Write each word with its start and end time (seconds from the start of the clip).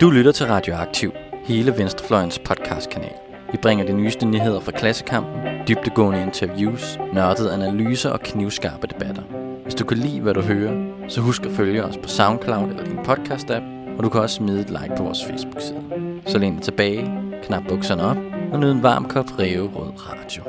Du 0.00 0.10
lytter 0.10 0.32
til 0.32 0.46
Radioaktiv, 0.46 1.12
hele 1.44 1.78
Venstrefløjens 1.78 2.38
podcastkanal. 2.38 3.14
Vi 3.52 3.58
bringer 3.62 3.86
de 3.86 3.92
nyeste 3.92 4.26
nyheder 4.26 4.60
fra 4.60 4.72
klassekampen, 4.72 5.40
dybtegående 5.68 6.22
interviews, 6.22 6.98
nørdede 7.14 7.52
analyser 7.52 8.10
og 8.10 8.20
knivskarpe 8.20 8.86
debatter. 8.86 9.22
Hvis 9.62 9.74
du 9.74 9.84
kan 9.84 9.98
lide, 9.98 10.20
hvad 10.20 10.34
du 10.34 10.40
hører, 10.40 11.08
så 11.08 11.20
husk 11.20 11.42
at 11.42 11.52
følge 11.52 11.84
os 11.84 11.96
på 11.96 12.08
SoundCloud 12.08 12.68
eller 12.68 12.84
din 12.84 12.98
podcast-app, 12.98 13.96
og 13.98 14.04
du 14.04 14.08
kan 14.08 14.20
også 14.20 14.36
smide 14.36 14.60
et 14.60 14.70
like 14.70 14.94
på 14.96 15.02
vores 15.02 15.24
Facebook-side. 15.24 15.82
Så 16.26 16.38
læn 16.38 16.54
dig 16.54 16.62
tilbage, 16.62 17.02
knap 17.42 17.62
bukserne 17.68 18.02
op 18.02 18.16
og 18.52 18.60
nyd 18.60 18.72
en 18.72 18.82
varm 18.82 19.08
kop 19.08 19.26
Rød 19.38 19.92
Radio. 19.96 20.42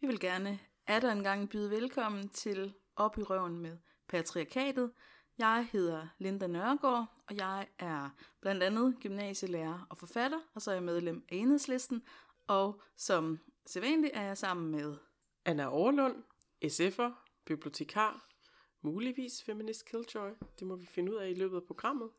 Vi 0.00 0.06
vil 0.06 0.20
gerne 0.20 0.58
er 0.86 1.00
der 1.00 1.12
engang 1.12 1.50
byde 1.50 1.70
velkommen 1.70 2.28
til 2.28 2.72
Op 2.96 3.18
i 3.18 3.22
røven 3.22 3.62
med 3.62 3.89
Patriarkatet. 4.10 4.90
Jeg 5.38 5.68
hedder 5.72 6.06
Linda 6.18 6.46
Nørgaard, 6.46 7.06
og 7.28 7.36
jeg 7.36 7.66
er 7.78 8.10
blandt 8.40 8.62
andet 8.62 8.96
gymnasielærer 9.00 9.86
og 9.90 9.98
forfatter, 9.98 10.38
og 10.54 10.62
så 10.62 10.70
er 10.70 10.74
jeg 10.74 10.82
medlem 10.82 11.24
af 11.28 11.36
Enhedslisten, 11.36 12.02
og 12.46 12.82
som 12.96 13.38
sædvanligt 13.66 14.12
er 14.14 14.22
jeg 14.22 14.38
sammen 14.38 14.70
med 14.70 14.96
Anna 15.44 15.66
Overlund, 15.66 16.16
SF'er, 16.64 17.10
bibliotekar, 17.44 18.28
muligvis 18.82 19.42
feminist 19.42 19.84
killjoy, 19.84 20.30
det 20.58 20.66
må 20.66 20.76
vi 20.76 20.86
finde 20.86 21.12
ud 21.12 21.16
af 21.16 21.30
i 21.30 21.34
løbet 21.34 21.56
af 21.56 21.62
programmet, 21.66 22.10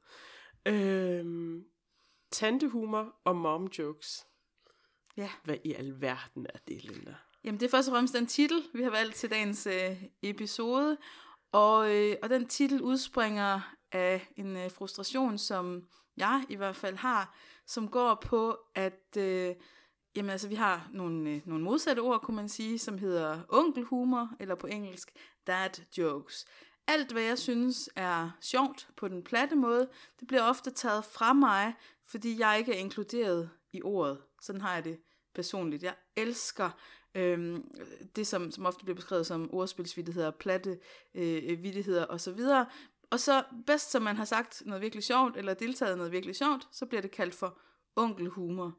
øhm, 0.66 1.66
tantehumor 2.32 3.16
og 3.24 3.36
mom 3.36 3.66
jokes. 3.66 4.28
Ja. 5.18 5.30
Hvad 5.44 5.58
i 5.64 5.74
alverden 5.74 6.46
er 6.54 6.60
det, 6.68 6.84
Linda? 6.84 7.16
Jamen, 7.44 7.60
det 7.60 7.66
er 7.66 7.70
først 7.70 7.88
og 7.90 7.94
fremmest 7.94 8.14
den 8.14 8.28
titel, 8.28 8.64
vi 8.74 8.84
har 8.84 8.90
valgt 8.90 9.16
til 9.16 9.30
dagens 9.30 9.68
øh, 9.68 10.04
episode. 10.22 10.98
Og, 11.52 11.96
øh, 11.96 12.16
og 12.24 12.30
den 12.30 12.48
titel 12.48 12.82
udspringer 12.82 13.76
af 13.92 14.28
en 14.38 14.58
øh, 14.58 14.72
frustration, 14.72 15.38
som 15.38 15.88
jeg 16.18 16.44
i 16.50 16.56
hvert 16.56 16.76
fald 16.76 16.96
har, 16.96 17.36
som 17.68 17.88
går 17.88 18.16
på, 18.16 18.58
at 18.76 19.18
øh, 19.18 19.56
jamen, 20.16 20.30
altså, 20.30 20.48
vi 20.48 20.56
har 20.56 20.90
nogle, 20.94 21.30
øh, 21.30 21.42
nogle 21.46 21.64
modsatte 21.64 22.00
ord, 22.00 22.22
kunne 22.22 22.36
man 22.36 22.50
sige, 22.50 22.80
som 22.80 22.98
hedder 22.98 23.40
onkelhumor, 23.50 24.30
eller 24.40 24.56
på 24.56 24.68
engelsk 24.68 25.12
dad 25.48 25.70
jokes. 25.98 26.46
Alt, 26.88 27.12
hvad 27.12 27.24
jeg 27.24 27.38
synes 27.38 27.90
er 27.96 28.32
sjovt 28.42 28.88
på 28.98 29.08
den 29.08 29.24
platte 29.24 29.56
måde, 29.56 29.90
det 30.20 30.28
bliver 30.28 30.44
ofte 30.44 30.72
taget 30.72 31.06
fra 31.06 31.34
mig, 31.34 31.74
fordi 32.06 32.40
jeg 32.40 32.60
ikke 32.60 32.74
er 32.74 32.78
inkluderet 32.78 33.50
i 33.74 33.82
ordet. 33.82 34.22
Sådan 34.42 34.62
har 34.62 34.74
jeg 34.74 34.84
det 34.84 35.00
personligt. 35.36 35.84
Jeg 35.84 35.96
elsker 36.16 36.70
øhm, 37.16 37.72
det, 38.16 38.28
som, 38.28 38.52
som 38.52 38.66
ofte 38.66 38.84
bliver 38.84 38.96
beskrevet 38.96 39.28
som 39.28 39.50
ordspilsvittigheder, 39.54 40.32
platte 40.32 40.80
øh, 41.16 41.44
øh 41.44 41.64
vittigheder 41.64 42.06
osv. 42.10 42.40
Og 43.12 43.20
så 43.20 43.44
bedst, 43.68 43.92
som 43.92 44.02
man 44.02 44.18
har 44.18 44.26
sagt 44.26 44.64
noget 44.66 44.82
virkelig 44.82 45.04
sjovt, 45.04 45.38
eller 45.38 45.54
deltaget 45.54 45.98
noget 45.98 46.12
virkelig 46.12 46.36
sjovt, 46.36 46.68
så 46.72 46.86
bliver 46.86 47.02
det 47.02 47.12
kaldt 47.12 47.36
for 47.36 47.58
onkelhumor. 47.96 48.78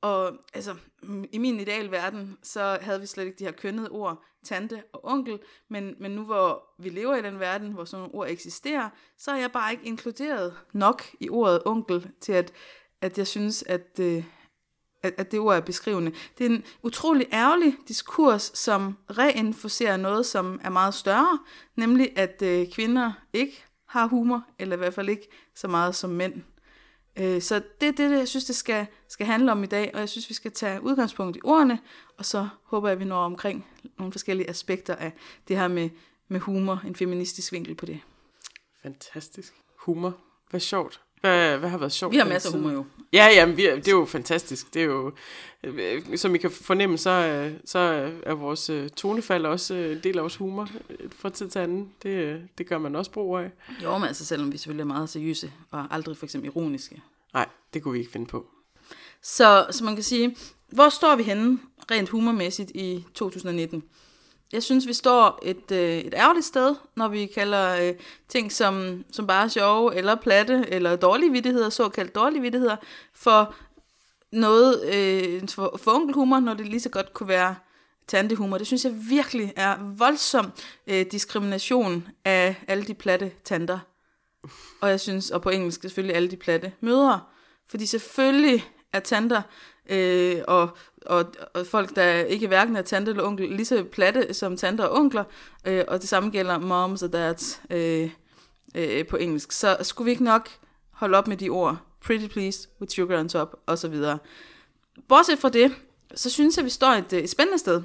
Og 0.00 0.38
altså, 0.54 0.76
i 1.32 1.38
min 1.38 1.60
idealverden, 1.60 2.38
så 2.42 2.78
havde 2.80 3.00
vi 3.00 3.06
slet 3.06 3.24
ikke 3.24 3.38
de 3.38 3.44
her 3.44 3.52
kønnede 3.52 3.88
ord, 3.88 4.24
tante 4.44 4.82
og 4.92 5.04
onkel, 5.04 5.38
men, 5.68 5.94
men 6.00 6.10
nu 6.10 6.24
hvor 6.24 6.74
vi 6.78 6.88
lever 6.88 7.16
i 7.16 7.22
den 7.22 7.40
verden, 7.40 7.72
hvor 7.72 7.84
sådan 7.84 8.00
nogle 8.00 8.14
ord 8.14 8.28
eksisterer, 8.30 8.90
så 9.18 9.30
er 9.30 9.36
jeg 9.36 9.52
bare 9.52 9.72
ikke 9.72 9.84
inkluderet 9.84 10.56
nok 10.72 11.02
i 11.20 11.28
ordet 11.28 11.62
onkel, 11.64 12.10
til 12.20 12.32
at, 12.32 12.52
at 13.00 13.18
jeg 13.18 13.26
synes, 13.26 13.62
at, 13.62 14.00
øh, 14.00 14.24
at, 15.04 15.14
at 15.16 15.30
det 15.30 15.40
ord 15.40 15.56
er 15.56 15.60
beskrivende. 15.60 16.12
Det 16.38 16.46
er 16.46 16.50
en 16.50 16.64
utrolig 16.82 17.26
ærgerlig 17.32 17.76
diskurs, 17.88 18.50
som 18.54 18.96
reinforcerer 19.18 19.96
noget, 19.96 20.26
som 20.26 20.60
er 20.64 20.70
meget 20.70 20.94
større, 20.94 21.38
nemlig 21.76 22.18
at 22.18 22.42
øh, 22.42 22.70
kvinder 22.72 23.12
ikke 23.32 23.64
har 23.88 24.06
humor, 24.06 24.44
eller 24.58 24.76
i 24.76 24.78
hvert 24.78 24.94
fald 24.94 25.08
ikke 25.08 25.28
så 25.54 25.68
meget 25.68 25.94
som 25.94 26.10
mænd. 26.10 26.34
Øh, 27.16 27.42
så 27.42 27.62
det 27.80 27.88
er 27.88 27.92
det, 27.92 28.10
jeg 28.10 28.28
synes, 28.28 28.44
det 28.44 28.56
skal, 28.56 28.86
skal 29.08 29.26
handle 29.26 29.52
om 29.52 29.64
i 29.64 29.66
dag, 29.66 29.90
og 29.94 30.00
jeg 30.00 30.08
synes, 30.08 30.28
vi 30.28 30.34
skal 30.34 30.52
tage 30.52 30.82
udgangspunkt 30.82 31.36
i 31.36 31.40
ordene, 31.44 31.78
og 32.18 32.24
så 32.24 32.48
håber 32.64 32.88
jeg, 32.88 32.92
at 32.92 33.00
vi 33.00 33.04
når 33.04 33.24
omkring 33.24 33.66
nogle 33.98 34.12
forskellige 34.12 34.50
aspekter 34.50 34.94
af 34.94 35.12
det 35.48 35.56
her 35.56 35.68
med, 35.68 35.90
med 36.28 36.40
humor, 36.40 36.82
en 36.86 36.96
feministisk 36.96 37.52
vinkel 37.52 37.74
på 37.74 37.86
det. 37.86 38.00
Fantastisk. 38.82 39.54
Humor. 39.78 40.16
Hvad 40.50 40.60
sjovt. 40.60 41.03
Hvad, 41.24 41.58
hvad 41.58 41.68
har 41.70 41.78
været 41.78 41.92
sjovt? 41.92 42.12
Vi 42.12 42.18
har 42.18 42.24
masser 42.24 42.48
af 42.48 42.54
humor 42.54 42.70
jo. 42.70 42.84
Ja, 43.12 43.26
jamen, 43.26 43.56
vi, 43.56 43.62
det 43.62 43.88
er 43.88 43.92
jo 43.92 44.04
fantastisk. 44.04 44.74
Det 44.74 44.82
er 44.82 44.86
jo, 44.86 45.12
øh, 45.62 46.18
som 46.18 46.34
I 46.34 46.38
kan 46.38 46.50
fornemme, 46.50 46.98
så, 46.98 47.10
øh, 47.10 47.52
så 47.64 47.78
er 48.22 48.34
vores 48.34 48.70
øh, 48.70 48.88
tonefald 48.88 49.46
også 49.46 49.74
en 49.74 50.00
del 50.04 50.16
af 50.16 50.22
vores 50.22 50.36
humor 50.36 50.68
fra 51.18 51.30
tid 51.30 51.48
til 51.48 51.58
anden. 51.58 51.92
Det, 52.02 52.42
det 52.58 52.66
gør 52.66 52.78
man 52.78 52.96
også 52.96 53.10
brug 53.10 53.38
af. 53.38 53.50
Jo, 53.82 53.98
men 53.98 54.08
altså 54.08 54.24
selvom 54.24 54.52
vi 54.52 54.58
selvfølgelig 54.58 54.82
er 54.82 54.86
meget 54.86 55.08
seriøse 55.08 55.52
og 55.70 55.86
aldrig 55.90 56.16
for 56.16 56.26
eksempel 56.26 56.50
ironiske. 56.50 57.02
Nej, 57.34 57.48
det 57.74 57.82
kunne 57.82 57.92
vi 57.92 57.98
ikke 57.98 58.12
finde 58.12 58.26
på. 58.26 58.46
Så, 59.22 59.66
så 59.70 59.84
man 59.84 59.94
kan 59.94 60.04
sige, 60.04 60.36
hvor 60.68 60.88
står 60.88 61.16
vi 61.16 61.22
henne 61.22 61.58
rent 61.90 62.08
humormæssigt 62.08 62.70
i 62.70 63.04
2019? 63.14 63.82
Jeg 64.52 64.62
synes, 64.62 64.86
vi 64.86 64.92
står 64.92 65.38
et, 65.42 65.70
øh, 65.72 65.98
et 65.98 66.14
ærgerligt 66.14 66.46
sted, 66.46 66.74
når 66.96 67.08
vi 67.08 67.26
kalder 67.26 67.88
øh, 67.88 67.94
ting 68.28 68.52
som, 68.52 69.04
som 69.10 69.26
bare 69.26 69.50
sjove, 69.50 69.94
eller 69.94 70.14
platte, 70.14 70.64
eller 70.68 70.96
dårlige 70.96 71.32
vittigheder, 71.32 71.70
såkaldt 71.70 72.14
dårlige 72.14 72.42
vittigheder, 72.42 72.76
for 73.14 73.54
noget 74.32 74.84
øh, 74.94 75.48
for, 75.48 75.78
for 75.82 75.90
onkelhumor, 75.90 76.40
når 76.40 76.54
det 76.54 76.68
lige 76.68 76.80
så 76.80 76.88
godt 76.88 77.12
kunne 77.12 77.28
være 77.28 77.54
tantehumor. 78.06 78.58
Det 78.58 78.66
synes 78.66 78.84
jeg 78.84 78.94
virkelig 79.08 79.52
er 79.56 79.76
voldsom 79.96 80.52
øh, 80.86 81.06
diskrimination 81.12 82.08
af 82.24 82.56
alle 82.68 82.84
de 82.84 82.94
platte 82.94 83.32
tanter. 83.44 83.78
Og 84.80 84.90
jeg 84.90 85.00
synes, 85.00 85.30
og 85.30 85.42
på 85.42 85.50
engelsk 85.50 85.82
selvfølgelig 85.82 86.16
alle 86.16 86.30
de 86.30 86.36
platte 86.36 86.72
mødre. 86.80 87.20
Fordi 87.68 87.86
selvfølgelig 87.86 88.70
er 88.92 89.00
tanter 89.00 89.42
øh, 89.90 90.42
og, 90.48 90.76
og, 91.06 91.24
og 91.54 91.66
folk, 91.66 91.96
der 91.96 92.12
ikke 92.12 92.46
hverken 92.46 92.76
er 92.76 92.82
tante 92.82 93.10
eller 93.10 93.24
onkel, 93.24 93.48
lige 93.48 93.64
så 93.64 93.84
platte 93.92 94.34
som 94.34 94.56
tanter 94.56 94.84
og 94.84 94.98
onkler, 94.98 95.24
øh, 95.64 95.84
og 95.88 96.00
det 96.00 96.08
samme 96.08 96.30
gælder 96.30 96.58
moms 96.58 97.02
og 97.02 97.12
dads 97.12 97.60
øh, 97.70 98.10
øh, 98.74 99.06
på 99.06 99.16
engelsk. 99.16 99.52
Så 99.52 99.76
skulle 99.82 100.04
vi 100.04 100.10
ikke 100.10 100.24
nok 100.24 100.48
holde 100.90 101.18
op 101.18 101.28
med 101.28 101.36
de 101.36 101.48
ord, 101.48 101.78
pretty 102.00 102.26
please, 102.26 102.68
with 102.80 102.92
sugar 102.92 103.18
on 103.18 103.28
top, 103.28 103.56
og 103.66 103.78
så 103.78 103.88
videre. 103.88 104.18
Bortset 105.08 105.38
fra 105.38 105.48
det, 105.48 105.74
så 106.14 106.30
synes 106.30 106.56
jeg, 106.56 106.62
at 106.62 106.64
vi 106.64 106.70
står 106.70 106.88
et, 106.88 107.12
et 107.12 107.30
spændende 107.30 107.58
sted. 107.58 107.82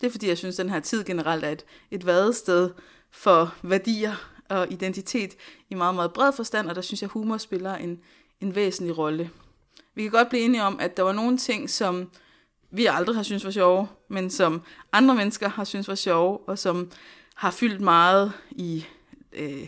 Det 0.00 0.06
er 0.06 0.10
fordi, 0.10 0.28
jeg 0.28 0.38
synes, 0.38 0.58
at 0.58 0.64
den 0.64 0.72
her 0.72 0.80
tid 0.80 1.04
generelt 1.04 1.44
er 1.44 1.50
et, 1.50 1.64
et 1.90 2.06
vadested 2.06 2.70
for 3.10 3.54
værdier 3.62 4.14
og 4.48 4.72
identitet 4.72 5.36
i 5.70 5.74
meget, 5.74 5.94
meget 5.94 6.12
bred 6.12 6.32
forstand, 6.32 6.68
og 6.68 6.74
der 6.74 6.80
synes 6.80 7.02
jeg, 7.02 7.06
at 7.06 7.12
humor 7.12 7.36
spiller 7.36 7.74
en, 7.74 8.00
en 8.40 8.54
væsentlig 8.54 8.98
rolle. 8.98 9.30
Vi 9.98 10.02
kan 10.02 10.10
godt 10.10 10.28
blive 10.28 10.44
enige 10.44 10.62
om, 10.62 10.80
at 10.80 10.96
der 10.96 11.02
var 11.02 11.12
nogle 11.12 11.38
ting, 11.38 11.70
som 11.70 12.10
vi 12.70 12.86
aldrig 12.86 13.16
har 13.16 13.22
syntes 13.22 13.44
var 13.44 13.50
sjove, 13.50 13.88
men 14.08 14.30
som 14.30 14.62
andre 14.92 15.14
mennesker 15.14 15.48
har 15.48 15.64
syntes 15.64 15.88
var 15.88 15.94
sjove, 15.94 16.38
og 16.48 16.58
som 16.58 16.90
har 17.34 17.50
fyldt 17.50 17.80
meget 17.80 18.32
i 18.50 18.86
øh, 19.32 19.66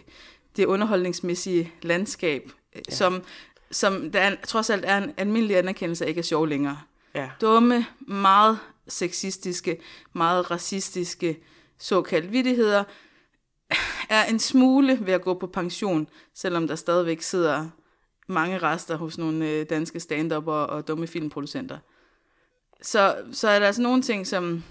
det 0.57 0.65
underholdningsmæssige 0.65 1.73
landskab, 1.83 2.51
øh, 2.77 2.83
ja. 2.89 2.95
som, 2.95 3.23
som 3.71 4.11
der 4.11 4.21
er, 4.21 4.37
trods 4.47 4.71
alt 4.71 4.85
er 4.85 4.97
en 4.99 5.13
almindelig 5.17 5.57
anerkendelse 5.57 6.05
af 6.05 6.09
ikke 6.09 6.19
er 6.19 6.23
sjov 6.23 6.47
længere. 6.47 6.81
Ja. 7.15 7.31
Dumme, 7.41 7.87
meget 8.01 8.59
sexistiske, 8.89 9.81
meget 10.13 10.51
racistiske 10.51 11.39
såkaldte 11.79 12.29
vittigheder 12.29 12.85
er 14.09 14.25
en 14.25 14.39
smule 14.39 14.99
ved 15.01 15.13
at 15.13 15.23
gå 15.23 15.35
på 15.35 15.47
pension, 15.47 16.09
selvom 16.35 16.69
der 16.69 16.75
stadigvæk 16.75 17.23
sidder 17.23 17.69
mange 18.31 18.59
rester 18.59 18.97
hos 18.97 19.19
nogle 19.19 19.51
øh, 19.51 19.67
danske 19.71 20.01
stand 20.01 20.33
og, 20.33 20.67
og 20.67 20.89
dumme 20.89 21.07
filmproducenter. 21.07 21.79
Så, 22.83 23.17
så 23.33 23.49
er 23.49 23.59
der 23.59 23.67
altså 23.67 23.83
nogle 23.83 24.03
ting, 24.03 24.27
som... 24.27 24.65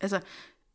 Altså, 0.00 0.20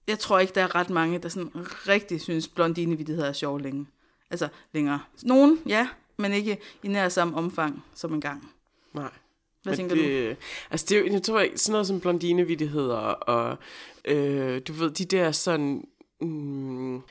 jeg 0.07 0.19
tror 0.19 0.39
ikke, 0.39 0.53
der 0.55 0.63
er 0.63 0.75
ret 0.75 0.89
mange, 0.89 1.19
der 1.19 1.29
sådan 1.29 1.51
rigtig 1.87 2.21
synes, 2.21 2.47
blondinevittigheder 2.47 3.27
er 3.27 3.33
sjov 3.33 3.59
længe. 3.59 3.87
Altså, 4.29 4.47
længere. 4.73 4.99
Nogen, 5.23 5.59
ja, 5.67 5.87
men 6.17 6.33
ikke 6.33 6.57
i 6.83 6.87
nær 6.87 7.09
samme 7.09 7.37
omfang 7.37 7.83
som 7.95 8.13
engang. 8.13 8.51
Nej. 8.93 9.11
Hvad 9.63 9.71
Men 9.71 9.77
tænker 9.77 9.95
det, 9.95 10.29
du? 10.29 10.41
Altså, 10.71 10.85
det 10.89 11.13
jeg 11.13 11.23
tror 11.23 11.39
ikke, 11.39 11.57
sådan 11.57 11.71
noget 11.71 11.87
som 11.87 11.99
blondinevittigheder, 11.99 12.97
og 12.97 13.57
øh, 14.05 14.61
du 14.67 14.73
ved, 14.73 14.91
de 14.91 15.05
der 15.05 15.31
sådan 15.31 15.87
mm, 16.21 17.01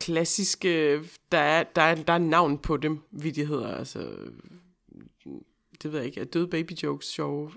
klassiske, 0.00 1.02
der 1.32 1.38
er, 1.38 1.62
der, 1.62 1.82
er, 1.82 1.94
der 1.94 2.12
er 2.12 2.18
navn 2.18 2.58
på 2.58 2.76
dem, 2.76 3.00
vittigheder, 3.10 3.76
altså, 3.76 4.08
det 5.82 5.92
ved 5.92 5.98
jeg 5.98 6.06
ikke, 6.06 6.20
er 6.20 6.24
døde 6.24 6.46
baby 6.46 6.72
jokes 6.72 7.06
sjove? 7.06 7.52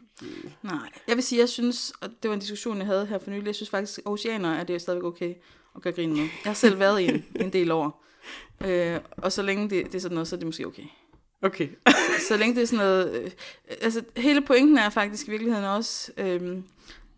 Nej, 0.63 0.89
jeg 1.07 1.15
vil 1.15 1.23
sige, 1.23 1.39
jeg 1.39 1.49
synes, 1.49 1.93
og 2.01 2.09
det 2.23 2.29
var 2.29 2.33
en 2.33 2.39
diskussion, 2.39 2.77
jeg 2.77 2.85
havde 2.85 3.05
her 3.05 3.19
for 3.19 3.31
nylig, 3.31 3.45
jeg 3.45 3.55
synes 3.55 3.69
faktisk, 3.69 3.99
at 3.99 4.05
oceaner 4.05 4.53
er 4.53 4.63
det 4.63 4.81
stadigvæk 4.81 5.03
okay 5.03 5.33
at 5.75 5.81
gøre 5.81 5.93
grine 5.93 6.13
med. 6.13 6.21
Jeg 6.21 6.29
har 6.43 6.53
selv 6.53 6.79
været 6.85 7.01
i 7.01 7.05
en, 7.05 7.25
en 7.35 7.53
del 7.53 7.71
år. 7.71 8.03
Øh, 8.65 8.99
og 9.17 9.31
så 9.31 9.41
længe 9.41 9.69
det, 9.69 9.85
det 9.85 9.95
er 9.95 9.99
sådan 9.99 10.15
noget, 10.15 10.27
så 10.27 10.35
er 10.35 10.37
det 10.37 10.47
måske 10.47 10.67
okay. 10.67 10.83
Okay. 11.41 11.67
så 12.27 12.37
længe 12.37 12.55
det 12.55 12.61
er 12.61 12.67
sådan 12.67 12.85
noget... 12.85 13.21
Øh, 13.23 13.31
altså, 13.81 14.03
hele 14.17 14.41
pointen 14.41 14.77
er 14.77 14.89
faktisk 14.89 15.27
i 15.27 15.31
virkeligheden 15.31 15.65
også, 15.65 16.11
øh, 16.17 16.57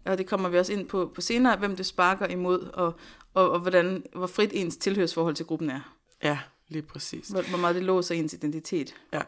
og 0.05 0.17
det 0.17 0.27
kommer 0.27 0.49
vi 0.49 0.57
også 0.57 0.73
ind 0.73 0.87
på, 0.87 1.11
på 1.15 1.21
senere, 1.21 1.57
hvem 1.57 1.75
det 1.75 1.85
sparker 1.85 2.27
imod, 2.27 2.59
og, 2.73 2.93
og, 3.33 3.51
og 3.51 3.59
hvordan, 3.59 4.03
hvor 4.15 4.27
frit 4.27 4.49
ens 4.53 4.77
tilhørsforhold 4.77 5.35
til 5.35 5.45
gruppen 5.45 5.69
er. 5.69 5.79
Ja, 6.23 6.39
lige 6.67 6.81
præcis. 6.81 7.27
Hvor, 7.27 7.41
hvor 7.49 7.57
meget 7.57 7.75
det 7.75 7.83
låser 7.83 8.15
ens 8.15 8.33
identitet. 8.33 8.95
Ja. 9.13 9.21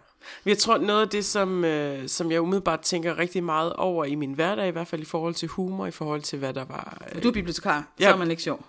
Jeg 0.45 0.57
tror, 0.57 0.77
noget 0.77 1.01
af 1.01 1.09
det, 1.09 1.25
som, 1.25 1.65
øh, 1.65 2.07
som 2.07 2.31
jeg 2.31 2.41
umiddelbart 2.41 2.79
tænker 2.79 3.17
rigtig 3.17 3.43
meget 3.43 3.73
over 3.73 4.05
i 4.05 4.15
min 4.15 4.33
hverdag, 4.33 4.67
i 4.67 4.71
hvert 4.71 4.87
fald 4.87 5.01
i 5.01 5.05
forhold 5.05 5.33
til 5.33 5.47
humor, 5.47 5.85
i 5.85 5.91
forhold 5.91 6.21
til, 6.21 6.39
hvad 6.39 6.53
der 6.53 6.65
var... 6.65 7.01
Øh... 7.15 7.23
Du 7.23 7.27
er 7.27 7.33
bibliotekar, 7.33 7.87
Ja. 7.99 8.05
så 8.05 8.13
er 8.13 8.17
man 8.17 8.31
ikke 8.31 8.43
sjov. 8.43 8.65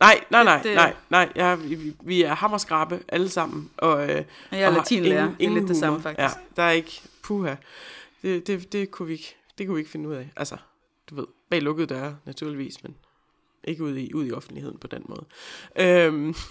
Nej, 0.00 0.20
nej, 0.30 0.44
nej, 0.44 0.62
Det- 0.62 0.74
nej, 0.74 0.94
nej. 1.10 1.32
Jeg, 1.34 1.70
vi, 1.70 1.94
vi 2.02 2.22
er 2.22 2.34
hammerskrabe 2.34 3.00
alle 3.08 3.28
sammen. 3.28 3.70
Og, 3.76 4.02
øh, 4.10 4.24
jeg 4.52 4.60
er 4.60 4.70
latinlærer. 4.70 5.22
ingen- 5.22 5.36
Det 5.38 5.44
er 5.44 5.48
lidt 5.48 5.56
ingen 5.56 5.68
det 5.68 5.76
samme, 5.76 6.00
faktisk. 6.00 6.20
Ja, 6.22 6.30
der 6.56 6.62
er 6.62 6.70
ikke... 6.70 7.02
Puha. 7.22 7.54
Det, 8.22 8.46
det, 8.46 8.72
det, 8.72 8.90
kunne 8.90 9.06
vi 9.06 9.12
ikke, 9.12 9.36
det 9.58 9.66
kunne 9.66 9.74
vi 9.74 9.80
ikke 9.80 9.90
finde 9.90 10.08
ud 10.08 10.14
af. 10.14 10.30
Altså, 10.36 10.56
du 11.10 11.14
ved, 11.14 11.26
bag 11.50 11.62
lukkede 11.62 11.86
døre, 11.86 12.16
naturligvis, 12.26 12.82
men 12.82 12.94
ikke 13.64 13.84
ud 13.84 13.96
i, 13.96 14.14
ud 14.14 14.26
i 14.26 14.32
offentligheden 14.32 14.78
på 14.78 14.86
den 14.86 15.04
måde. 15.08 15.24
Øhm, 15.78 16.34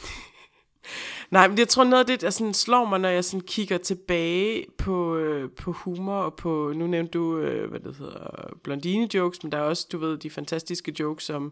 Nej, 1.31 1.47
men 1.47 1.57
jeg 1.57 1.67
tror 1.67 1.83
noget 1.83 1.99
af 1.99 2.05
det, 2.07 2.21
der 2.21 2.29
sådan 2.29 2.53
slår 2.53 2.85
mig, 2.85 2.99
når 2.99 3.09
jeg 3.09 3.23
sådan 3.25 3.41
kigger 3.41 3.77
tilbage 3.77 4.65
på, 4.77 5.15
øh, 5.17 5.49
på 5.51 5.71
humor 5.71 6.15
og 6.21 6.33
på, 6.35 6.73
nu 6.75 6.87
nævnte 6.87 7.11
du, 7.11 7.37
øh, 7.37 7.69
hvad 7.69 7.79
det 7.79 7.95
hedder, 7.95 8.49
blondine 8.63 9.09
jokes, 9.15 9.43
men 9.43 9.51
der 9.51 9.57
er 9.57 9.61
også, 9.61 9.87
du 9.91 9.97
ved, 9.97 10.17
de 10.17 10.29
fantastiske 10.29 10.95
jokes 10.99 11.29
om, 11.29 11.51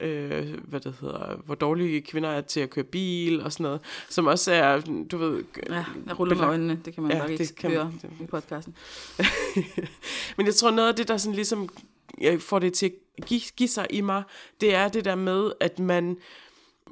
øh, 0.00 0.54
hvad 0.64 0.80
det 0.80 0.94
hedder, 1.00 1.36
hvor 1.44 1.54
dårlige 1.54 2.00
kvinder 2.00 2.28
er 2.28 2.40
til 2.40 2.60
at 2.60 2.70
køre 2.70 2.84
bil 2.84 3.42
og 3.42 3.52
sådan 3.52 3.64
noget, 3.64 3.80
som 4.08 4.26
også 4.26 4.52
er, 4.52 4.80
du 5.10 5.16
ved, 5.18 5.44
Ja, 5.70 5.84
jeg 6.06 6.18
ruller 6.18 6.34
med 6.36 6.44
øjnene. 6.44 6.80
Det 6.84 6.94
kan 6.94 7.02
man 7.02 7.12
Ja, 7.12 7.18
nok 7.18 7.30
ikke 7.30 7.68
høre 7.68 7.84
man- 8.02 8.12
i 8.20 8.26
podcasten. 8.26 8.74
Men 10.36 10.46
jeg 10.46 10.54
tror, 10.54 10.70
noget 10.70 10.88
af 10.88 10.94
det, 10.94 11.08
der 11.08 11.16
sådan 11.16 11.34
ligesom 11.34 11.68
jeg 12.20 12.42
får 12.42 12.58
det 12.58 12.72
til 12.72 12.92
at 13.18 13.24
give, 13.24 13.40
give 13.56 13.68
sig 13.68 13.86
i 13.90 14.00
mig, 14.00 14.22
det 14.60 14.74
er 14.74 14.88
det 14.88 15.04
der 15.04 15.14
med, 15.14 15.52
at 15.60 15.78
man 15.78 16.16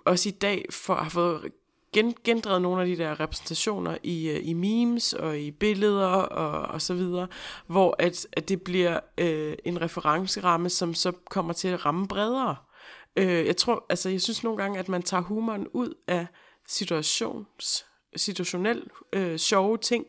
også 0.05 0.29
i 0.29 0.33
dag 0.33 0.67
får, 0.71 0.95
har 0.95 1.11
fået 1.11 1.53
gen, 1.95 2.15
gendrevet 2.25 2.63
nogle 2.63 2.83
af 2.83 2.87
de 2.87 2.97
der 2.97 3.21
repræsentationer 3.21 3.97
i, 4.03 4.29
øh, 4.29 4.41
i 4.43 4.53
memes 4.53 5.13
og 5.13 5.39
i 5.39 5.51
billeder 5.51 6.07
og, 6.07 6.75
og 6.75 6.83
så 6.83 6.95
videre, 6.95 7.27
hvor 7.67 7.97
at, 7.99 8.27
at 8.33 8.49
det 8.49 8.63
bliver 8.63 9.01
øh, 9.19 9.55
en 9.65 9.81
referenceramme, 9.81 10.69
som 10.69 10.95
så 10.95 11.13
kommer 11.31 11.53
til 11.53 11.69
at 11.69 11.87
ramme 11.87 12.09
bredere. 12.09 12.57
Øh, 13.17 13.47
jeg 13.47 13.57
tror, 13.57 13.87
altså 13.89 14.09
jeg 14.09 14.21
synes 14.21 14.45
nogle 14.45 14.63
gange, 14.63 14.79
at 14.79 14.89
man 14.89 15.03
tager 15.03 15.23
humoren 15.23 15.67
ud 15.73 15.95
af 16.07 16.27
situations, 16.67 17.87
situationel 18.17 18.87
øh, 19.13 19.37
sjove 19.37 19.79
ting, 19.79 20.07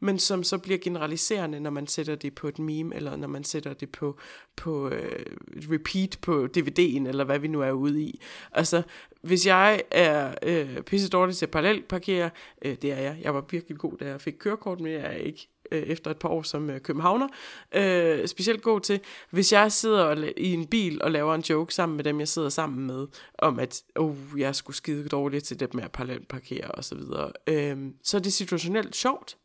men 0.00 0.18
som 0.18 0.44
så 0.44 0.58
bliver 0.58 0.78
generaliserende, 0.78 1.60
når 1.60 1.70
man 1.70 1.86
sætter 1.86 2.14
det 2.14 2.34
på 2.34 2.48
et 2.48 2.58
meme, 2.58 2.94
eller 2.94 3.16
når 3.16 3.28
man 3.28 3.44
sætter 3.44 3.74
det 3.74 3.90
på, 3.92 4.18
på 4.56 4.88
øh, 4.88 5.26
repeat 5.72 6.18
på 6.22 6.48
DVD'en, 6.56 7.08
eller 7.08 7.24
hvad 7.24 7.38
vi 7.38 7.48
nu 7.48 7.60
er 7.60 7.72
ude 7.72 8.02
i. 8.02 8.20
Altså, 8.52 8.82
hvis 9.22 9.46
jeg 9.46 9.82
er 9.90 10.34
øh, 10.42 10.82
pisse 10.82 11.08
dårlig 11.08 11.36
til 11.36 11.46
at 11.46 11.50
parallelparkere, 11.50 12.30
øh, 12.62 12.76
det 12.82 12.92
er 12.92 13.00
jeg. 13.00 13.18
Jeg 13.22 13.34
var 13.34 13.44
virkelig 13.50 13.78
god, 13.78 13.92
da 14.00 14.06
jeg 14.06 14.20
fik 14.20 14.34
kørekort, 14.38 14.80
men 14.80 14.92
jeg 14.92 15.00
er 15.00 15.10
ikke 15.10 15.48
øh, 15.72 15.82
efter 15.82 16.10
et 16.10 16.16
par 16.16 16.28
år 16.28 16.42
som 16.42 16.70
øh, 16.70 16.80
københavner, 16.80 17.28
øh, 17.74 18.28
specielt 18.28 18.62
god 18.62 18.80
til, 18.80 19.00
hvis 19.30 19.52
jeg 19.52 19.72
sidder 19.72 20.30
i 20.36 20.52
en 20.52 20.66
bil 20.66 21.02
og 21.02 21.10
laver 21.10 21.34
en 21.34 21.40
joke 21.40 21.74
sammen 21.74 21.96
med 21.96 22.04
dem, 22.04 22.20
jeg 22.20 22.28
sidder 22.28 22.48
sammen 22.48 22.86
med, 22.86 23.06
om 23.38 23.58
at, 23.58 23.82
oh, 23.94 24.16
jeg 24.36 24.54
skulle 24.54 24.76
skide 24.76 25.08
dårligt 25.08 25.44
til 25.44 25.60
det 25.60 25.74
med 25.74 25.84
at 25.84 25.92
parallelparkere 25.92 26.70
og 26.70 26.84
så 26.84 26.94
videre, 26.94 27.32
øh, 27.46 27.76
så 28.02 28.16
er 28.16 28.20
det 28.20 28.32
situationelt 28.32 28.96
sjovt. 28.96 29.36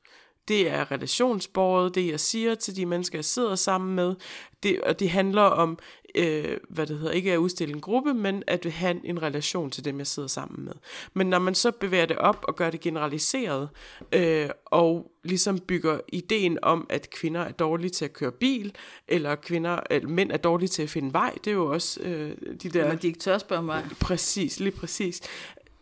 Det 0.48 0.70
er 0.70 0.92
relationsbordet, 0.92 1.96
det 1.96 2.08
jeg 2.08 2.20
siger 2.20 2.56
til 2.56 2.76
de 2.76 2.86
mennesker, 2.86 3.18
jeg 3.18 3.26
sidder 3.26 3.56
sammen 3.56 3.96
med. 3.96 4.16
Det, 4.64 4.82
og 4.82 5.00
det 5.00 5.10
handler 5.10 5.42
om, 5.42 5.80
øh, 6.16 6.58
hvad 6.70 6.88
det 6.88 6.98
hedder, 6.98 7.12
ikke 7.12 7.32
at 7.32 7.38
udstille 7.38 7.74
en 7.74 7.82
gruppe, 7.82 8.14
men 8.14 8.44
at 8.48 8.66
have 8.66 9.06
en 9.06 9.22
relation 9.22 9.72
til 9.72 9.86
dem, 9.86 9.98
jeg 9.98 10.08
sidder 10.08 10.28
sammen 10.28 10.66
med. 10.66 10.74
Men 11.14 11.28
når 11.28 11.40
man 11.40 11.56
så 11.56 11.72
bevæger 11.72 12.06
det 12.06 12.18
op 12.18 12.46
og 12.48 12.56
gør 12.56 12.70
det 12.70 12.80
generaliseret, 12.80 13.70
øh, 14.12 14.50
og 14.66 15.12
ligesom 15.24 15.60
bygger 15.60 16.00
ideen 16.08 16.58
om, 16.62 16.86
at 16.90 17.10
kvinder 17.10 17.42
er 17.42 17.52
dårlige 17.52 17.90
til 17.90 18.06
at 18.06 18.14
køre 18.14 18.32
bil, 18.32 18.76
eller 19.08 19.36
kvinder, 19.36 19.80
eller 19.90 20.10
mænd 20.10 20.32
er 20.32 20.38
dårlige 20.38 20.70
til 20.70 20.84
at 20.84 20.90
finde 20.90 21.14
vej, 21.14 21.34
det 21.44 21.48
er 21.48 21.56
jo 21.56 21.72
også 21.72 22.00
øh, 22.02 22.32
de 22.64 22.70
der... 22.70 22.84
Eller 22.84 22.96
de 22.96 23.08
ikke 23.08 23.20
tør 23.20 23.38
spørge 23.38 23.68
vej. 23.68 23.84
Præcis, 24.00 24.60
lige 24.60 24.72
præcis. 24.72 25.22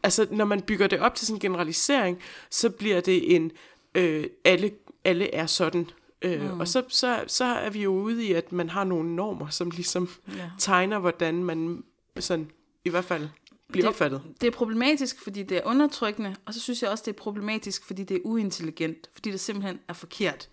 Altså, 0.03 0.27
når 0.31 0.45
man 0.45 0.61
bygger 0.61 0.87
det 0.87 0.99
op 0.99 1.15
til 1.15 1.27
sådan 1.27 1.35
en 1.35 1.39
generalisering, 1.39 2.19
så 2.49 2.69
bliver 2.69 3.01
det 3.01 3.35
en, 3.35 3.51
øh, 3.95 4.23
alle, 4.45 4.71
alle 5.03 5.33
er 5.35 5.45
sådan. 5.45 5.89
Øh, 6.21 6.53
mm. 6.53 6.59
Og 6.59 6.67
så, 6.67 6.83
så, 6.87 7.23
så 7.27 7.45
er 7.45 7.69
vi 7.69 7.83
jo 7.83 7.91
ude 7.93 8.25
i, 8.25 8.33
at 8.33 8.51
man 8.51 8.69
har 8.69 8.83
nogle 8.83 9.15
normer, 9.15 9.49
som 9.49 9.69
ligesom 9.69 10.09
Ja. 10.37 10.49
tegner, 10.59 10.99
hvordan 10.99 11.43
man 11.43 11.83
sådan, 12.19 12.51
i 12.85 12.89
hvert 12.89 13.05
fald 13.05 13.27
bliver 13.67 13.83
Det- 13.83 13.89
opfattet. 13.89 14.21
Det 14.41 14.47
er 14.47 14.51
problematisk, 14.51 15.21
fordi 15.23 15.43
det 15.43 15.57
er 15.57 15.61
undertrykkende, 15.65 16.35
og 16.45 16.53
så 16.53 16.59
synes 16.59 16.81
jeg 16.81 16.89
også, 16.91 17.03
det 17.07 17.11
er 17.13 17.17
problematisk, 17.17 17.85
fordi 17.85 18.03
det 18.03 18.15
er 18.17 18.21
uintelligent, 18.23 19.09
fordi 19.13 19.31
det 19.31 19.39
simpelthen 19.39 19.79
er 19.87 19.93
forkert. 19.93 20.49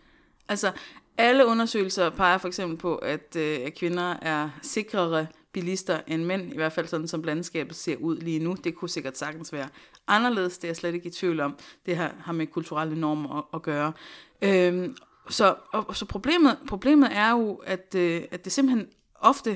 Altså, 0.48 0.72
alle 1.18 1.46
undersøgelser 1.46 2.10
peger 2.10 2.38
for 2.38 2.48
eksempel 2.48 2.76
på, 2.78 2.96
at, 2.96 3.36
øh, 3.36 3.70
kvinder 3.70 4.16
er 4.22 4.50
sikrere 4.62 5.26
bilister 5.52 6.00
end 6.06 6.24
mænd, 6.24 6.52
i 6.52 6.56
hvert 6.56 6.72
fald 6.72 6.86
sådan 6.88 7.08
som 7.08 7.22
landskabet 7.22 7.76
ser 7.76 7.96
ud 7.96 8.16
lige 8.16 8.38
nu. 8.38 8.56
Det 8.64 8.74
kunne 8.74 8.88
sikkert 8.88 9.18
sagtens 9.18 9.52
være 9.52 9.68
anderledes, 10.08 10.58
det 10.58 10.64
er 10.64 10.68
jeg 10.68 10.76
slet 10.76 10.94
ikke 10.94 11.08
i 11.08 11.12
tvivl 11.12 11.40
om. 11.40 11.56
Det 11.86 11.96
har, 11.96 12.14
har 12.20 12.32
med 12.32 12.46
kulturelle 12.46 13.00
normer 13.00 13.38
at, 13.38 13.44
at 13.54 13.62
gøre. 13.62 13.92
Øhm, 14.42 14.96
så 15.28 15.54
og, 15.72 15.96
så 15.96 16.04
problemet, 16.04 16.58
problemet 16.68 17.08
er 17.12 17.30
jo, 17.30 17.54
at, 17.54 17.94
øh, 17.94 18.22
at 18.30 18.44
det 18.44 18.52
simpelthen 18.52 18.88
ofte 19.14 19.50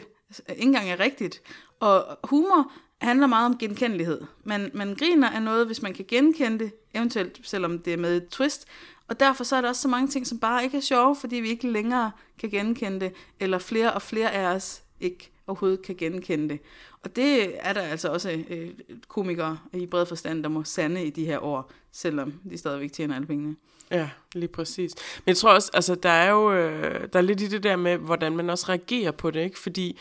ikke 0.48 0.62
engang 0.62 0.90
er 0.90 1.00
rigtigt. 1.00 1.42
Og 1.80 2.18
humor 2.24 2.72
handler 3.00 3.26
meget 3.26 3.46
om 3.46 3.58
genkendelighed. 3.58 4.20
Man, 4.44 4.70
man 4.74 4.94
griner 4.94 5.30
af 5.30 5.42
noget, 5.42 5.66
hvis 5.66 5.82
man 5.82 5.94
kan 5.94 6.04
genkende 6.08 6.58
det, 6.58 6.72
eventuelt 6.94 7.40
selvom 7.42 7.78
det 7.78 7.92
er 7.92 7.96
med 7.96 8.16
et 8.16 8.28
twist. 8.28 8.66
Og 9.08 9.20
derfor 9.20 9.44
så 9.44 9.56
er 9.56 9.60
der 9.60 9.68
også 9.68 9.82
så 9.82 9.88
mange 9.88 10.08
ting, 10.08 10.26
som 10.26 10.38
bare 10.38 10.64
ikke 10.64 10.76
er 10.76 10.80
sjove, 10.80 11.16
fordi 11.16 11.36
vi 11.36 11.48
ikke 11.48 11.70
længere 11.70 12.10
kan 12.38 12.50
genkende 12.50 13.00
det, 13.00 13.12
eller 13.40 13.58
flere 13.58 13.92
og 13.92 14.02
flere 14.02 14.32
af 14.32 14.54
os 14.54 14.82
ikke 15.00 15.30
overhovedet 15.50 15.82
kan 15.82 15.94
genkende 15.94 16.48
det. 16.48 16.60
Og 17.02 17.16
det 17.16 17.52
er 17.58 17.72
der 17.72 17.82
altså 17.82 18.08
også 18.08 18.44
øh, 18.48 18.70
komikere 19.08 19.58
i 19.72 19.86
bred 19.86 20.06
forstand, 20.06 20.42
der 20.42 20.48
må 20.48 20.64
sande 20.64 21.04
i 21.04 21.10
de 21.10 21.24
her 21.24 21.38
år, 21.38 21.72
selvom 21.92 22.32
de 22.50 22.58
stadigvæk 22.58 22.92
tjener 22.92 23.14
alle 23.14 23.26
pengene. 23.26 23.56
Ja, 23.90 24.10
lige 24.34 24.48
præcis. 24.48 24.94
Men 25.16 25.30
jeg 25.30 25.36
tror 25.36 25.54
også, 25.54 25.70
altså 25.74 25.94
der 25.94 26.10
er 26.10 26.30
jo 26.30 26.52
øh, 26.52 27.08
der 27.12 27.18
er 27.18 27.22
lidt 27.22 27.40
i 27.40 27.48
det 27.48 27.62
der 27.62 27.76
med, 27.76 27.96
hvordan 27.96 28.36
man 28.36 28.50
også 28.50 28.66
reagerer 28.68 29.10
på 29.10 29.30
det, 29.30 29.44
ikke? 29.44 29.58
Fordi 29.58 29.98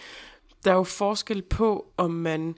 der 0.63 0.71
er 0.71 0.75
jo 0.75 0.83
forskel 0.83 1.41
på, 1.41 1.93
om 1.97 2.11
man 2.11 2.55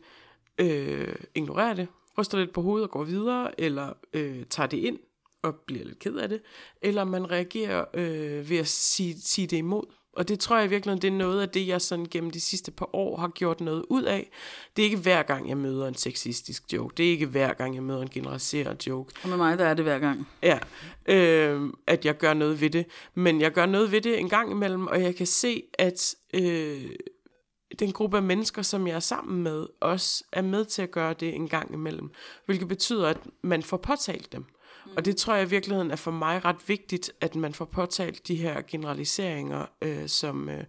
øh, 0.57 1.15
ignorerer 1.35 1.73
det, 1.73 1.87
ryster 2.17 2.37
lidt 2.37 2.53
på 2.53 2.61
hovedet 2.61 2.87
og 2.87 2.91
går 2.91 3.03
videre, 3.03 3.61
eller 3.61 3.93
øh, 4.13 4.45
tager 4.49 4.67
det 4.67 4.77
ind 4.77 4.99
og 5.41 5.55
bliver 5.55 5.85
lidt 5.85 5.99
ked 5.99 6.15
af 6.15 6.29
det, 6.29 6.41
eller 6.81 7.03
man 7.03 7.31
reagerer 7.31 7.85
øh, 7.93 8.49
ved 8.49 8.57
at 8.57 8.67
sige, 8.67 9.21
sige 9.21 9.47
det 9.47 9.57
imod. 9.57 9.83
Og 10.13 10.27
det 10.27 10.39
tror 10.39 10.57
jeg 10.57 10.69
virkelig, 10.69 11.01
det 11.01 11.07
er 11.07 11.11
noget 11.11 11.41
af 11.41 11.49
det, 11.49 11.67
jeg 11.67 11.81
sådan 11.81 12.05
gennem 12.11 12.31
de 12.31 12.41
sidste 12.41 12.71
par 12.71 12.95
år 12.95 13.17
har 13.17 13.27
gjort 13.27 13.61
noget 13.61 13.85
ud 13.89 14.03
af. 14.03 14.29
Det 14.75 14.81
er 14.81 14.85
ikke 14.85 14.97
hver 14.97 15.23
gang, 15.23 15.49
jeg 15.49 15.57
møder 15.57 15.87
en 15.87 15.95
sexistisk 15.95 16.73
joke. 16.73 16.93
Det 16.97 17.05
er 17.05 17.09
ikke 17.09 17.25
hver 17.25 17.53
gang, 17.53 17.75
jeg 17.75 17.83
møder 17.83 18.01
en 18.01 18.09
generaliseret 18.09 18.87
joke. 18.87 19.13
Og 19.23 19.29
med 19.29 19.37
mig, 19.37 19.57
der 19.57 19.65
er 19.65 19.73
det 19.73 19.85
hver 19.85 19.99
gang. 19.99 20.27
Ja, 20.43 20.59
øh, 21.05 21.69
at 21.87 22.05
jeg 22.05 22.17
gør 22.17 22.33
noget 22.33 22.61
ved 22.61 22.69
det. 22.69 22.85
Men 23.13 23.41
jeg 23.41 23.51
gør 23.51 23.65
noget 23.65 23.91
ved 23.91 24.01
det 24.01 24.19
en 24.19 24.29
gang 24.29 24.51
imellem, 24.51 24.87
og 24.87 25.01
jeg 25.01 25.15
kan 25.15 25.27
se, 25.27 25.63
at 25.73 26.15
øh, 26.33 26.91
den 27.79 27.91
gruppe 27.91 28.17
af 28.17 28.23
mennesker, 28.23 28.61
som 28.61 28.87
jeg 28.87 28.95
er 28.95 28.99
sammen 28.99 29.43
med, 29.43 29.67
også 29.79 30.23
er 30.31 30.41
med 30.41 30.65
til 30.65 30.81
at 30.81 30.91
gøre 30.91 31.13
det 31.13 31.35
en 31.35 31.47
gang 31.47 31.73
imellem. 31.73 32.11
Hvilket 32.45 32.67
betyder, 32.67 33.07
at 33.07 33.17
man 33.43 33.63
får 33.63 33.77
påtalt 33.77 34.31
dem. 34.31 34.45
Mm. 34.85 34.91
Og 34.97 35.05
det 35.05 35.17
tror 35.17 35.33
jeg 35.35 35.47
i 35.47 35.49
virkeligheden 35.49 35.91
er 35.91 35.95
for 35.95 36.11
mig 36.11 36.45
ret 36.45 36.67
vigtigt, 36.67 37.11
at 37.21 37.35
man 37.35 37.53
får 37.53 37.65
påtalt 37.65 38.27
de 38.27 38.35
her 38.35 38.61
generaliseringer, 38.67 39.65
øh, 39.81 40.07
som, 40.07 40.49
øh, 40.49 40.63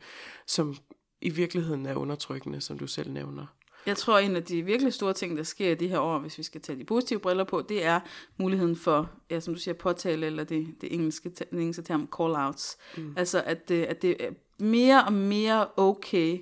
som 0.47 0.77
i 1.21 1.29
virkeligheden 1.29 1.87
er 1.87 1.95
undertrykkende, 1.95 2.61
som 2.61 2.79
du 2.79 2.87
selv 2.87 3.11
nævner. 3.11 3.47
Jeg 3.87 3.97
tror, 3.97 4.19
en 4.19 4.37
af 4.37 4.45
de 4.45 4.63
virkelig 4.63 4.93
store 4.93 5.13
ting, 5.13 5.37
der 5.37 5.43
sker 5.43 5.71
i 5.71 5.75
de 5.75 5.89
her 5.89 5.99
år, 5.99 6.19
hvis 6.19 6.39
vi 6.39 6.43
skal 6.43 6.61
tage 6.61 6.79
de 6.79 6.85
positive 6.85 7.21
briller 7.21 7.45
på, 7.45 7.63
det 7.69 7.85
er 7.85 8.01
muligheden 8.37 8.77
for, 8.77 9.11
ja, 9.31 9.41
som 9.41 9.55
du 9.55 9.61
siger, 9.61 9.75
påtale, 9.75 10.27
eller 10.27 10.45
det, 10.45 10.67
det 10.81 10.95
engelske, 10.95 11.29
den 11.51 11.59
engelske 11.59 11.83
term 11.83 12.09
call-outs. 12.21 12.77
Mm. 12.97 13.15
Altså, 13.17 13.43
at 13.47 13.69
det, 13.69 13.85
at 13.85 14.03
det 14.03 14.17
er 14.25 14.31
mere 14.59 15.05
og 15.05 15.13
mere 15.13 15.67
okay 15.77 16.39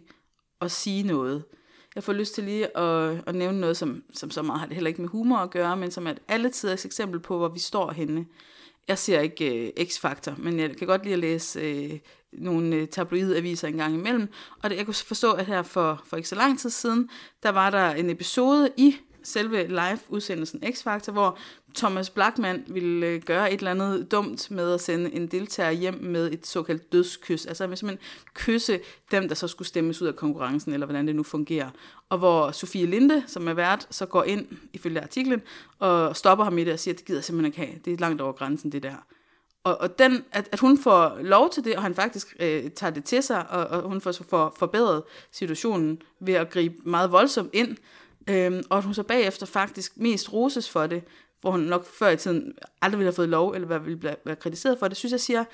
at 0.61 0.71
sige 0.71 1.03
noget. 1.03 1.45
Jeg 1.95 2.05
får 2.05 2.13
lyst 2.13 2.35
til 2.35 2.45
lige 2.45 2.77
at, 2.77 3.23
at 3.27 3.35
nævne 3.35 3.61
noget, 3.61 3.77
som, 3.77 4.03
som 4.13 4.31
så 4.31 4.43
meget 4.43 4.61
har 4.61 4.67
det 4.67 4.75
heller 4.75 4.89
ikke 4.89 5.01
med 5.01 5.09
humor 5.09 5.37
at 5.37 5.51
gøre, 5.51 5.77
men 5.77 5.91
som 5.91 6.07
er 6.07 6.11
et 6.11 6.19
alle 6.29 6.51
tiders 6.51 6.85
eksempel 6.85 7.21
på, 7.21 7.39
hvor 7.39 7.49
vi 7.49 7.59
står 7.59 7.93
henne. 7.93 8.27
Jeg 8.89 8.99
ser 8.99 9.21
ikke 9.21 9.73
øh, 9.79 9.87
X-Factor, 9.87 10.35
men 10.39 10.59
jeg 10.59 10.77
kan 10.77 10.87
godt 10.87 11.03
lide 11.03 11.13
at 11.13 11.19
læse 11.19 11.61
øh, 11.61 11.99
nogle 12.33 12.77
øh, 12.77 12.89
tabloidaviser 12.89 13.69
en 13.69 13.77
gang 13.77 13.95
imellem. 13.95 14.29
Og 14.63 14.71
det, 14.71 14.77
jeg 14.77 14.85
kunne 14.85 14.95
forstå, 14.95 15.33
at 15.33 15.47
her 15.47 15.63
for, 15.63 16.03
for 16.07 16.17
ikke 16.17 16.29
så 16.29 16.35
lang 16.35 16.59
tid 16.59 16.71
siden, 16.71 17.11
der 17.43 17.51
var 17.51 17.71
der 17.71 17.91
en 17.91 18.11
episode 18.11 18.71
i 18.77 18.97
selve 19.23 19.67
live-udsendelsen 19.67 20.65
X-Factor, 20.65 21.13
hvor 21.13 21.39
Thomas 21.75 22.11
Blackman 22.11 22.65
ville 22.69 23.07
øh, 23.07 23.23
gøre 23.23 23.53
et 23.53 23.59
eller 23.59 23.71
andet 23.71 24.13
dumt 24.13 24.51
med 24.51 24.75
at 24.75 24.81
sende 24.81 25.15
en 25.15 25.27
deltager 25.27 25.71
hjem 25.71 25.99
med 26.03 26.33
et 26.33 26.47
såkaldt 26.47 26.93
dødskys. 26.93 27.47
Altså 27.47 27.65
han 27.65 27.71
man 27.71 27.77
simpelthen 27.77 28.09
kysse 28.35 28.81
dem, 29.11 29.29
der 29.29 29.35
så 29.35 29.49
skulle 29.49 29.69
stemmes 29.69 30.03
ud 30.03 30.07
af 30.07 30.17
konkurrencen, 30.17 30.73
eller 30.73 30.87
hvordan 30.87 31.07
det 31.07 31.17
nu 31.17 31.23
fungerer. 31.23 31.71
Og 32.09 32.19
hvor 32.19 32.51
Sofie 32.51 32.87
Linde, 32.87 33.25
som 33.27 33.49
er 33.49 33.55
vært, 33.55 33.87
så 33.91 34.07
går 34.07 34.23
ind, 34.23 34.47
ifølge 34.73 35.01
artiklen, 35.01 35.43
og 35.79 36.17
stopper 36.17 36.45
ham 36.45 36.59
i 36.59 36.65
det 36.65 36.73
og 36.73 36.79
siger, 36.79 36.95
at 36.95 36.99
det 36.99 37.07
gider 37.07 37.19
jeg 37.19 37.25
simpelthen 37.25 37.47
ikke 37.47 37.73
have. 37.73 37.81
Det 37.85 37.93
er 37.93 37.97
langt 37.99 38.21
over 38.21 38.33
grænsen, 38.33 38.73
det 38.73 38.83
der. 38.83 38.95
Og, 39.65 39.81
og 39.81 39.99
den, 39.99 40.25
at, 40.33 40.49
at 40.53 40.61
hun 40.61 40.79
får 40.79 41.19
lov 41.21 41.51
til 41.51 41.65
det, 41.65 41.77
og 41.77 41.83
han 41.83 41.95
faktisk 41.95 42.37
øh, 42.41 42.71
tager 42.71 42.91
det 42.91 43.05
til 43.05 43.23
sig, 43.23 43.51
og, 43.51 43.67
og 43.67 43.89
hun 43.89 44.01
får, 44.01 44.13
får 44.13 44.55
forbedret 44.59 45.03
situationen 45.33 46.03
ved 46.21 46.35
at 46.35 46.51
gribe 46.51 46.75
meget 46.85 47.13
voldsomt 47.13 47.51
ind, 47.53 47.77
øh, 48.29 48.63
og 48.71 48.79
at 48.79 48.85
hun 48.85 48.95
så 48.95 49.03
bagefter 49.03 49.47
faktisk 49.47 49.97
mest 49.97 50.33
roses 50.33 50.71
for 50.71 50.87
det, 50.87 51.03
hvor 51.41 51.51
hun 51.51 51.61
nok 51.61 51.87
før 51.87 52.09
i 52.09 52.17
tiden 52.17 52.53
aldrig 52.83 52.99
ville 52.99 53.07
have 53.07 53.17
fået 53.17 53.29
lov, 53.29 53.53
eller 53.53 53.79
ville 53.79 54.17
være 54.25 54.37
kritiseret 54.37 54.79
for 54.79 54.89
det, 54.89 54.97
synes 54.97 55.13
jeg 55.13 55.21
siger 55.21 55.45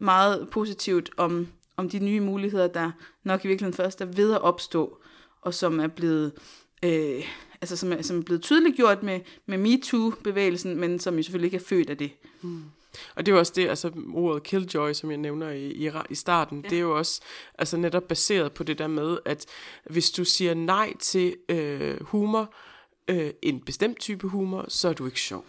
meget 0.00 0.48
positivt 0.50 1.10
om, 1.16 1.48
om 1.76 1.88
de 1.88 1.98
nye 1.98 2.20
muligheder, 2.20 2.66
der 2.66 2.90
nok 3.24 3.44
i 3.44 3.48
virkeligheden 3.48 3.76
først 3.76 4.00
er 4.00 4.04
ved 4.04 4.32
at 4.32 4.40
opstå, 4.42 4.98
og 5.40 5.54
som 5.54 5.80
er 5.80 5.86
blevet... 5.86 6.32
Øh, 6.82 7.24
altså 7.60 7.76
som 7.76 7.92
er, 7.92 8.02
som 8.02 8.18
er 8.18 8.22
blevet 8.22 8.42
tydeliggjort 8.42 9.02
med, 9.02 9.20
med 9.46 9.58
MeToo-bevægelsen, 9.58 10.76
men 10.80 11.00
som 11.00 11.16
jo 11.16 11.22
selvfølgelig 11.22 11.46
ikke 11.46 11.64
er 11.64 11.68
født 11.68 11.90
af 11.90 11.98
det. 11.98 12.12
Mm. 12.42 12.62
Og 13.14 13.26
det 13.26 13.32
er 13.32 13.36
jo 13.36 13.38
også 13.38 13.52
det, 13.56 13.68
altså 13.68 13.90
ordet 14.14 14.42
killjoy, 14.42 14.92
som 14.92 15.10
jeg 15.10 15.18
nævner 15.18 15.50
i, 15.50 15.66
i, 15.66 15.90
i 16.10 16.14
starten, 16.14 16.60
ja. 16.64 16.68
det 16.68 16.76
er 16.76 16.82
jo 16.82 16.98
også 16.98 17.20
altså 17.58 17.76
netop 17.76 18.02
baseret 18.02 18.52
på 18.52 18.62
det 18.64 18.78
der 18.78 18.86
med, 18.86 19.18
at 19.24 19.46
hvis 19.84 20.10
du 20.10 20.24
siger 20.24 20.54
nej 20.54 20.92
til 20.98 21.36
øh, 21.48 22.02
humor, 22.02 22.54
øh, 23.08 23.30
en 23.42 23.60
bestemt 23.60 23.98
type 24.00 24.28
humor, 24.28 24.64
så 24.68 24.88
er 24.88 24.92
du 24.92 25.06
ikke 25.06 25.20
sjov. 25.20 25.44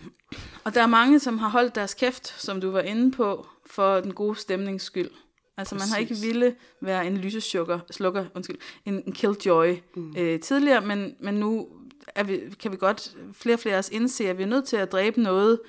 Og 0.63 0.73
der 0.73 0.81
er 0.81 0.87
mange, 0.87 1.19
som 1.19 1.37
har 1.37 1.49
holdt 1.49 1.75
deres 1.75 1.93
kæft, 1.93 2.41
som 2.41 2.61
du 2.61 2.71
var 2.71 2.81
inde 2.81 3.11
på, 3.11 3.47
for 3.65 3.99
den 3.99 4.13
gode 4.13 4.35
stemnings 4.35 4.83
skyld. 4.83 5.09
Altså 5.57 5.75
Præcis. 5.75 5.89
man 5.89 5.93
har 5.93 5.99
ikke 5.99 6.15
ville 6.15 6.55
være 6.81 7.07
en 7.07 7.17
lyseslukker, 7.17 7.79
slukker, 7.91 8.25
undskyld, 8.35 8.57
en, 8.85 9.03
en 9.07 9.13
killjoy 9.13 9.75
mm. 9.95 10.15
øh, 10.17 10.39
tidligere, 10.39 10.81
men, 10.81 11.15
men 11.19 11.33
nu 11.33 11.67
er 12.15 12.23
vi, 12.23 12.41
kan 12.59 12.71
vi 12.71 12.77
godt 12.77 13.15
flere 13.33 13.55
og 13.55 13.59
flere 13.59 13.77
os 13.77 13.89
indse, 13.89 14.29
at 14.29 14.37
vi 14.37 14.43
er 14.43 14.47
nødt 14.47 14.65
til 14.65 14.77
at 14.77 14.91
dræbe 14.91 15.21
noget 15.21 15.59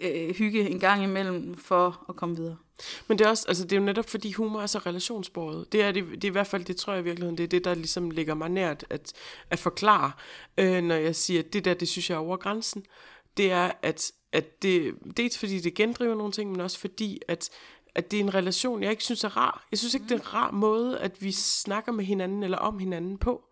øh, 0.00 0.34
hygge 0.34 0.68
en 0.68 0.78
gang 0.78 1.02
imellem 1.02 1.54
for 1.54 2.04
at 2.08 2.16
komme 2.16 2.36
videre. 2.36 2.56
Men 3.08 3.18
det 3.18 3.24
er, 3.24 3.28
også, 3.28 3.44
altså 3.48 3.64
det 3.64 3.72
er 3.72 3.76
jo 3.76 3.86
netop 3.86 4.08
fordi 4.08 4.32
humor 4.32 4.60
er 4.60 4.66
så 4.66 4.78
relationsbordet. 4.78 5.72
Det 5.72 5.82
er, 5.82 5.92
det, 5.92 6.04
det 6.12 6.24
er 6.24 6.28
i 6.28 6.32
hvert 6.32 6.46
fald, 6.46 6.64
det 6.64 6.76
tror 6.76 6.92
jeg 6.92 7.00
i 7.00 7.04
virkeligheden, 7.04 7.38
det 7.38 7.44
er 7.44 7.48
det, 7.48 7.64
der 7.64 7.74
ligesom 7.74 8.10
ligger 8.10 8.34
mig 8.34 8.48
nært 8.48 8.84
at, 8.90 9.12
at 9.50 9.58
forklare, 9.58 10.12
øh, 10.58 10.82
når 10.82 10.94
jeg 10.94 11.16
siger, 11.16 11.40
at 11.40 11.52
det 11.52 11.64
der, 11.64 11.74
det 11.74 11.88
synes 11.88 12.10
jeg 12.10 12.16
er 12.16 12.20
over 12.20 12.36
grænsen. 12.36 12.84
Det 13.36 13.52
er, 13.52 13.70
at, 13.82 14.12
at 14.32 14.62
det, 14.62 14.94
dels 15.16 15.38
fordi 15.38 15.60
det 15.60 15.74
gendriver 15.74 16.14
nogle 16.14 16.32
ting, 16.32 16.50
men 16.50 16.60
også 16.60 16.78
fordi, 16.78 17.20
at, 17.28 17.50
at 17.94 18.10
det 18.10 18.16
er 18.16 18.24
en 18.24 18.34
relation, 18.34 18.82
jeg 18.82 18.90
ikke 18.90 19.04
synes 19.04 19.24
er 19.24 19.36
rar. 19.36 19.66
Jeg 19.70 19.78
synes 19.78 19.94
ikke, 19.94 20.04
det 20.04 20.12
er 20.12 20.18
en 20.18 20.34
rar 20.34 20.50
måde, 20.50 20.98
at 20.98 21.22
vi 21.22 21.32
snakker 21.32 21.92
med 21.92 22.04
hinanden 22.04 22.42
eller 22.42 22.58
om 22.58 22.78
hinanden 22.78 23.18
på. 23.18 23.44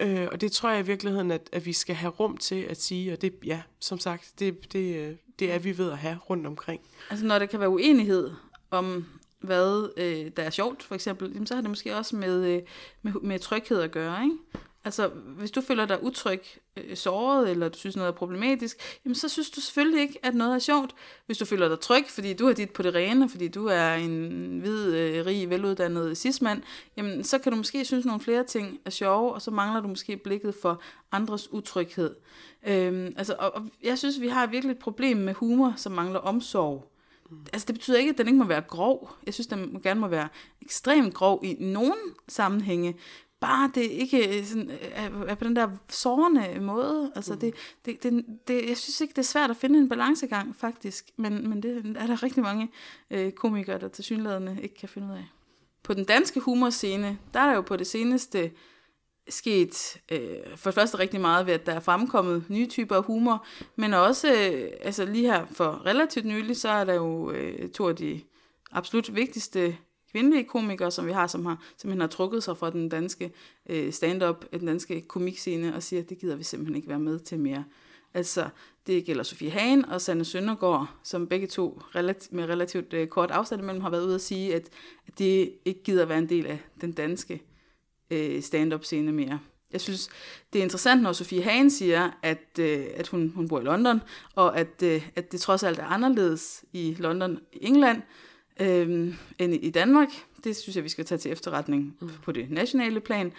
Øh, 0.00 0.28
og 0.32 0.40
det 0.40 0.52
tror 0.52 0.70
jeg 0.70 0.80
i 0.80 0.86
virkeligheden, 0.86 1.30
at, 1.30 1.48
at 1.52 1.66
vi 1.66 1.72
skal 1.72 1.94
have 1.94 2.10
rum 2.10 2.36
til 2.36 2.62
at 2.62 2.82
sige, 2.82 3.12
og 3.12 3.22
det, 3.22 3.34
ja, 3.44 3.62
som 3.80 3.98
sagt, 3.98 4.32
det, 4.38 4.72
det, 4.72 4.96
øh, 4.96 5.16
det 5.38 5.52
er 5.52 5.58
vi 5.58 5.78
ved 5.78 5.90
at 5.90 5.98
have 5.98 6.18
rundt 6.30 6.46
omkring. 6.46 6.80
Altså 7.10 7.26
når 7.26 7.38
der 7.38 7.46
kan 7.46 7.60
være 7.60 7.68
uenighed 7.68 8.30
om, 8.70 9.04
hvad 9.40 9.92
øh, 9.96 10.30
der 10.36 10.42
er 10.42 10.50
sjovt, 10.50 10.82
for 10.82 10.94
eksempel, 10.94 11.32
jamen, 11.32 11.46
så 11.46 11.54
har 11.54 11.60
det 11.60 11.70
måske 11.70 11.96
også 11.96 12.16
med, 12.16 12.46
øh, 12.46 12.62
med, 13.02 13.12
med 13.22 13.38
tryghed 13.38 13.80
at 13.80 13.90
gøre, 13.90 14.24
ikke? 14.24 14.36
Altså, 14.84 15.08
hvis 15.08 15.50
du 15.50 15.60
føler 15.60 15.86
dig 15.86 16.02
utryg, 16.02 16.42
øh, 16.76 16.96
såret, 16.96 17.50
eller 17.50 17.68
du 17.68 17.78
synes 17.78 17.96
noget 17.96 18.08
er 18.08 18.12
problematisk, 18.12 19.00
jamen 19.04 19.14
så 19.14 19.28
synes 19.28 19.50
du 19.50 19.60
selvfølgelig 19.60 20.00
ikke, 20.00 20.18
at 20.22 20.34
noget 20.34 20.54
er 20.54 20.58
sjovt. 20.58 20.94
Hvis 21.26 21.38
du 21.38 21.44
føler 21.44 21.68
dig 21.68 21.80
tryg, 21.80 22.04
fordi 22.08 22.34
du 22.34 22.46
har 22.46 22.52
dit 22.52 22.70
på 22.70 22.82
det 22.82 22.94
rene, 22.94 23.28
fordi 23.28 23.48
du 23.48 23.66
er 23.66 23.94
en 23.94 24.58
hvid, 24.60 24.94
øh, 24.94 25.26
rig, 25.26 25.50
veluddannet 25.50 26.18
cismand, 26.18 26.62
jamen 26.96 27.24
så 27.24 27.38
kan 27.38 27.52
du 27.52 27.56
måske 27.56 27.84
synes 27.84 28.04
nogle 28.04 28.20
flere 28.20 28.44
ting 28.44 28.80
er 28.84 28.90
sjove, 28.90 29.32
og 29.32 29.42
så 29.42 29.50
mangler 29.50 29.80
du 29.80 29.88
måske 29.88 30.16
blikket 30.16 30.54
for 30.62 30.82
andres 31.12 31.52
utryghed. 31.52 32.14
Øhm, 32.66 33.12
altså, 33.16 33.34
og, 33.38 33.54
og 33.54 33.62
jeg 33.82 33.98
synes, 33.98 34.20
vi 34.20 34.28
har 34.28 34.46
virkelig 34.46 34.72
et 34.72 34.78
problem 34.78 35.16
med 35.16 35.34
humor, 35.34 35.74
som 35.76 35.92
mangler 35.92 36.18
omsorg. 36.18 36.92
Mm. 37.30 37.36
Altså, 37.52 37.66
det 37.66 37.74
betyder 37.74 37.98
ikke, 37.98 38.10
at 38.10 38.18
den 38.18 38.26
ikke 38.26 38.38
må 38.38 38.44
være 38.44 38.62
grov. 38.68 39.10
Jeg 39.26 39.34
synes, 39.34 39.46
den 39.46 39.80
gerne 39.82 40.00
må 40.00 40.08
være 40.08 40.28
ekstremt 40.62 41.14
grov 41.14 41.40
i 41.44 41.56
nogen 41.60 41.98
sammenhænge, 42.28 42.96
bare 43.40 43.70
det 43.74 43.80
ikke 43.80 44.46
sådan, 44.46 44.70
er, 44.92 45.10
er 45.24 45.34
på 45.34 45.44
den 45.44 45.56
der 45.56 45.68
sårende 45.88 46.60
måde. 46.60 47.12
Altså 47.16 47.34
mm. 47.34 47.40
det, 47.40 47.54
det, 47.84 48.02
det, 48.02 48.24
det, 48.48 48.68
jeg 48.68 48.76
synes 48.76 49.00
ikke, 49.00 49.12
det 49.12 49.18
er 49.18 49.22
svært 49.22 49.50
at 49.50 49.56
finde 49.56 49.78
en 49.78 49.88
balancegang, 49.88 50.56
faktisk. 50.56 51.10
Men, 51.16 51.48
men 51.48 51.62
det 51.62 51.96
er 51.96 52.06
der 52.06 52.22
rigtig 52.22 52.42
mange 52.42 52.70
øh, 53.10 53.32
komikere, 53.32 53.78
der 53.78 53.88
til 53.88 54.04
synlædende 54.04 54.58
ikke 54.62 54.74
kan 54.74 54.88
finde 54.88 55.08
ud 55.08 55.12
af. 55.12 55.26
På 55.82 55.94
den 55.94 56.04
danske 56.04 56.40
humorscene, 56.40 57.18
der 57.34 57.40
er 57.40 57.46
der 57.46 57.54
jo 57.54 57.60
på 57.60 57.76
det 57.76 57.86
seneste 57.86 58.50
sket 59.28 60.00
øh, 60.12 60.56
for 60.56 60.70
det 60.70 60.74
første 60.74 60.98
rigtig 60.98 61.20
meget 61.20 61.46
ved, 61.46 61.54
at 61.54 61.66
der 61.66 61.72
er 61.72 61.80
fremkommet 61.80 62.44
nye 62.48 62.66
typer 62.66 62.96
af 62.96 63.04
humor, 63.04 63.46
men 63.76 63.94
også, 63.94 64.28
øh, 64.28 64.70
altså 64.82 65.04
lige 65.04 65.32
her 65.32 65.46
for 65.46 65.86
relativt 65.86 66.26
nylig, 66.26 66.56
så 66.56 66.68
er 66.68 66.84
der 66.84 66.94
jo 66.94 67.30
øh, 67.30 67.70
to 67.70 67.88
af 67.88 67.96
de 67.96 68.20
absolut 68.72 69.14
vigtigste 69.14 69.76
kvindelige 70.12 70.44
komikere, 70.44 70.90
som 70.90 71.06
vi 71.06 71.12
har, 71.12 71.26
som 71.26 71.46
har 71.46 71.64
simpelthen 71.76 72.00
har 72.00 72.08
trukket 72.08 72.42
sig 72.42 72.56
fra 72.56 72.70
den 72.70 72.88
danske 72.88 73.32
øh, 73.68 73.92
stand-up, 73.92 74.44
den 74.52 74.66
danske 74.66 75.00
komikscene, 75.00 75.74
og 75.74 75.82
siger, 75.82 76.02
at 76.02 76.08
det 76.08 76.18
gider 76.18 76.36
vi 76.36 76.44
simpelthen 76.44 76.76
ikke 76.76 76.88
være 76.88 76.98
med 76.98 77.18
til 77.18 77.38
mere. 77.38 77.64
Altså, 78.14 78.48
det 78.86 79.04
gælder 79.04 79.22
Sofie 79.22 79.50
Hagen 79.50 79.84
og 79.84 80.00
Sanne 80.00 80.24
Søndergaard, 80.24 80.90
som 81.02 81.26
begge 81.26 81.46
to 81.46 81.82
relativt, 81.94 82.32
med 82.32 82.44
relativt 82.44 82.92
øh, 82.92 83.08
kort 83.08 83.30
afstand 83.30 83.62
imellem 83.62 83.82
har 83.82 83.90
været 83.90 84.06
ude 84.06 84.14
at 84.14 84.20
sige, 84.20 84.54
at, 84.54 84.68
at 85.06 85.18
det 85.18 85.52
ikke 85.64 85.82
gider 85.82 86.04
være 86.04 86.18
en 86.18 86.28
del 86.28 86.46
af 86.46 86.58
den 86.80 86.92
danske 86.92 87.42
øh, 88.10 88.42
stand-up 88.42 88.84
scene 88.84 89.12
mere. 89.12 89.38
Jeg 89.72 89.80
synes, 89.80 90.08
det 90.52 90.58
er 90.58 90.62
interessant, 90.62 91.02
når 91.02 91.12
Sofie 91.12 91.42
Hagen 91.42 91.70
siger, 91.70 92.10
at, 92.22 92.58
øh, 92.58 92.86
at 92.94 93.08
hun, 93.08 93.32
hun 93.34 93.48
bor 93.48 93.60
i 93.60 93.64
London, 93.64 94.00
og 94.34 94.58
at, 94.58 94.82
øh, 94.82 95.08
at 95.16 95.32
det 95.32 95.40
trods 95.40 95.62
alt 95.62 95.78
er 95.78 95.84
anderledes 95.84 96.64
i 96.72 96.96
London 96.98 97.38
i 97.52 97.58
England, 97.66 97.98
øh, 97.98 98.29
end 98.60 99.54
i 99.54 99.70
Danmark. 99.70 100.08
Det 100.44 100.56
synes 100.56 100.76
jeg, 100.76 100.84
vi 100.84 100.88
skal 100.88 101.04
tage 101.04 101.18
til 101.18 101.32
efterretning 101.32 101.96
mm. 102.00 102.10
på 102.22 102.32
det 102.32 102.50
nationale 102.50 103.00
plan. 103.00 103.32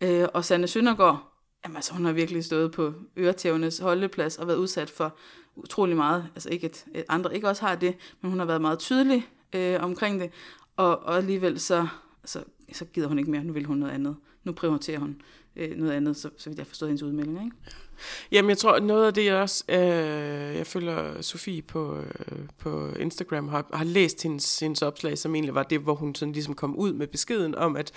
Øh, 0.00 0.26
og 0.34 0.44
Sanne 0.44 0.66
Søndergaard, 0.66 1.32
jamen, 1.64 1.76
altså, 1.76 1.94
hun 1.94 2.04
har 2.04 2.12
virkelig 2.12 2.44
stået 2.44 2.72
på 2.72 2.94
øretævnes 3.16 3.78
holdeplads 3.78 4.38
og 4.38 4.46
været 4.46 4.56
udsat 4.56 4.90
for 4.90 5.16
utrolig 5.56 5.96
meget. 5.96 6.28
Altså 6.34 6.48
ikke, 6.48 6.66
at 6.66 7.04
andre 7.08 7.34
ikke 7.34 7.48
også 7.48 7.66
har 7.66 7.74
det, 7.74 7.94
men 8.20 8.30
hun 8.30 8.38
har 8.38 8.46
været 8.46 8.60
meget 8.60 8.78
tydelig 8.78 9.28
øh, 9.52 9.82
omkring 9.82 10.20
det. 10.20 10.30
Og, 10.76 10.98
og 10.98 11.16
alligevel 11.16 11.60
så, 11.60 11.86
så, 12.24 12.44
så 12.72 12.84
gider 12.84 13.08
hun 13.08 13.18
ikke 13.18 13.30
mere. 13.30 13.44
Nu 13.44 13.52
vil 13.52 13.64
hun 13.64 13.76
noget 13.76 13.92
andet. 13.92 14.16
Nu 14.44 14.52
prioriterer 14.52 14.98
hun 14.98 15.10
øh, 15.10 15.37
noget 15.76 15.92
andet, 15.92 16.16
så, 16.16 16.30
så 16.36 16.50
vidt 16.50 16.58
jeg 16.58 16.66
forstår 16.66 16.86
hendes 16.86 17.02
udmelding. 17.02 17.44
Ikke? 17.44 17.56
Jamen, 18.32 18.48
jeg 18.48 18.58
tror, 18.58 18.78
noget 18.78 19.06
af 19.06 19.14
det, 19.14 19.24
jeg 19.24 19.36
også, 19.36 19.64
øh, 19.68 19.76
jeg 20.56 20.66
følger 20.66 21.22
Sofie 21.22 21.62
på, 21.62 21.98
øh, 21.98 22.38
på 22.58 22.88
Instagram, 23.00 23.48
har, 23.48 23.66
har 23.72 23.84
læst 23.84 24.22
hendes, 24.22 24.58
hendes 24.58 24.82
opslag, 24.82 25.18
som 25.18 25.34
egentlig 25.34 25.54
var 25.54 25.62
det, 25.62 25.80
hvor 25.80 25.94
hun 25.94 26.14
sådan 26.14 26.32
ligesom 26.32 26.54
kom 26.54 26.76
ud 26.76 26.92
med 26.92 27.06
beskeden 27.06 27.54
om, 27.54 27.76
at 27.76 27.92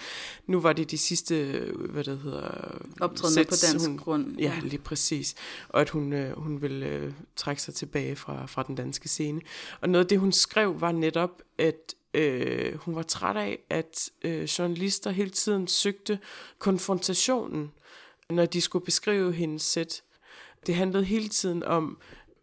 nu 0.48 0.60
var 0.60 0.74
det 0.74 0.91
de 0.91 0.98
sidste, 0.98 1.65
hvad 1.89 2.03
det 2.03 2.20
hedder... 2.20 2.77
Optrædende 3.01 3.44
på 3.44 3.56
dansk 3.72 3.88
hun, 3.88 3.98
grund. 3.98 4.38
Ja, 4.39 4.53
lige 4.63 4.82
præcis. 4.82 5.36
Og 5.70 5.82
at 5.82 5.89
hun, 5.89 6.13
øh, 6.13 6.39
hun 6.39 6.62
ville 6.62 6.86
øh, 6.86 7.12
trække 7.36 7.62
sig 7.62 7.74
tilbage 7.74 8.15
fra, 8.15 8.46
fra 8.46 8.63
den 8.63 8.75
danske 8.75 9.10
scene. 9.10 9.41
Og 9.82 9.89
noget 9.89 10.06
af 10.06 10.10
det, 10.10 10.20
hun 10.20 10.32
skrev, 10.32 10.82
var 10.82 10.91
netop, 10.91 11.41
at 11.58 11.96
øh, 12.13 12.75
hun 12.75 12.96
var 12.96 13.03
træt 13.03 13.38
af, 13.38 13.60
at 13.70 14.10
øh, 14.22 14.44
journalister 14.44 15.12
hele 15.12 15.30
tiden 15.30 15.68
søgte 15.68 16.20
konfrontationen 16.60 17.72
når 18.32 18.46
de 18.46 18.62
skulle 18.62 18.86
beskrive 18.86 19.34
hendes 19.34 19.62
sæt. 19.62 20.03
Det 20.68 20.75
handlede 20.75 21.03
hele 21.03 21.30
tiden 21.30 21.63
om 21.63 21.98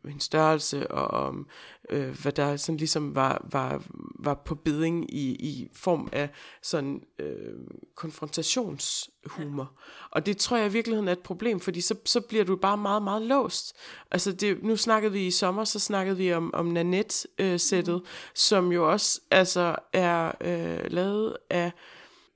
hendes 0.05 0.25
størrelse 0.25 0.91
og 0.91 1.27
om, 1.27 1.47
øh, 1.91 2.23
hvad 2.23 2.33
der 2.33 2.57
sådan 2.57 2.77
ligesom 2.77 3.15
var, 3.15 3.47
var, 3.51 3.83
var 4.19 4.35
på 4.35 4.55
beding 4.55 5.15
i, 5.15 5.31
i 5.31 5.69
form 5.73 6.09
af 6.13 6.29
sådan 6.63 7.03
øh, 7.19 7.55
konfrontationshumor. 7.95 9.63
Ja. 9.63 9.83
Og 10.11 10.27
det 10.27 10.37
tror 10.37 10.57
jeg 10.57 10.67
i 10.67 10.73
virkeligheden 10.73 11.09
er 11.09 11.13
et 11.13 11.19
problem, 11.19 11.61
fordi 11.61 11.81
så, 11.81 11.95
så 12.05 12.21
bliver 12.21 12.45
du 12.45 12.57
bare 12.57 12.77
meget, 12.77 13.03
meget 13.03 13.23
låst. 13.23 13.77
Altså 14.11 14.33
det, 14.33 14.63
nu 14.63 14.77
snakkede 14.77 15.13
vi 15.13 15.27
i 15.27 15.31
sommer, 15.31 15.65
så 15.65 15.79
snakkede 15.79 16.17
vi 16.17 16.33
om, 16.33 16.55
om 16.55 16.67
Nanette-sættet, 16.67 17.95
øh, 17.95 18.01
mm. 18.01 18.07
som 18.35 18.73
jo 18.73 18.91
også 18.93 19.21
altså 19.31 19.77
er 19.93 20.33
øh, 20.41 20.93
lavet 20.93 21.37
af 21.51 21.73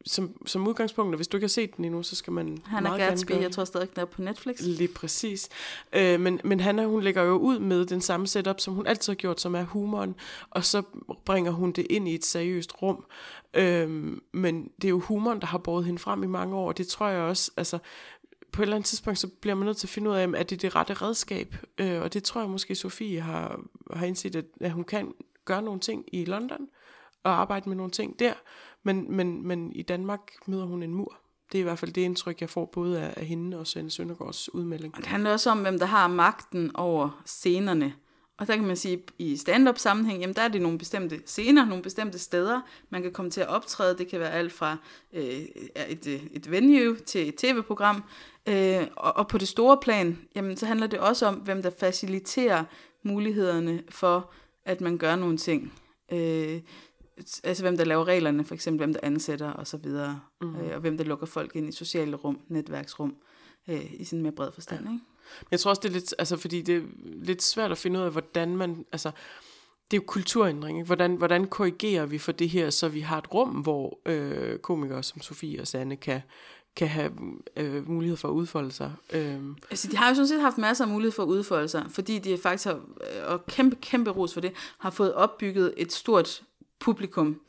som, 0.06 0.46
som 0.46 0.68
udgangspunkt, 0.68 1.14
og 1.14 1.16
hvis 1.16 1.28
du 1.28 1.36
ikke 1.36 1.44
har 1.44 1.48
set 1.48 1.76
den 1.76 1.84
endnu, 1.84 2.02
så 2.02 2.16
skal 2.16 2.32
man 2.32 2.58
Han 2.66 2.86
er 2.86 2.96
Gatsby, 2.96 3.30
jeg 3.30 3.50
tror 3.50 3.64
stadig, 3.64 3.94
den 3.94 4.00
er 4.00 4.04
på 4.04 4.22
Netflix. 4.22 4.60
Lige 4.60 4.88
præcis. 4.88 5.48
Øh, 5.92 6.20
men, 6.20 6.40
men 6.44 6.60
Hanna, 6.60 6.84
hun 6.84 7.02
lægger 7.02 7.22
jo 7.22 7.36
ud 7.36 7.58
med 7.58 7.86
den 7.86 8.00
samme 8.00 8.26
setup, 8.26 8.60
som 8.60 8.74
hun 8.74 8.86
altid 8.86 9.12
har 9.12 9.16
gjort, 9.16 9.40
som 9.40 9.54
er 9.54 9.62
humoren, 9.62 10.14
og 10.50 10.64
så 10.64 10.82
bringer 11.24 11.50
hun 11.50 11.72
det 11.72 11.86
ind 11.90 12.08
i 12.08 12.14
et 12.14 12.24
seriøst 12.24 12.82
rum. 12.82 13.04
Øh, 13.54 14.18
men 14.32 14.70
det 14.76 14.84
er 14.84 14.90
jo 14.90 15.00
humoren, 15.00 15.40
der 15.40 15.46
har 15.46 15.58
båret 15.58 15.84
hende 15.84 15.98
frem 15.98 16.22
i 16.22 16.26
mange 16.26 16.56
år, 16.56 16.68
og 16.68 16.78
det 16.78 16.88
tror 16.88 17.08
jeg 17.08 17.22
også, 17.22 17.50
altså, 17.56 17.78
på 18.52 18.62
et 18.62 18.66
eller 18.66 18.76
andet 18.76 18.86
tidspunkt, 18.86 19.18
så 19.18 19.28
bliver 19.40 19.54
man 19.54 19.66
nødt 19.66 19.76
til 19.76 19.86
at 19.86 19.90
finde 19.90 20.10
ud 20.10 20.14
af, 20.14 20.28
er 20.28 20.42
det 20.42 20.62
det 20.62 20.76
rette 20.76 20.94
redskab? 20.94 21.54
Øh, 21.78 22.02
og 22.02 22.12
det 22.12 22.24
tror 22.24 22.40
jeg 22.40 22.50
måske, 22.50 22.74
Sofie 22.74 23.20
har, 23.20 23.60
har 23.92 24.06
indset, 24.06 24.36
at, 24.36 24.44
at 24.60 24.70
hun 24.70 24.84
kan 24.84 25.12
gøre 25.44 25.62
nogle 25.62 25.80
ting 25.80 26.04
i 26.12 26.24
London, 26.24 26.68
og 27.24 27.40
arbejde 27.40 27.68
med 27.68 27.76
nogle 27.76 27.92
ting 27.92 28.18
der, 28.18 28.32
men, 28.82 29.16
men, 29.16 29.46
men 29.46 29.72
i 29.72 29.82
Danmark 29.82 30.20
møder 30.46 30.64
hun 30.64 30.82
en 30.82 30.94
mur. 30.94 31.16
Det 31.52 31.58
er 31.58 31.62
i 31.62 31.64
hvert 31.64 31.78
fald 31.78 31.92
det 31.92 32.00
indtryk, 32.00 32.40
jeg 32.40 32.50
får 32.50 32.64
både 32.64 33.00
af, 33.00 33.14
af 33.16 33.26
hende 33.26 33.58
og 33.58 33.66
Svend 33.66 33.90
Søndergaards 33.90 34.54
udmelding. 34.54 34.94
Og 34.94 35.00
det 35.00 35.06
handler 35.06 35.32
også 35.32 35.50
om, 35.50 35.58
hvem 35.58 35.78
der 35.78 35.86
har 35.86 36.08
magten 36.08 36.76
over 36.76 37.22
scenerne. 37.26 37.94
Og 38.38 38.46
der 38.46 38.56
kan 38.56 38.66
man 38.66 38.76
sige, 38.76 39.02
i 39.18 39.36
stand-up 39.36 39.78
sammenhæng, 39.78 40.20
jamen 40.20 40.36
der 40.36 40.42
er 40.42 40.48
det 40.48 40.62
nogle 40.62 40.78
bestemte 40.78 41.22
scener, 41.26 41.64
nogle 41.64 41.82
bestemte 41.82 42.18
steder, 42.18 42.60
man 42.90 43.02
kan 43.02 43.12
komme 43.12 43.30
til 43.30 43.40
at 43.40 43.48
optræde. 43.48 43.98
Det 43.98 44.08
kan 44.08 44.20
være 44.20 44.32
alt 44.32 44.52
fra 44.52 44.76
øh, 45.12 45.40
et, 45.88 46.06
et 46.32 46.50
venue 46.50 46.96
til 46.96 47.28
et 47.28 47.34
tv-program. 47.34 48.04
Øh, 48.48 48.86
og, 48.96 49.16
og 49.16 49.28
på 49.28 49.38
det 49.38 49.48
store 49.48 49.78
plan, 49.82 50.18
jamen 50.36 50.56
så 50.56 50.66
handler 50.66 50.86
det 50.86 50.98
også 50.98 51.26
om, 51.26 51.34
hvem 51.34 51.62
der 51.62 51.70
faciliterer 51.78 52.64
mulighederne 53.02 53.82
for, 53.88 54.30
at 54.64 54.80
man 54.80 54.98
gør 54.98 55.16
nogle 55.16 55.36
ting. 55.36 55.72
Øh, 56.12 56.60
altså 57.44 57.62
hvem 57.62 57.76
der 57.76 57.84
laver 57.84 58.04
reglerne, 58.04 58.44
for 58.44 58.54
eksempel 58.54 58.78
hvem 58.78 58.92
der 58.92 59.00
ansætter 59.02 59.50
og 59.50 59.66
så 59.66 59.76
videre, 59.76 60.20
mm. 60.40 60.56
øh, 60.56 60.74
og 60.74 60.80
hvem 60.80 60.96
der 60.96 61.04
lukker 61.04 61.26
folk 61.26 61.56
ind 61.56 61.68
i 61.68 61.72
sociale 61.72 62.16
rum, 62.16 62.40
netværksrum, 62.48 63.16
øh, 63.68 63.92
i 63.94 64.04
sådan 64.04 64.22
mere 64.22 64.32
bred 64.32 64.52
forstand, 64.52 64.80
ikke? 64.80 65.00
Jeg 65.50 65.60
tror 65.60 65.68
også, 65.70 65.80
det 65.82 65.88
er 65.88 65.92
lidt, 65.92 66.14
altså 66.18 66.36
fordi 66.36 66.62
det 66.62 66.76
er 66.76 66.82
lidt 67.04 67.42
svært 67.42 67.70
at 67.72 67.78
finde 67.78 68.00
ud 68.00 68.04
af, 68.04 68.10
hvordan 68.10 68.56
man, 68.56 68.84
altså 68.92 69.10
det 69.90 69.96
er 69.96 70.00
jo 70.00 70.04
kulturændring, 70.06 70.78
ikke? 70.78 70.86
Hvordan, 70.86 71.14
hvordan 71.14 71.46
korrigerer 71.46 72.06
vi 72.06 72.18
for 72.18 72.32
det 72.32 72.48
her, 72.48 72.70
så 72.70 72.88
vi 72.88 73.00
har 73.00 73.18
et 73.18 73.34
rum, 73.34 73.48
hvor 73.48 73.98
øh, 74.06 74.58
komikere 74.58 75.02
som 75.02 75.20
Sofie 75.20 75.60
og 75.60 75.66
Sanne 75.66 75.96
kan, 75.96 76.20
kan 76.76 76.88
have 76.88 77.12
øh, 77.56 77.88
mulighed 77.88 78.16
for 78.16 78.28
at 78.28 78.32
udfolde 78.32 78.72
sig. 78.72 78.92
Øh. 79.12 79.40
Altså, 79.70 79.88
de 79.90 79.96
har 79.96 80.08
jo 80.08 80.14
sådan 80.14 80.28
set 80.28 80.40
haft 80.40 80.58
masser 80.58 80.84
af 80.84 80.90
mulighed 80.90 81.12
for 81.12 81.22
at 81.22 81.26
udfolde 81.26 81.68
sig, 81.68 81.86
fordi 81.90 82.18
de 82.18 82.38
faktisk 82.38 82.64
har, 82.64 82.80
og 83.26 83.46
kæmpe, 83.46 83.76
kæmpe 83.76 84.10
ros 84.10 84.34
for 84.34 84.40
det, 84.40 84.52
har 84.78 84.90
fået 84.90 85.14
opbygget 85.14 85.74
et 85.76 85.92
stort 85.92 86.42
publikum. 86.82 87.40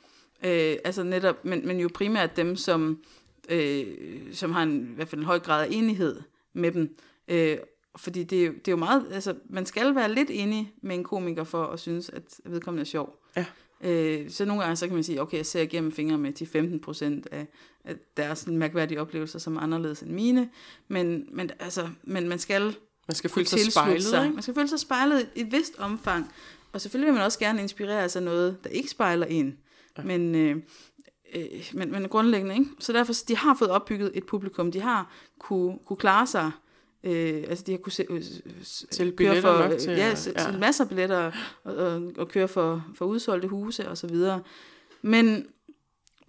Øh, 0.44 0.76
altså 0.84 1.04
netop, 1.04 1.46
men, 1.46 1.68
men 1.68 1.80
jo 1.80 1.90
primært 1.94 2.38
dem, 2.38 2.56
som, 2.56 3.04
øh, 3.50 3.86
som 4.32 4.52
har 4.52 4.64
en, 4.64 4.92
i 4.92 4.96
hvert 4.96 5.08
fald 5.08 5.22
en 5.22 5.26
høj 5.26 5.40
grad 5.40 5.64
af 5.64 5.68
enighed 5.72 6.20
med 6.54 6.72
dem. 6.72 6.96
Øh, 7.28 7.58
fordi 7.96 8.24
det 8.24 8.42
er, 8.42 8.46
jo, 8.46 8.52
det 8.52 8.68
er 8.68 8.72
jo 8.72 8.78
meget, 8.78 9.06
altså 9.12 9.36
man 9.50 9.66
skal 9.66 9.96
være 9.96 10.14
lidt 10.14 10.30
enig 10.32 10.74
med 10.82 10.96
en 10.96 11.04
komiker 11.04 11.44
for 11.44 11.66
at 11.66 11.80
synes, 11.80 12.10
at 12.10 12.24
vedkommende 12.46 12.82
er 12.82 12.86
sjov. 12.86 13.20
Ja. 13.36 13.46
Øh, 13.84 14.30
så 14.30 14.46
nogle 14.46 14.64
gange 14.64 14.76
så 14.76 14.88
kan 14.88 14.96
man 14.96 15.04
sige, 15.04 15.22
okay, 15.22 15.38
jeg 15.38 15.46
ser 15.46 15.62
igennem 15.62 15.92
fingre 15.92 16.18
med 16.18 16.42
10-15 16.78 16.80
procent 16.80 17.28
af, 17.32 17.48
af 17.84 17.96
deres 18.18 18.48
mærkværdige 18.48 19.02
oplevelser, 19.02 19.40
som 19.40 19.56
er 19.56 19.62
anderledes 19.62 20.02
end 20.02 20.12
mine. 20.12 20.50
Men, 20.88 21.28
men, 21.32 21.50
altså, 21.60 21.90
men 22.04 22.30
man 22.30 22.40
skal 22.40 22.76
man 23.08 23.16
skal 23.16 23.30
føle 23.30 23.48
sig 23.48 23.72
spejlet, 23.72 24.04
sig. 24.04 24.24
Ikke? 24.24 24.34
Man 24.34 24.44
skal 24.44 24.56
føle 24.56 24.68
sig 24.68 24.80
spejlet 24.80 25.30
i 25.36 25.42
et 25.42 25.52
vist 25.52 25.80
omfang. 25.80 26.32
Og 26.74 26.82
selvfølgelig 26.82 27.08
vil 27.08 27.14
man 27.14 27.26
også 27.26 27.40
gerne 27.40 27.62
inspirere 27.62 28.10
sig 28.10 28.20
af 28.20 28.24
noget, 28.24 28.58
der 28.64 28.70
ikke 28.70 28.90
spejler 28.90 29.26
en. 29.26 29.58
Ja. 29.98 30.04
Men, 30.04 30.36
øh, 30.36 30.56
øh, 31.36 31.46
men, 31.74 31.92
men 31.92 32.10
grundlæggende, 32.10 32.56
ikke? 32.56 32.70
Så 32.80 32.94
derfor, 32.94 33.14
de 33.28 33.38
har 33.38 33.56
fået 33.60 33.72
opbygget 33.72 34.12
et 34.14 34.26
publikum. 34.26 34.72
De 34.72 34.82
har 34.82 35.12
kunne, 35.40 35.78
kunne 35.86 35.98
klare 35.98 36.28
sig 36.28 36.52
Øh, 37.04 37.44
altså 37.48 37.64
de 37.68 37.72
har 37.72 37.78
kunne 37.78 37.92
se, 37.92 38.06
øh, 38.10 38.24
til 38.92 39.16
køre 39.16 39.42
for, 39.42 39.70
nok 39.70 39.80
til, 39.80 39.92
ja, 39.92 40.16
ja. 40.38 40.58
masser 40.58 40.84
af 40.84 40.90
billetter 40.90 41.32
og, 41.64 41.76
og, 41.76 42.12
og 42.18 42.28
køre 42.28 42.48
for, 42.48 42.86
for 42.96 43.06
udsolgte 43.06 43.48
huse 43.48 43.90
og 43.90 43.98
så 43.98 44.08
videre. 44.08 44.42
Men, 45.02 45.46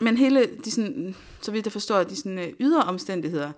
men 0.00 0.16
hele 0.16 0.46
de 0.64 0.70
sådan, 0.70 1.14
så 1.40 1.52
vidt 1.52 1.66
jeg 1.66 1.72
forstår, 1.72 2.02
de 2.02 2.16
sådan 2.16 2.38
øh, 2.38 2.52
ydre 2.60 2.82
omstændigheder, 2.82 3.52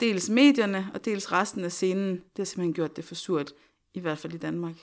dels 0.00 0.28
medierne 0.28 0.90
og 0.94 1.04
dels 1.04 1.32
resten 1.32 1.64
af 1.64 1.72
scenen, 1.72 2.10
det 2.10 2.22
har 2.36 2.44
simpelthen 2.44 2.74
gjort 2.74 2.96
det 2.96 3.04
for 3.04 3.14
surt, 3.14 3.52
i 3.94 4.00
hvert 4.00 4.18
fald 4.18 4.34
i 4.34 4.38
Danmark. 4.38 4.74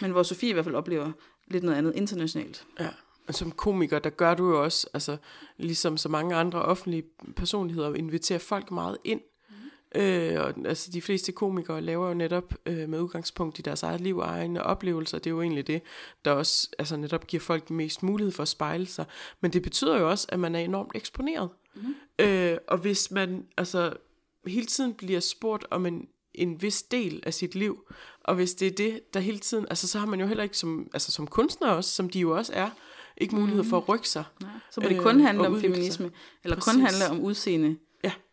Men 0.00 0.10
hvor 0.10 0.22
Sofie 0.22 0.50
i 0.50 0.52
hvert 0.52 0.64
fald 0.64 0.74
oplever 0.74 1.12
lidt 1.46 1.64
noget 1.64 1.78
andet 1.78 1.96
internationalt. 1.96 2.66
Ja, 2.80 2.88
og 3.28 3.34
som 3.34 3.50
komiker, 3.50 3.98
der 3.98 4.10
gør 4.10 4.34
du 4.34 4.50
jo 4.50 4.64
også, 4.64 4.86
altså 4.94 5.16
ligesom 5.56 5.96
så 5.96 6.08
mange 6.08 6.34
andre 6.34 6.62
offentlige 6.62 7.02
personligheder, 7.36 7.94
inviterer 7.94 8.38
folk 8.38 8.70
meget 8.70 8.96
ind 9.04 9.20
Øh, 9.94 10.40
og, 10.40 10.54
altså 10.64 10.90
de 10.92 11.02
fleste 11.02 11.32
komikere 11.32 11.80
laver 11.80 12.08
jo 12.08 12.14
netop 12.14 12.54
øh, 12.66 12.88
med 12.88 13.00
udgangspunkt 13.00 13.58
i 13.58 13.62
deres 13.62 13.82
eget 13.82 14.00
liv 14.00 14.18
og 14.18 14.28
egne 14.28 14.62
oplevelser. 14.62 15.18
Det 15.18 15.26
er 15.26 15.30
jo 15.30 15.42
egentlig 15.42 15.66
det, 15.66 15.82
der 16.24 16.30
også 16.30 16.68
altså 16.78 16.96
netop 16.96 17.26
giver 17.26 17.40
folk 17.40 17.70
mest 17.70 18.02
mulighed 18.02 18.32
for 18.32 18.42
at 18.42 18.48
spejle 18.48 18.86
sig. 18.86 19.04
Men 19.40 19.52
det 19.52 19.62
betyder 19.62 19.98
jo 19.98 20.10
også, 20.10 20.26
at 20.28 20.40
man 20.40 20.54
er 20.54 20.58
enormt 20.58 20.90
eksponeret. 20.94 21.48
Mm. 21.74 21.94
Øh, 22.18 22.58
og 22.68 22.78
hvis 22.78 23.10
man 23.10 23.46
altså 23.56 23.92
hele 24.46 24.66
tiden 24.66 24.94
bliver 24.94 25.20
spurgt 25.20 25.66
om 25.70 25.86
en, 25.86 26.08
en 26.34 26.62
vis 26.62 26.82
del 26.82 27.22
af 27.26 27.34
sit 27.34 27.54
liv, 27.54 27.84
og 28.24 28.34
hvis 28.34 28.54
det 28.54 28.68
er 28.68 28.72
det, 28.72 29.14
der 29.14 29.20
hele 29.20 29.38
tiden, 29.38 29.66
altså 29.70 29.88
så 29.88 29.98
har 29.98 30.06
man 30.06 30.20
jo 30.20 30.26
heller 30.26 30.44
ikke 30.44 30.58
som, 30.58 30.88
altså 30.92 31.12
som 31.12 31.26
kunstner 31.26 31.68
også, 31.68 31.90
som 31.90 32.10
de 32.10 32.20
jo 32.20 32.36
også 32.36 32.52
er, 32.54 32.70
ikke 33.16 33.34
mulighed 33.34 33.64
for 33.64 33.76
at 33.76 33.88
rykke 33.88 34.08
sig. 34.08 34.24
Nej. 34.40 34.50
Så 34.70 34.80
må 34.80 34.88
det 34.88 35.00
kun 35.00 35.20
handle 35.20 35.46
øh, 35.46 35.52
om 35.52 35.60
feminisme, 35.60 36.06
sig. 36.06 36.14
eller 36.44 36.56
Præcis. 36.56 36.72
kun 36.72 36.80
handle 36.80 37.08
om 37.10 37.20
udseende. 37.20 37.76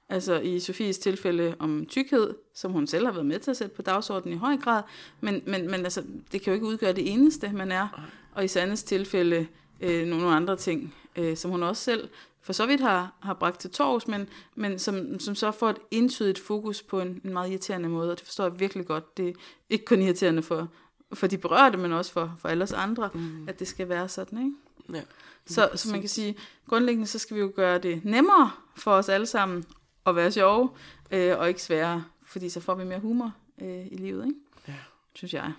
Altså 0.10 0.40
i 0.40 0.60
Sofies 0.60 0.98
tilfælde 0.98 1.56
om 1.60 1.86
tykkhed, 1.86 2.34
som 2.56 2.72
hun 2.72 2.88
selv 2.88 3.06
har 3.06 3.14
været 3.14 3.26
med 3.26 3.40
til 3.40 3.52
at 3.52 3.58
sætte 3.58 3.76
på 3.76 3.82
dagsordenen 3.82 4.38
i 4.38 4.40
høj 4.40 4.58
grad, 4.58 4.84
men, 5.22 5.42
men, 5.46 5.72
men 5.72 5.84
altså, 5.84 6.04
det 6.32 6.42
kan 6.42 6.52
jo 6.52 6.54
ikke 6.54 6.66
udgøre 6.66 6.94
det 6.94 7.14
eneste, 7.14 7.52
man 7.54 7.72
er. 7.72 7.88
Og 8.32 8.46
i 8.46 8.48
Sandes 8.48 8.84
tilfælde 8.84 9.48
øh, 9.82 10.08
nogle 10.08 10.28
andre 10.28 10.56
ting, 10.56 10.96
øh, 11.16 11.38
som 11.38 11.52
hun 11.52 11.64
også 11.64 11.84
selv 11.84 12.10
for 12.48 12.54
så 12.54 12.66
vidt 12.66 12.82
har, 12.82 13.14
har 13.20 13.34
bragt 13.34 13.60
til 13.60 13.70
torvs, 13.70 14.08
men, 14.08 14.30
men 14.56 14.80
som, 14.80 15.20
som 15.20 15.36
så 15.36 15.52
får 15.52 15.70
et 15.70 15.78
entydigt 15.92 16.40
fokus 16.40 16.82
på 16.84 17.02
en, 17.02 17.22
en 17.24 17.34
meget 17.34 17.50
irriterende 17.50 17.90
måde, 17.90 18.12
og 18.12 18.18
det 18.18 18.26
forstår 18.26 18.44
jeg 18.44 18.60
virkelig 18.60 18.86
godt. 18.86 19.18
Det 19.18 19.28
er 19.28 19.34
ikke 19.70 19.86
kun 19.86 20.02
irriterende 20.02 20.44
for, 20.44 20.68
for 21.14 21.28
de 21.28 21.38
berørte, 21.38 21.78
men 21.78 21.94
også 21.94 22.12
for, 22.12 22.38
for 22.40 22.50
alle 22.50 22.64
os 22.64 22.72
andre, 22.72 23.10
mm. 23.14 23.48
at 23.48 23.60
det 23.60 23.68
skal 23.68 23.90
være 23.90 24.10
sådan, 24.10 24.38
ikke? 24.40 24.54
Ja, 24.94 25.02
så, 25.46 25.70
så 25.76 25.92
man 25.92 26.00
kan 26.00 26.10
sige, 26.10 26.36
grundlæggende 26.70 27.08
så 27.08 27.20
skal 27.20 27.36
vi 27.36 27.42
jo 27.42 27.52
gøre 27.56 27.78
det 27.78 28.06
nemmere 28.06 28.52
for 28.76 28.92
os 28.92 29.10
alle 29.10 29.26
sammen 29.26 29.66
at 30.06 30.16
være 30.16 30.32
sjove, 30.32 30.70
øh, 31.12 31.38
og 31.38 31.48
ikke 31.48 31.62
svære, 31.62 32.04
fordi 32.26 32.50
så 32.50 32.60
får 32.60 32.76
vi 32.76 32.84
mere 32.84 33.00
humor 33.00 33.34
øh, 33.62 33.88
i 33.92 33.96
livet, 33.96 34.26
ikke? 34.26 34.40
Ja. 34.68 34.74
synes 35.14 35.34
jeg. 35.34 35.54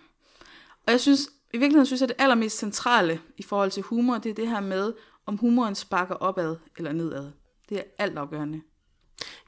Og 0.86 0.92
jeg 0.92 1.00
synes, 1.00 1.30
i 1.54 1.58
virkeligheden 1.58 1.86
synes 1.86 2.00
jeg, 2.00 2.08
det 2.08 2.16
allermest 2.18 2.58
centrale 2.58 3.20
i 3.36 3.42
forhold 3.42 3.70
til 3.70 3.82
humor, 3.82 4.18
det 4.18 4.30
er 4.30 4.34
det 4.34 4.48
her 4.48 4.60
med, 4.60 4.92
om 5.26 5.36
humoren 5.36 5.74
sparker 5.74 6.14
opad 6.14 6.56
eller 6.76 6.92
nedad. 6.92 7.30
Det 7.68 7.78
er 7.78 7.82
altafgørende. 7.98 8.60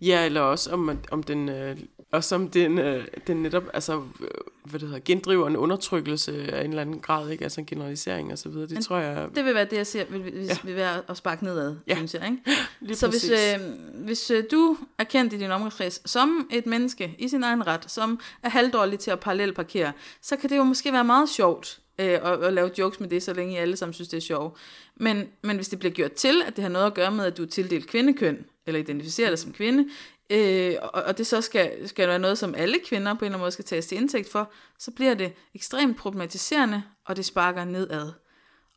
Ja, 0.01 0.27
eller 0.27 0.41
også 0.41 0.71
om, 0.71 0.99
om 1.11 1.23
den, 1.23 1.49
øh, 1.49 1.77
også 2.13 2.35
om 2.35 2.51
den, 2.51 2.79
øh, 2.79 3.07
den 3.27 3.37
netop, 3.37 3.63
altså, 3.75 4.03
øh, 4.21 4.29
hvad 4.65 4.81
det 4.81 4.89
hedder, 4.89 5.03
gendriver 5.05 5.47
en 5.47 5.57
undertrykkelse 5.57 6.53
af 6.53 6.65
en 6.65 6.71
eller 6.71 6.83
anden 6.83 7.01
grad, 7.01 7.31
ikke? 7.31 7.45
Altså 7.45 7.61
en 7.61 7.67
generalisering 7.67 8.33
og 8.33 8.39
så 8.39 8.49
videre. 8.49 8.63
Det 8.63 8.73
Men 8.73 8.83
tror 8.83 8.97
jeg... 8.97 9.29
Det 9.35 9.45
vil 9.45 9.55
være 9.55 9.65
det, 9.65 9.77
jeg 9.77 9.87
ser, 9.87 10.05
vil, 10.11 10.25
vil, 10.25 10.35
ja. 10.35 10.57
vil 10.65 10.77
være 10.77 11.03
at 11.09 11.17
sparke 11.17 11.45
nedad, 11.45 11.77
ja. 11.87 11.95
synes 11.95 12.15
jeg, 12.15 12.25
ikke? 12.25 12.43
Lige 12.81 12.97
så 12.97 13.11
hvis, 13.11 13.31
øh, 13.31 13.61
hvis 14.05 14.31
øh, 14.31 14.45
du 14.51 14.77
er 14.99 15.05
kendt 15.05 15.33
i 15.33 15.39
din 15.39 15.51
omgangskreds 15.51 16.11
som 16.11 16.49
et 16.53 16.67
menneske 16.67 17.17
i 17.19 17.29
sin 17.29 17.43
egen 17.43 17.67
ret, 17.67 17.91
som 17.91 18.21
er 18.43 18.49
halvdårlig 18.49 18.99
til 18.99 19.11
at 19.11 19.21
parallelparkere, 19.21 19.93
så 20.23 20.37
kan 20.37 20.51
det 20.51 20.57
jo 20.57 20.63
måske 20.63 20.93
være 20.93 21.05
meget 21.05 21.29
sjovt 21.29 21.81
øh, 22.01 22.19
og, 22.23 22.47
at 22.47 22.53
lave 22.53 22.71
jokes 22.79 23.01
med 23.01 23.09
det, 23.09 23.23
så 23.23 23.33
længe 23.33 23.55
I 23.55 23.57
alle 23.57 23.77
sammen 23.77 23.95
synes, 23.95 24.09
det 24.09 24.17
er 24.17 24.21
sjovt. 24.21 24.59
Men, 24.97 25.29
men 25.43 25.57
hvis 25.57 25.69
det 25.69 25.79
bliver 25.79 25.93
gjort 25.93 26.13
til, 26.13 26.43
at 26.47 26.57
det 26.57 26.63
har 26.63 26.69
noget 26.69 26.87
at 26.87 26.95
gøre 26.95 27.11
med, 27.11 27.25
at 27.25 27.37
du 27.37 27.43
er 27.43 27.47
tildelt 27.47 27.87
kvindekøn, 27.87 28.45
eller 28.67 28.81
identificerer 28.81 29.29
dig 29.29 29.39
som 29.39 29.53
kvinde, 29.53 29.89
øh, 30.31 30.75
og, 30.83 31.03
og 31.03 31.19
det 31.19 31.27
så 31.27 31.41
skal, 31.41 31.89
skal 31.89 32.09
være 32.09 32.19
noget, 32.19 32.39
som 32.39 32.55
alle 32.55 32.77
kvinder 32.85 33.15
på 33.15 33.19
en 33.19 33.25
eller 33.25 33.37
anden 33.37 33.41
måde 33.41 33.51
skal 33.51 33.65
tages 33.65 33.87
til 33.87 33.99
indtægt 33.99 34.31
for, 34.31 34.53
så 34.79 34.91
bliver 34.91 35.15
det 35.15 35.33
ekstremt 35.55 35.97
problematiserende, 35.97 36.83
og 37.05 37.17
det 37.17 37.25
sparker 37.25 37.65
nedad. 37.65 38.13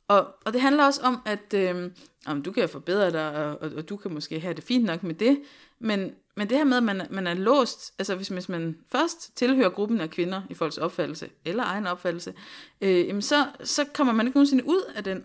Og, 0.08 0.28
og 0.46 0.54
det 0.54 0.62
handler 0.62 0.86
også 0.86 1.02
om, 1.02 1.22
at 1.26 1.54
øh, 1.54 1.92
om 2.26 2.44
du 2.44 2.52
kan 2.52 2.70
forbedre 2.70 3.12
dig, 3.12 3.36
og, 3.36 3.62
og, 3.62 3.72
og 3.78 3.90
du 3.90 3.98
kan 3.98 4.14
måske 4.14 4.40
have 4.40 4.54
det 4.54 4.64
fint 4.64 4.86
nok 4.86 5.04
med 5.04 5.16
det, 5.16 5.40
men, 5.84 6.16
men 6.36 6.50
det 6.50 6.58
her 6.58 6.64
med, 6.64 6.78
at 6.78 6.84
man, 6.84 7.02
man 7.10 7.28
er 7.28 7.34
låst, 7.34 7.94
altså 8.00 8.16
hvis, 8.16 8.28
hvis 8.28 8.50
man 8.50 8.78
først 8.92 9.38
tilhører 9.38 9.70
gruppen 9.70 10.02
af 10.02 10.10
kvinder 10.10 10.42
i 10.50 10.54
folks 10.54 10.78
opfattelse, 10.78 11.30
eller 11.46 11.64
egen 11.64 11.88
opfattelse, 11.88 12.34
øh, 12.82 13.08
jamen 13.08 13.22
så, 13.22 13.48
så 13.64 13.86
kommer 13.94 14.14
man 14.14 14.28
ikke 14.28 14.38
nogensinde 14.38 14.66
ud 14.66 14.94
af 14.96 15.04
den 15.04 15.24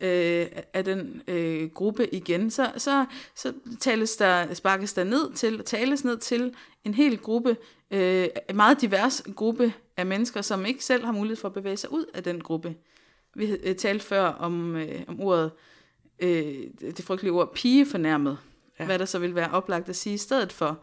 øh, 0.00 0.46
af 0.74 0.84
den 0.84 1.22
øh, 1.28 1.70
gruppe 1.70 2.14
igen, 2.14 2.50
så, 2.50 2.72
så, 2.76 3.06
så 3.34 3.52
tales 3.80 4.16
der, 4.16 4.54
sparkes 4.54 4.92
der 4.92 5.04
ned 5.04 5.32
til, 5.32 5.64
tales 5.64 6.04
ned 6.04 6.18
til 6.18 6.54
en 6.84 6.94
hel 6.94 7.18
gruppe, 7.18 7.56
øh, 7.90 8.28
en 8.50 8.56
meget 8.56 8.80
divers 8.80 9.22
gruppe 9.36 9.72
af 9.96 10.06
mennesker, 10.06 10.42
som 10.42 10.66
ikke 10.66 10.84
selv 10.84 11.04
har 11.04 11.12
mulighed 11.12 11.36
for 11.36 11.48
at 11.48 11.54
bevæge 11.54 11.76
sig 11.76 11.92
ud 11.92 12.04
af 12.14 12.22
den 12.22 12.40
gruppe. 12.40 12.74
Vi 13.34 13.50
øh, 13.50 13.76
talte 13.76 14.04
før 14.04 14.24
om, 14.24 14.76
øh, 14.76 15.02
om 15.08 15.20
ordet, 15.20 15.50
øh, 16.18 16.54
det 16.80 17.04
frygtelige 17.04 17.32
ord, 17.32 17.54
pigefornærmet, 17.54 18.38
ja. 18.78 18.84
hvad 18.84 18.98
der 18.98 19.04
så 19.04 19.18
vil 19.18 19.34
være 19.34 19.50
oplagt 19.50 19.88
at 19.88 19.96
sige 19.96 20.14
i 20.14 20.18
stedet 20.18 20.52
for. 20.52 20.78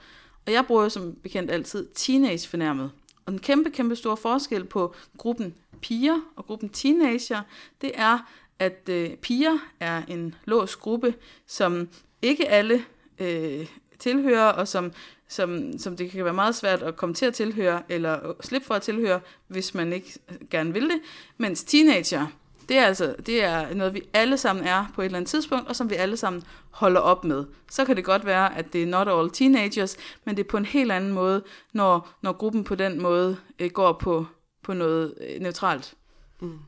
Og 0.45 0.51
jeg 0.51 0.65
bruger 0.65 0.89
som 0.89 1.15
bekendt 1.15 1.51
altid 1.51 1.87
teenage-fornærmet. 1.95 2.91
Og 3.25 3.31
den 3.31 3.39
kæmpe, 3.39 3.69
kæmpe 3.69 3.95
store 3.95 4.17
forskel 4.17 4.65
på 4.65 4.95
gruppen 5.17 5.55
piger 5.81 6.19
og 6.35 6.45
gruppen 6.45 6.69
teenager, 6.69 7.41
det 7.81 7.91
er, 7.93 8.31
at 8.59 8.89
øh, 8.89 9.15
piger 9.15 9.57
er 9.79 10.01
en 10.07 10.35
låst 10.45 10.79
gruppe, 10.79 11.13
som 11.47 11.89
ikke 12.21 12.49
alle 12.49 12.85
øh, 13.19 13.67
tilhører, 13.99 14.45
og 14.45 14.67
som, 14.67 14.91
som, 15.27 15.77
som 15.77 15.97
det 15.97 16.11
kan 16.11 16.25
være 16.25 16.33
meget 16.33 16.55
svært 16.55 16.81
at 16.81 16.95
komme 16.95 17.15
til 17.15 17.25
at 17.25 17.33
tilhøre, 17.33 17.83
eller 17.89 18.33
slippe 18.41 18.67
for 18.67 18.73
at 18.73 18.81
tilhøre, 18.81 19.19
hvis 19.47 19.73
man 19.73 19.93
ikke 19.93 20.19
gerne 20.49 20.73
vil 20.73 20.83
det. 20.83 20.99
Mens 21.37 21.63
teenager, 21.63 22.27
det 22.69 22.77
er 22.77 22.85
altså 22.85 23.15
det 23.25 23.43
er 23.43 23.73
noget, 23.73 23.93
vi 23.93 24.01
alle 24.13 24.37
sammen 24.37 24.65
er 24.65 24.85
på 24.95 25.01
et 25.01 25.05
eller 25.05 25.17
andet 25.17 25.29
tidspunkt, 25.29 25.67
og 25.67 25.75
som 25.75 25.89
vi 25.89 25.95
alle 25.95 26.17
sammen 26.17 26.43
holder 26.71 26.99
op 26.99 27.23
med. 27.23 27.45
Så 27.71 27.85
kan 27.85 27.95
det 27.95 28.05
godt 28.05 28.25
være, 28.25 28.57
at 28.57 28.73
det 28.73 28.83
er 28.83 28.87
not 28.87 29.07
all 29.07 29.29
teenagers, 29.31 29.97
men 30.25 30.37
det 30.37 30.43
er 30.43 30.47
på 30.49 30.57
en 30.57 30.65
helt 30.65 30.91
anden 30.91 31.11
måde, 31.13 31.43
når, 31.73 32.09
når 32.21 32.31
gruppen 32.33 32.63
på 32.63 32.75
den 32.75 33.01
måde 33.01 33.37
øh, 33.59 33.69
går 33.71 33.93
på, 33.93 34.25
på 34.63 34.73
noget 34.73 35.13
øh, 35.29 35.41
neutralt. 35.41 35.93
Mm. 36.41 36.59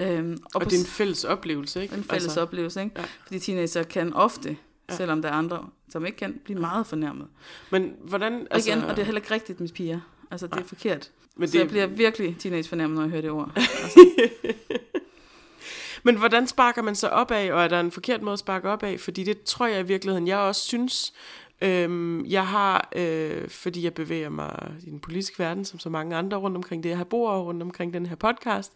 Øhm, 0.00 0.38
Og, 0.54 0.60
på 0.60 0.68
det 0.70 0.76
er 0.76 0.80
en 0.80 0.86
fælles 0.86 1.24
oplevelse, 1.24 1.82
ikke? 1.82 1.94
en 1.94 2.04
fælles 2.04 2.24
altså, 2.24 2.40
oplevelse, 2.40 2.82
ikke? 2.82 2.92
ja. 2.98 3.04
Fordi 3.26 3.38
teenager 3.38 3.82
kan 3.82 4.12
ofte, 4.12 4.56
Ja. 4.90 4.96
selvom 4.96 5.22
der 5.22 5.28
er 5.28 5.32
andre, 5.32 5.66
som 5.88 6.06
ikke 6.06 6.18
kan, 6.18 6.40
blive 6.44 6.60
meget 6.60 6.86
fornærmet. 6.86 7.26
Men 7.70 7.92
hvordan... 8.02 8.34
Og 8.34 8.46
Altså, 8.50 8.70
igen, 8.70 8.82
og 8.84 8.90
det 8.90 8.98
er 8.98 9.04
heller 9.04 9.20
ikke 9.20 9.34
rigtigt 9.34 9.60
med 9.60 9.68
piger. 9.68 10.00
Altså, 10.30 10.46
det 10.46 10.52
er 10.52 10.56
Nej. 10.56 10.66
forkert. 10.66 11.10
men 11.36 11.40
Men 11.40 11.48
så 11.48 11.52
det, 11.52 11.58
jeg 11.58 11.68
bliver 11.68 11.86
virkelig 11.86 12.36
teenage 12.38 12.68
fornærmet, 12.68 12.94
når 12.96 13.02
jeg 13.02 13.10
hører 13.10 13.20
det 13.22 13.30
ord. 13.30 13.50
Altså, 13.56 14.00
men 16.06 16.16
hvordan 16.16 16.46
sparker 16.46 16.82
man 16.82 16.94
så 16.94 17.08
op 17.08 17.30
af, 17.30 17.52
og 17.52 17.64
er 17.64 17.68
der 17.68 17.80
en 17.80 17.90
forkert 17.90 18.22
måde 18.22 18.32
at 18.32 18.38
sparke 18.38 18.68
op 18.68 18.82
af? 18.82 19.00
Fordi 19.00 19.24
det 19.24 19.42
tror 19.42 19.66
jeg 19.66 19.80
i 19.80 19.86
virkeligheden, 19.86 20.28
jeg 20.28 20.38
også 20.38 20.60
synes, 20.60 21.12
øhm, 21.62 22.26
jeg 22.26 22.46
har, 22.46 22.88
øh, 22.96 23.48
fordi 23.48 23.84
jeg 23.84 23.94
bevæger 23.94 24.28
mig 24.28 24.72
i 24.86 24.90
den 24.90 25.00
politiske 25.00 25.38
verden, 25.38 25.64
som 25.64 25.78
så 25.78 25.88
mange 25.88 26.16
andre 26.16 26.36
rundt 26.36 26.56
omkring 26.56 26.82
det, 26.82 26.88
jeg 26.88 26.96
har 26.96 27.04
bor 27.04 27.38
rundt 27.38 27.62
omkring 27.62 27.92
den 27.92 28.06
her 28.06 28.16
podcast, 28.16 28.72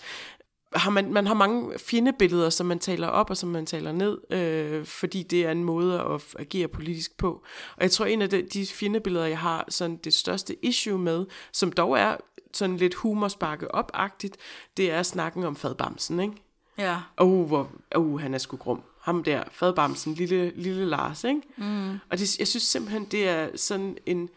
har 0.75 0.91
man, 0.91 1.13
man 1.13 1.27
har 1.27 1.35
mange 1.35 1.79
fjendebilleder, 1.79 2.51
som 2.51 2.67
man 2.67 2.79
taler 2.79 3.09
op 3.09 3.31
og 3.31 3.37
som 3.37 3.49
man 3.49 3.67
taler 3.67 3.93
ned, 3.93 4.19
øh, 4.31 4.85
fordi 4.85 5.23
det 5.23 5.47
er 5.47 5.51
en 5.51 5.65
måde 5.65 6.01
at 6.01 6.23
agere 6.39 6.69
politisk 6.69 7.17
på. 7.19 7.43
Og 7.77 7.83
jeg 7.83 7.91
tror, 7.91 8.05
en 8.05 8.23
af 8.23 8.31
de, 8.31 8.43
de 8.43 8.67
fjendebilleder, 8.67 9.27
jeg 9.27 9.39
har 9.39 9.65
sådan 9.69 9.97
det 9.97 10.15
største 10.15 10.65
issue 10.65 10.99
med, 10.99 11.27
som 11.53 11.73
dog 11.73 11.99
er 11.99 12.17
sådan 12.55 12.77
lidt 12.77 12.95
humorsparke 12.95 13.75
opagtigt, 13.75 14.37
det 14.77 14.91
er 14.91 15.03
snakken 15.03 15.45
om 15.45 15.57
fadbamsen, 15.57 16.21
ikke? 16.21 16.50
Ja. 16.81 17.01
Oh, 17.17 17.47
hvor, 17.47 17.71
oh, 17.95 18.21
han 18.21 18.35
er 18.35 18.39
sgu 18.39 18.57
grum. 18.57 18.83
Ham 19.01 19.25
der, 19.25 19.43
fadbamsen, 19.53 20.15
lille, 20.15 20.53
lille 20.57 20.87
Lars, 20.87 21.25
ikke? 21.25 21.41
Mm. 21.57 21.93
Og 21.93 22.19
det, 22.19 22.39
jeg 22.39 22.49
synes 22.49 22.63
simpelthen, 22.63 23.05
det 23.05 23.29
er 23.29 23.57
sådan 23.57 23.99
en 24.07 24.29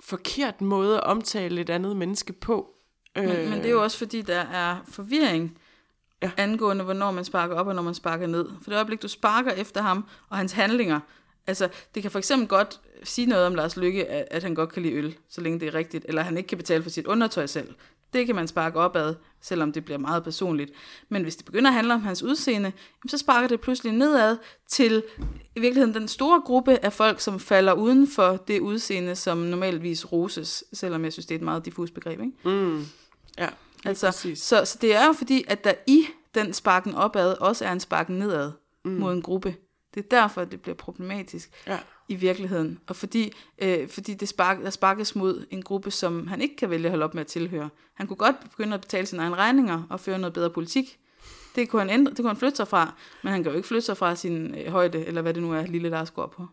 forkert 0.00 0.60
måde 0.60 0.96
at 0.96 1.04
omtale 1.04 1.60
et 1.60 1.70
andet 1.70 1.96
menneske 1.96 2.32
på. 2.32 2.70
Men, 3.16 3.26
men 3.26 3.52
det 3.52 3.66
er 3.66 3.70
jo 3.70 3.82
også 3.82 3.98
fordi, 3.98 4.22
der 4.22 4.40
er 4.40 4.76
forvirring 4.88 5.58
ja. 6.22 6.30
angående, 6.36 6.84
hvornår 6.84 7.10
man 7.10 7.24
sparker 7.24 7.56
op 7.56 7.66
og 7.66 7.74
når 7.74 7.82
man 7.82 7.94
sparker 7.94 8.26
ned. 8.26 8.48
For 8.62 8.70
det 8.70 8.76
øjeblik, 8.76 9.02
du 9.02 9.08
sparker 9.08 9.52
efter 9.52 9.82
ham 9.82 10.04
og 10.28 10.36
hans 10.36 10.52
handlinger, 10.52 11.00
altså 11.46 11.68
det 11.94 12.02
kan 12.02 12.10
for 12.10 12.18
eksempel 12.18 12.48
godt 12.48 12.80
sige 13.02 13.26
noget 13.26 13.46
om 13.46 13.54
Lars 13.54 13.76
Lykke, 13.76 14.06
at, 14.06 14.28
at 14.30 14.42
han 14.42 14.54
godt 14.54 14.72
kan 14.72 14.82
lide 14.82 14.94
øl, 14.94 15.16
så 15.28 15.40
længe 15.40 15.60
det 15.60 15.68
er 15.68 15.74
rigtigt, 15.74 16.04
eller 16.08 16.22
han 16.22 16.36
ikke 16.36 16.46
kan 16.46 16.58
betale 16.58 16.82
for 16.82 16.90
sit 16.90 17.06
undertøj 17.06 17.46
selv. 17.46 17.74
Det 18.16 18.26
kan 18.26 18.34
man 18.34 18.48
sparke 18.48 18.78
opad, 18.78 19.14
selvom 19.40 19.72
det 19.72 19.84
bliver 19.84 19.98
meget 19.98 20.24
personligt. 20.24 20.70
Men 21.08 21.22
hvis 21.22 21.36
det 21.36 21.44
begynder 21.44 21.70
at 21.70 21.74
handle 21.74 21.94
om 21.94 22.02
hans 22.02 22.22
udseende, 22.22 22.72
så 23.08 23.18
sparker 23.18 23.48
det 23.48 23.60
pludselig 23.60 23.92
nedad 23.92 24.36
til 24.68 25.02
i 25.56 25.60
virkeligheden 25.60 25.94
den 25.94 26.08
store 26.08 26.40
gruppe 26.40 26.84
af 26.84 26.92
folk, 26.92 27.20
som 27.20 27.40
falder 27.40 27.72
uden 27.72 28.08
for 28.08 28.36
det 28.48 28.60
udseende, 28.60 29.16
som 29.16 29.38
normalvis 29.38 30.12
roses, 30.12 30.64
selvom 30.72 31.04
jeg 31.04 31.12
synes, 31.12 31.26
det 31.26 31.34
er 31.34 31.38
et 31.38 31.44
meget 31.44 31.64
diffus 31.64 31.90
begreb. 31.90 32.20
Ikke? 32.20 32.32
Mm, 32.44 32.84
ja, 33.38 33.48
Altså, 33.84 34.06
præcis. 34.06 34.38
så, 34.38 34.64
så 34.64 34.78
det 34.80 34.94
er 34.94 35.06
jo 35.06 35.12
fordi, 35.12 35.44
at 35.48 35.64
der 35.64 35.72
i 35.86 36.06
den 36.34 36.52
sparken 36.52 36.94
opad 36.94 37.40
også 37.40 37.64
er 37.64 37.72
en 37.72 37.80
sparken 37.80 38.18
nedad 38.18 38.52
mm. 38.84 38.90
mod 38.90 39.12
en 39.12 39.22
gruppe. 39.22 39.54
Det 39.96 40.04
er 40.04 40.20
derfor, 40.20 40.44
det 40.44 40.60
bliver 40.60 40.74
problematisk 40.74 41.50
Ja. 41.66 41.78
i 42.08 42.14
virkeligheden. 42.14 42.78
Og 42.86 42.96
fordi, 42.96 43.32
øh, 43.58 43.88
fordi 43.88 44.14
det 44.14 44.28
spark, 44.28 44.62
der 44.62 44.70
sparkes 44.70 45.16
mod 45.16 45.46
en 45.50 45.62
gruppe, 45.62 45.90
som 45.90 46.26
han 46.26 46.40
ikke 46.40 46.56
kan 46.56 46.70
vælge 46.70 46.84
at 46.84 46.90
holde 46.90 47.04
op 47.04 47.14
med 47.14 47.20
at 47.20 47.26
tilhøre. 47.26 47.68
Han 47.94 48.06
kunne 48.06 48.16
godt 48.16 48.36
begynde 48.50 48.74
at 48.74 48.80
betale 48.80 49.06
sine 49.06 49.22
egne 49.22 49.36
regninger 49.36 49.82
og 49.90 50.00
føre 50.00 50.18
noget 50.18 50.32
bedre 50.32 50.50
politik. 50.50 50.98
Det 51.54 51.68
kunne 51.68 51.82
han, 51.82 51.90
ændre, 51.90 52.10
det 52.10 52.16
kunne 52.18 52.28
han 52.28 52.36
flytte 52.36 52.56
sig 52.56 52.68
fra, 52.68 52.94
men 53.22 53.32
han 53.32 53.42
kan 53.42 53.52
jo 53.52 53.56
ikke 53.56 53.68
flytte 53.68 53.86
sig 53.86 53.96
fra 53.96 54.14
sin 54.16 54.54
øh, 54.54 54.66
højde, 54.72 55.06
eller 55.06 55.22
hvad 55.22 55.34
det 55.34 55.42
nu 55.42 55.52
er, 55.52 55.66
lille 55.66 55.88
Lars 55.88 56.10
går 56.10 56.26
på. 56.26 56.46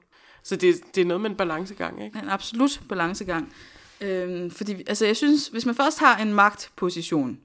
Så 0.44 0.56
det, 0.56 0.76
det 0.96 1.02
er 1.02 1.06
noget 1.06 1.22
med 1.22 1.30
en 1.30 1.36
balancegang, 1.36 2.06
ikke? 2.06 2.20
En 2.20 2.30
absolut 2.30 2.82
balancegang. 2.90 3.54
Øhm, 4.02 4.52
fordi, 4.52 4.72
altså 4.88 5.06
jeg 5.06 5.16
synes, 5.18 5.48
hvis 5.48 5.66
man 5.66 5.76
først 5.76 6.00
har 6.00 6.18
en 6.18 6.34
magtposition, 6.34 7.30
øh, 7.30 7.38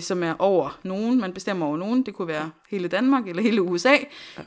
som 0.00 0.22
er 0.22 0.34
over 0.38 0.78
nogen, 0.82 1.20
man 1.20 1.32
bestemmer 1.32 1.66
over 1.66 1.76
nogen, 1.76 2.02
det 2.02 2.14
kunne 2.14 2.28
være 2.28 2.50
hele 2.70 2.88
Danmark 2.88 3.28
eller 3.28 3.42
hele 3.42 3.62
USA, 3.62 3.92
ja. 3.92 3.96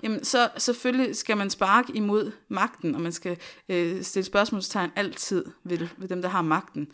jamen 0.03 0.23
så 0.23 0.49
selvfølgelig 0.57 1.15
skal 1.15 1.37
man 1.37 1.49
sparke 1.49 1.91
imod 1.95 2.31
magten, 2.47 2.95
og 2.95 3.01
man 3.01 3.11
skal 3.11 3.37
øh, 3.69 4.01
stille 4.03 4.25
spørgsmålstegn 4.25 4.91
altid 4.95 5.45
ved, 5.63 5.87
ved 5.97 6.07
dem, 6.07 6.21
der 6.21 6.29
har 6.29 6.41
magten. 6.41 6.87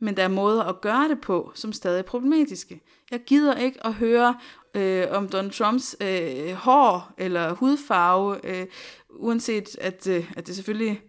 Men 0.00 0.16
der 0.16 0.22
er 0.22 0.28
måder 0.28 0.64
at 0.64 0.80
gøre 0.80 1.08
det 1.08 1.20
på, 1.20 1.52
som 1.54 1.72
stadig 1.72 1.98
er 1.98 2.02
problematiske. 2.02 2.80
Jeg 3.10 3.20
gider 3.26 3.54
ikke 3.54 3.86
at 3.86 3.94
høre 3.94 4.36
øh, 4.74 5.06
om 5.10 5.28
Donald 5.28 5.52
Trumps 5.52 5.96
øh, 6.00 6.52
hår 6.52 7.12
eller 7.18 7.52
hudfarve, 7.52 8.40
øh, 8.44 8.66
uanset 9.10 9.78
at, 9.80 10.06
øh, 10.06 10.32
at 10.36 10.46
det 10.46 10.54
selvfølgelig 10.54 11.00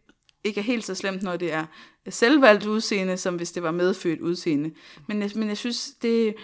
ikke 0.43 0.59
er 0.59 0.63
helt 0.63 0.85
så 0.85 0.95
slemt, 0.95 1.23
når 1.23 1.37
det 1.37 1.53
er 1.53 1.65
selvvalgt 2.09 2.65
udseende, 2.65 3.17
som 3.17 3.35
hvis 3.35 3.51
det 3.51 3.63
var 3.63 3.71
medfødt 3.71 4.21
udseende. 4.21 4.71
Men 5.07 5.21
jeg, 5.21 5.31
men 5.35 5.47
jeg 5.47 5.57
synes, 5.57 5.91
det, 6.01 6.35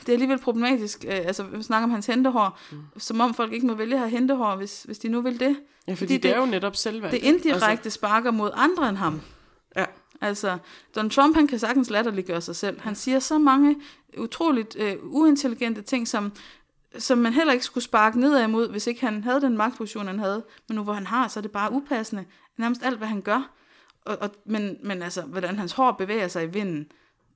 det 0.00 0.08
er 0.08 0.12
alligevel 0.12 0.38
problematisk. 0.38 1.04
Øh, 1.04 1.16
altså, 1.16 1.42
vi 1.42 1.62
snakker 1.62 1.84
om 1.84 1.90
hans 1.90 2.06
hentehår, 2.06 2.60
mm. 2.72 2.78
som 2.96 3.20
om 3.20 3.34
folk 3.34 3.52
ikke 3.52 3.66
må 3.66 3.74
vælge 3.74 3.94
at 3.94 4.00
have 4.00 4.10
hentehår, 4.10 4.56
hvis, 4.56 4.82
hvis 4.82 4.98
de 4.98 5.08
nu 5.08 5.20
vil 5.20 5.40
det. 5.40 5.56
Ja, 5.88 5.92
fordi, 5.92 5.96
Fordi 5.96 6.14
det, 6.14 6.22
det 6.22 6.32
er 6.32 6.38
jo 6.38 6.46
netop 6.46 6.76
selvvalgt. 6.76 7.12
Det 7.12 7.22
indirekte 7.22 7.64
altså, 7.66 7.90
sparker 7.90 8.30
mod 8.30 8.50
andre 8.54 8.88
end 8.88 8.96
ham. 8.96 9.20
Ja. 9.76 9.84
Altså, 10.20 10.58
Donald 10.94 11.10
Trump, 11.10 11.36
han 11.36 11.46
kan 11.46 11.58
sagtens 11.58 11.90
latterliggøre 11.90 12.40
sig 12.40 12.56
selv. 12.56 12.80
Han 12.80 12.94
siger 12.94 13.18
så 13.18 13.38
mange 13.38 13.76
utroligt 14.18 14.76
øh, 14.78 14.96
uintelligente 15.02 15.82
ting, 15.82 16.08
som, 16.08 16.32
som 16.98 17.18
man 17.18 17.32
heller 17.32 17.52
ikke 17.52 17.64
skulle 17.64 17.84
sparke 17.84 18.20
nedad 18.20 18.44
imod, 18.44 18.68
hvis 18.68 18.86
ikke 18.86 19.00
han 19.00 19.24
havde 19.24 19.40
den 19.40 19.56
magtposition, 19.56 20.06
han 20.06 20.18
havde. 20.18 20.44
Men 20.68 20.76
nu 20.76 20.82
hvor 20.82 20.92
han 20.92 21.06
har, 21.06 21.28
så 21.28 21.40
er 21.40 21.42
det 21.42 21.50
bare 21.50 21.72
upassende. 21.72 22.24
Nærmest 22.56 22.82
alt, 22.84 22.98
hvad 22.98 23.08
han 23.08 23.20
gør. 23.20 23.50
Og, 24.04 24.18
og, 24.20 24.30
men, 24.44 24.76
men 24.82 25.02
altså, 25.02 25.22
hvordan 25.22 25.58
hans 25.58 25.72
hår 25.72 25.92
bevæger 25.92 26.28
sig 26.28 26.44
i 26.44 26.46
vinden, 26.46 26.92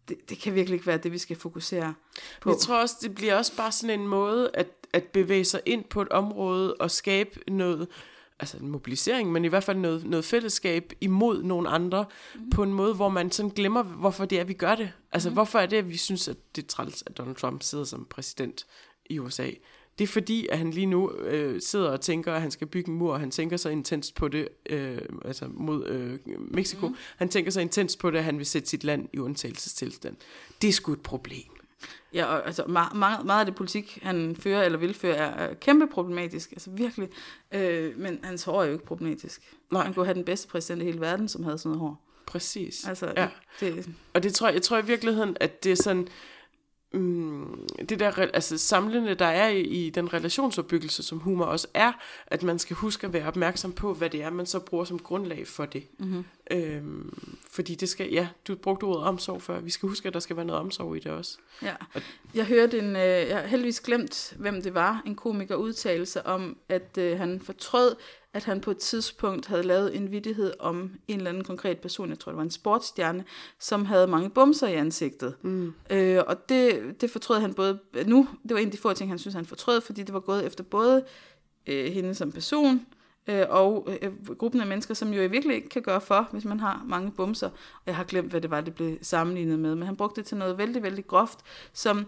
det, 0.09 0.31
det 0.31 0.38
kan 0.38 0.55
virkelig 0.55 0.75
ikke 0.75 0.87
være 0.87 0.99
det, 0.99 1.12
vi 1.12 1.18
skal 1.18 1.37
fokusere 1.37 1.94
på. 2.40 2.51
Jeg 2.51 2.59
tror 2.59 2.81
også, 2.81 2.96
det 3.03 3.14
bliver 3.14 3.37
også 3.37 3.57
bare 3.57 3.73
sådan 3.73 4.01
en 4.01 4.07
måde 4.07 4.51
at, 4.55 4.68
at 4.92 5.05
bevæge 5.05 5.44
sig 5.44 5.61
ind 5.66 5.85
på 5.85 6.03
et 6.03 6.09
område 6.09 6.75
og 6.75 6.90
skabe 6.90 7.51
noget, 7.51 7.88
altså 8.40 8.57
en 8.57 8.68
mobilisering, 8.68 9.33
men 9.33 9.44
i 9.44 9.49
hvert 9.49 9.64
fald 9.64 9.79
noget, 9.79 10.05
noget 10.05 10.25
fællesskab 10.25 10.92
imod 11.01 11.42
nogle 11.42 11.68
andre, 11.68 12.05
mm. 12.35 12.51
på 12.51 12.62
en 12.62 12.73
måde, 12.73 12.94
hvor 12.94 13.09
man 13.09 13.31
sådan 13.31 13.51
glemmer, 13.51 13.83
hvorfor 13.83 14.25
det 14.25 14.40
er, 14.40 14.44
vi 14.44 14.55
gør 14.55 14.75
det. 14.75 14.92
Altså, 15.12 15.29
mm. 15.29 15.35
hvorfor 15.35 15.59
er 15.59 15.66
det, 15.66 15.77
at 15.77 15.88
vi 15.88 15.96
synes, 15.96 16.29
at 16.29 16.37
det 16.57 16.64
er 16.64 16.68
træls, 16.68 17.03
at 17.07 17.18
Donald 17.18 17.37
Trump 17.37 17.62
sidder 17.62 17.85
som 17.85 18.07
præsident 18.11 18.66
i 19.11 19.18
USA? 19.18 19.51
Det 19.99 20.05
er 20.05 20.12
fordi, 20.12 20.46
at 20.51 20.59
han 20.59 20.70
lige 20.70 20.87
nu 20.87 21.12
øh, 21.12 21.61
sidder 21.61 21.90
og 21.90 22.01
tænker, 22.01 22.33
at 22.33 22.40
han 22.40 22.51
skal 22.51 22.66
bygge 22.66 22.90
en 22.90 22.96
mur, 22.96 23.12
og 23.12 23.20
han 23.20 23.31
tænker 23.31 23.57
så 23.57 23.68
intenst 23.68 24.14
på 24.14 24.29
det, 24.29 24.49
øh, 24.70 24.99
altså 25.25 25.49
mod 25.51 25.87
øh, 25.87 26.18
Mexico. 26.38 26.88
Mm. 26.88 26.96
Han 27.16 27.29
tænker 27.29 27.51
så 27.51 27.61
intenst 27.61 27.99
på 27.99 28.11
det, 28.11 28.18
at 28.18 28.25
han 28.25 28.38
vil 28.38 28.46
sætte 28.46 28.68
sit 28.68 28.85
land 28.85 29.09
i 29.12 29.18
undtagelsestilstand. 29.18 30.16
Det 30.62 30.68
er 30.68 30.73
sgu 30.73 30.92
et 30.92 31.01
problem. 31.01 31.61
Ja, 32.14 32.25
og 32.25 32.46
altså 32.46 32.64
meget, 32.68 32.96
meget, 32.96 33.27
meget 33.27 33.40
af 33.40 33.46
det 33.46 33.55
politik, 33.55 33.99
han 34.03 34.37
fører 34.37 34.62
eller 34.62 34.79
vil 34.79 34.94
føre, 34.94 35.16
er, 35.16 35.55
kæmpe 35.55 35.87
problematisk. 35.87 36.53
Altså 36.53 36.70
virkelig. 36.70 37.09
Øh, 37.53 37.99
men 37.99 38.20
hans 38.23 38.44
hår 38.44 38.62
er 38.62 38.66
jo 38.66 38.73
ikke 38.73 38.85
problematisk. 38.85 39.42
Nej. 39.70 39.85
Han 39.85 39.94
kunne 39.94 40.05
have 40.05 40.14
den 40.14 40.25
bedste 40.25 40.49
præsident 40.49 40.83
i 40.83 40.85
hele 40.85 41.01
verden, 41.01 41.29
som 41.29 41.44
havde 41.44 41.59
sådan 41.59 41.70
noget 41.70 41.81
hår. 41.81 42.07
Præcis. 42.27 42.88
Altså, 42.88 43.12
ja. 43.16 43.29
det, 43.61 43.88
Og 44.14 44.23
det 44.23 44.35
tror 44.35 44.46
jeg, 44.46 44.55
jeg 44.55 44.62
tror 44.62 44.79
i 44.79 44.87
virkeligheden, 44.87 45.37
at 45.40 45.64
det 45.64 45.73
er 45.73 45.77
sådan, 45.77 46.09
mm, 46.92 47.68
det 47.88 48.00
der 48.00 48.12
altså 48.35 48.59
samlende, 48.59 49.14
der 49.14 49.26
er 49.26 49.48
i, 49.48 49.61
i 49.61 49.90
den 49.90 50.12
relationsopbyggelse, 50.12 51.03
som 51.03 51.18
humor 51.18 51.44
også 51.44 51.66
er, 51.74 51.92
at 52.26 52.42
man 52.42 52.59
skal 52.59 52.76
huske 52.76 53.07
at 53.07 53.12
være 53.12 53.26
opmærksom 53.26 53.72
på, 53.72 53.94
hvad 53.94 54.11
det 54.11 54.22
er, 54.22 54.31
man 54.31 54.46
så 54.46 54.59
bruger 54.59 54.85
som 54.85 54.98
grundlag 54.98 55.48
for 55.48 55.64
det. 55.64 55.87
mm-hmm. 55.98 56.24
Øhm, 56.50 57.38
fordi 57.50 57.74
det 57.74 57.88
skal, 57.88 58.12
ja, 58.12 58.28
du 58.48 58.54
brugte 58.54 58.84
ordet 58.84 59.04
omsorg 59.04 59.42
før. 59.42 59.60
Vi 59.60 59.70
skal 59.70 59.88
huske, 59.88 60.08
at 60.08 60.14
der 60.14 60.20
skal 60.20 60.36
være 60.36 60.44
noget 60.44 60.60
omsorg 60.60 60.96
i 60.96 61.00
det 61.00 61.12
også. 61.12 61.38
Ja. 61.62 61.74
Jeg 62.34 62.44
hørte 62.44 62.78
en, 62.78 62.96
øh, 62.96 63.02
jeg 63.02 63.38
har 63.38 63.46
heldigvis 63.46 63.80
glemt, 63.80 64.34
hvem 64.38 64.62
det 64.62 64.74
var, 64.74 65.02
en 65.06 65.14
komiker 65.14 65.54
udtale 65.54 66.06
sig 66.06 66.26
om, 66.26 66.56
at 66.68 66.98
øh, 66.98 67.18
han 67.18 67.40
fortrød, 67.40 67.96
at 68.32 68.44
han 68.44 68.60
på 68.60 68.70
et 68.70 68.78
tidspunkt 68.78 69.46
havde 69.46 69.62
lavet 69.62 69.96
en 69.96 70.10
vidighed 70.10 70.52
om 70.58 70.92
en 71.08 71.16
eller 71.16 71.30
anden 71.30 71.44
konkret 71.44 71.78
person, 71.78 72.10
jeg 72.10 72.18
tror 72.18 72.32
det 72.32 72.36
var 72.36 72.42
en 72.42 72.50
sportsstjerne, 72.50 73.24
som 73.58 73.84
havde 73.84 74.06
mange 74.06 74.30
bumser 74.30 74.68
i 74.68 74.74
ansigtet. 74.74 75.34
Mm. 75.42 75.72
Øh, 75.90 76.22
og 76.26 76.48
det, 76.48 76.94
det 77.00 77.10
fortrød 77.10 77.40
han 77.40 77.54
både 77.54 77.78
nu, 78.06 78.28
det 78.42 78.54
var 78.54 78.58
en 78.58 78.66
af 78.66 78.72
de 78.72 78.78
få 78.78 78.92
ting, 78.92 79.10
han 79.10 79.18
synes, 79.18 79.34
han 79.34 79.46
fortrød, 79.46 79.80
fordi 79.80 80.02
det 80.02 80.14
var 80.14 80.20
gået 80.20 80.46
efter 80.46 80.64
både 80.64 81.04
øh, 81.66 81.92
hende 81.92 82.14
som 82.14 82.32
person, 82.32 82.86
øh, 83.31 83.47
og 83.49 83.88
øh, 84.03 84.37
gruppen 84.37 84.61
af 84.61 84.66
mennesker, 84.66 84.95
som 84.95 85.12
jo 85.12 85.23
i 85.23 85.27
virkelig 85.27 85.57
ikke 85.57 85.69
kan 85.69 85.83
gøre 85.83 86.01
for, 86.01 86.29
hvis 86.33 86.45
man 86.45 86.61
har 86.61 86.85
mange 86.87 87.11
bumser. 87.11 87.49
Og 87.49 87.83
jeg 87.87 87.97
har 87.97 88.05
glemt, 88.05 88.31
hvad 88.31 88.40
det 88.40 88.51
var, 88.51 88.61
det 88.61 88.75
blev 88.75 88.99
sammenlignet 89.03 89.59
med, 89.59 89.75
men 89.75 89.87
han 89.87 89.97
brugte 89.97 90.21
det 90.21 90.29
til 90.29 90.37
noget 90.37 90.59
vældig, 90.59 90.83
vældig 90.83 91.07
groft, 91.07 91.38
som, 91.73 92.07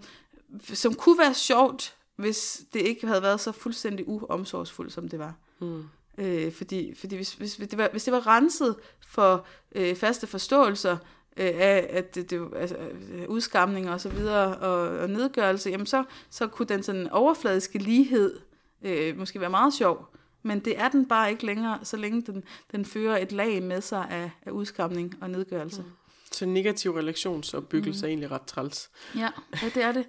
som 0.63 0.95
kunne 0.95 1.19
være 1.19 1.35
sjovt, 1.35 1.97
hvis 2.17 2.63
det 2.73 2.81
ikke 2.81 3.07
havde 3.07 3.23
været 3.23 3.41
så 3.41 3.53
fuldstændig 3.53 4.09
uomsorgsfuldt, 4.09 4.93
som 4.93 5.09
det 5.09 5.19
var. 5.19 5.35
Mm. 5.61 5.85
Øh, 6.19 6.53
fordi 6.53 6.95
fordi 6.95 7.17
hvis, 7.17 7.35
hvis, 7.35 7.55
hvis, 7.55 7.69
det 7.69 7.79
var, 7.79 7.89
hvis 7.93 8.05
det 8.05 8.13
var 8.13 8.27
renset 8.27 8.77
for 9.07 9.47
øh, 9.75 9.97
faste 9.97 10.27
forståelser 10.27 10.97
øh, 11.37 11.51
af 11.55 11.87
at 11.91 12.15
det, 12.15 12.31
det, 12.31 12.49
altså, 12.57 12.77
øh, 13.13 13.29
udskamning 13.29 13.91
og 13.91 14.01
så 14.01 14.09
videre 14.09 14.57
og, 14.57 14.99
og 14.99 15.11
nedgørelse, 15.11 15.71
jamen 15.71 15.87
så, 15.87 16.05
så 16.31 16.47
kunne 16.47 16.67
den 16.67 16.83
sådan 16.83 17.09
overfladiske 17.11 17.79
lighed 17.79 18.41
øh, 18.83 19.19
måske 19.19 19.41
være 19.41 19.51
meget 19.51 19.75
sjov. 19.75 20.09
Men 20.43 20.61
det 20.61 20.79
er 20.79 20.89
den 20.89 21.07
bare 21.07 21.31
ikke 21.31 21.47
længere, 21.47 21.79
så 21.83 21.97
længe 21.97 22.23
den, 22.23 22.45
den 22.73 22.85
fører 22.85 23.19
et 23.19 23.33
lag 23.33 23.63
med 23.63 23.81
sig 23.81 24.07
af, 24.11 24.31
af 24.47 24.51
udskamning 24.51 25.15
og 25.21 25.31
nedgørelse. 25.31 25.83
Mm. 25.83 25.89
Så 26.33 26.47
negativ 26.47 26.91
relationsopbyggelse 26.91 28.01
mm. 28.01 28.05
er 28.05 28.09
egentlig 28.09 28.31
ret 28.31 28.43
træls. 28.43 28.91
Ja, 29.17 29.29
ja 29.63 29.71
det 29.75 29.83
er 29.83 29.93
det. 29.93 30.07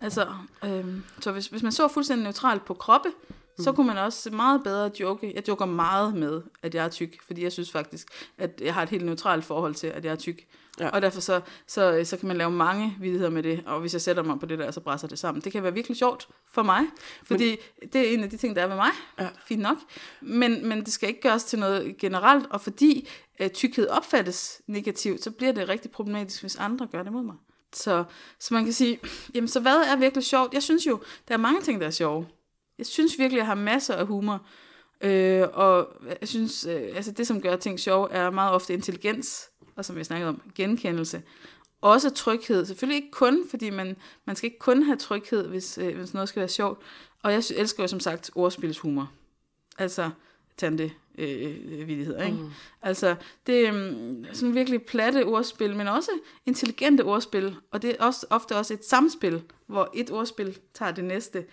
Altså, 0.00 0.26
øhm, 0.64 1.04
så 1.20 1.32
hvis, 1.32 1.46
hvis 1.46 1.62
man 1.62 1.72
så 1.72 1.88
fuldstændig 1.88 2.24
neutralt 2.24 2.64
på 2.64 2.74
kroppe, 2.74 3.08
mm. 3.60 3.64
så 3.64 3.72
kunne 3.72 3.86
man 3.86 3.98
også 3.98 4.30
meget 4.30 4.62
bedre 4.62 4.90
joke. 5.00 5.32
Jeg 5.34 5.48
joker 5.48 5.64
meget 5.64 6.14
med, 6.14 6.42
at 6.62 6.74
jeg 6.74 6.84
er 6.84 6.88
tyk, 6.88 7.22
fordi 7.26 7.42
jeg 7.42 7.52
synes 7.52 7.70
faktisk, 7.70 8.08
at 8.38 8.60
jeg 8.64 8.74
har 8.74 8.82
et 8.82 8.88
helt 8.88 9.04
neutralt 9.04 9.44
forhold 9.44 9.74
til, 9.74 9.86
at 9.86 10.04
jeg 10.04 10.12
er 10.12 10.16
tyk. 10.16 10.46
Ja. 10.80 10.88
Og 10.88 11.02
derfor 11.02 11.20
så, 11.20 11.40
så, 11.66 12.00
så 12.04 12.16
kan 12.16 12.28
man 12.28 12.36
lave 12.36 12.50
mange 12.50 12.96
vidigheder 13.00 13.30
med 13.30 13.42
det, 13.42 13.62
og 13.66 13.80
hvis 13.80 13.92
jeg 13.92 14.00
sætter 14.00 14.22
mig 14.22 14.40
på 14.40 14.46
det 14.46 14.58
der, 14.58 14.70
så 14.70 14.80
brænder 14.80 15.06
det 15.06 15.18
sammen. 15.18 15.44
Det 15.44 15.52
kan 15.52 15.62
være 15.62 15.74
virkelig 15.74 15.96
sjovt 15.96 16.28
for 16.52 16.62
mig, 16.62 16.82
fordi 17.22 17.56
men, 17.80 17.88
det 17.92 18.08
er 18.08 18.14
en 18.14 18.24
af 18.24 18.30
de 18.30 18.36
ting, 18.36 18.56
der 18.56 18.62
er 18.62 18.68
med 18.68 18.76
mig. 18.76 18.90
Ja. 19.18 19.28
Fint 19.44 19.62
nok. 19.62 19.76
Men, 20.20 20.68
men 20.68 20.84
det 20.84 20.92
skal 20.92 21.08
ikke 21.08 21.20
gøres 21.20 21.44
til 21.44 21.58
noget 21.58 21.98
generelt, 21.98 22.46
og 22.50 22.60
fordi 22.60 23.08
øh, 23.40 23.50
tykkhed 23.50 23.88
opfattes 23.88 24.62
negativt, 24.66 25.24
så 25.24 25.30
bliver 25.30 25.52
det 25.52 25.68
rigtig 25.68 25.90
problematisk, 25.90 26.40
hvis 26.40 26.56
andre 26.56 26.86
gør 26.86 27.02
det 27.02 27.12
mod 27.12 27.22
mig. 27.22 27.34
Så, 27.72 28.04
så 28.38 28.54
man 28.54 28.64
kan 28.64 28.72
sige, 28.72 28.98
jamen 29.34 29.48
så 29.48 29.60
hvad 29.60 29.76
er 29.76 29.96
virkelig 29.96 30.24
sjovt? 30.24 30.54
Jeg 30.54 30.62
synes 30.62 30.86
jo, 30.86 31.00
der 31.28 31.34
er 31.34 31.38
mange 31.38 31.60
ting, 31.60 31.80
der 31.80 31.86
er 31.86 31.90
sjove. 31.90 32.26
Jeg 32.80 32.86
synes 32.86 33.18
virkelig, 33.18 33.38
jeg 33.38 33.46
har 33.46 33.54
masser 33.54 33.94
af 33.94 34.06
humor. 34.06 34.46
Øh, 35.00 35.46
og 35.52 35.88
jeg 36.20 36.28
synes, 36.28 36.66
øh, 36.66 36.82
altså 36.94 37.12
det, 37.12 37.26
som 37.26 37.40
gør 37.40 37.56
ting 37.56 37.80
sjove, 37.80 38.12
er 38.12 38.30
meget 38.30 38.52
ofte 38.52 38.74
intelligens, 38.74 39.50
og 39.76 39.84
som 39.84 39.96
vi 39.96 40.04
snakkede 40.04 40.28
om, 40.28 40.42
genkendelse. 40.54 41.22
Også 41.80 42.10
tryghed. 42.10 42.66
Selvfølgelig 42.66 42.96
ikke 42.96 43.10
kun, 43.10 43.44
fordi 43.50 43.70
man, 43.70 43.96
man 44.24 44.36
skal 44.36 44.46
ikke 44.46 44.58
kun 44.58 44.82
have 44.82 44.96
tryghed, 44.96 45.48
hvis, 45.48 45.78
øh, 45.78 45.96
hvis 45.96 46.14
noget 46.14 46.28
skal 46.28 46.40
være 46.40 46.48
sjovt. 46.48 46.78
Og 47.22 47.32
jeg 47.32 47.42
elsker 47.56 47.82
jo 47.82 47.86
som 47.86 48.00
sagt 48.00 48.30
ordspilshumor. 48.34 49.12
Altså 49.78 50.10
tante 50.56 50.92
øh, 51.18 51.88
vidigheder, 51.88 52.24
ikke? 52.24 52.38
Mm. 52.38 52.50
Altså, 52.82 53.16
det 53.46 53.68
er 53.68 53.72
um, 53.72 54.24
sådan 54.32 54.54
virkelig 54.54 54.82
platte 54.82 55.26
ordspil, 55.26 55.76
men 55.76 55.88
også 55.88 56.10
intelligente 56.46 57.04
ordspil, 57.04 57.56
og 57.70 57.82
det 57.82 57.90
er 57.90 58.04
også 58.04 58.26
ofte 58.30 58.56
også 58.56 58.74
et 58.74 58.84
samspil, 58.84 59.42
hvor 59.66 59.90
et 59.94 60.10
ordspil 60.10 60.58
tager 60.74 60.92
det 60.92 61.04
næste, 61.04 61.44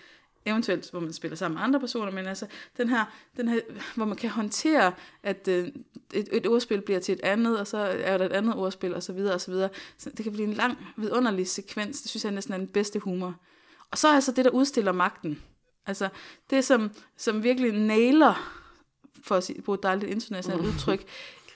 eventuelt 0.48 0.92
hvor 0.92 1.00
man 1.00 1.14
spiller 1.14 1.36
sammen 1.38 1.56
med 1.56 1.64
andre 1.64 1.80
personer, 1.80 2.12
men 2.12 2.26
altså 2.26 2.46
den 2.78 2.90
her, 2.90 3.06
den 3.38 3.48
her 3.48 3.60
hvor 3.96 4.06
man 4.06 4.18
kan 4.18 4.30
håndtere, 4.30 4.94
at 5.24 5.48
øh, 5.48 5.68
et, 6.14 6.30
et 6.32 6.48
ordspil 6.48 6.82
bliver 6.82 7.00
til 7.00 7.14
et 7.14 7.22
andet, 7.24 7.60
og 7.60 7.68
så 7.68 7.78
er 7.78 8.18
der 8.18 8.26
et 8.26 8.32
andet 8.32 8.56
ordspil, 8.56 8.96
og 8.96 9.04
så 9.04 9.14
videre, 9.14 9.34
og 9.34 9.42
så 9.42 9.52
videre. 9.52 9.70
Så 9.98 10.10
det 10.10 10.24
kan 10.24 10.34
blive 10.34 10.48
en 10.48 10.54
lang, 10.54 10.78
vidunderlig 10.98 11.48
sekvens, 11.48 12.02
det 12.02 12.10
synes 12.10 12.24
jeg 12.24 12.32
næsten 12.32 12.54
er 12.54 12.58
den 12.58 12.68
bedste 12.68 13.00
humor. 13.00 13.36
Og 13.92 13.98
så 13.98 14.08
er 14.08 14.14
altså 14.14 14.32
det, 14.32 14.46
der 14.46 14.52
udstiller 14.52 14.92
magten. 14.92 15.42
Altså 15.86 16.10
det, 16.50 16.66
som, 16.66 16.92
som 17.18 17.44
virkelig 17.44 17.72
nailer 17.72 18.62
for 19.24 19.36
at 19.36 19.44
sige, 19.44 19.62
bruge 19.62 19.78
et 19.78 19.84
dejligt 19.84 20.12
internationalt 20.12 20.62
mm. 20.62 20.68
udtryk, 20.68 21.06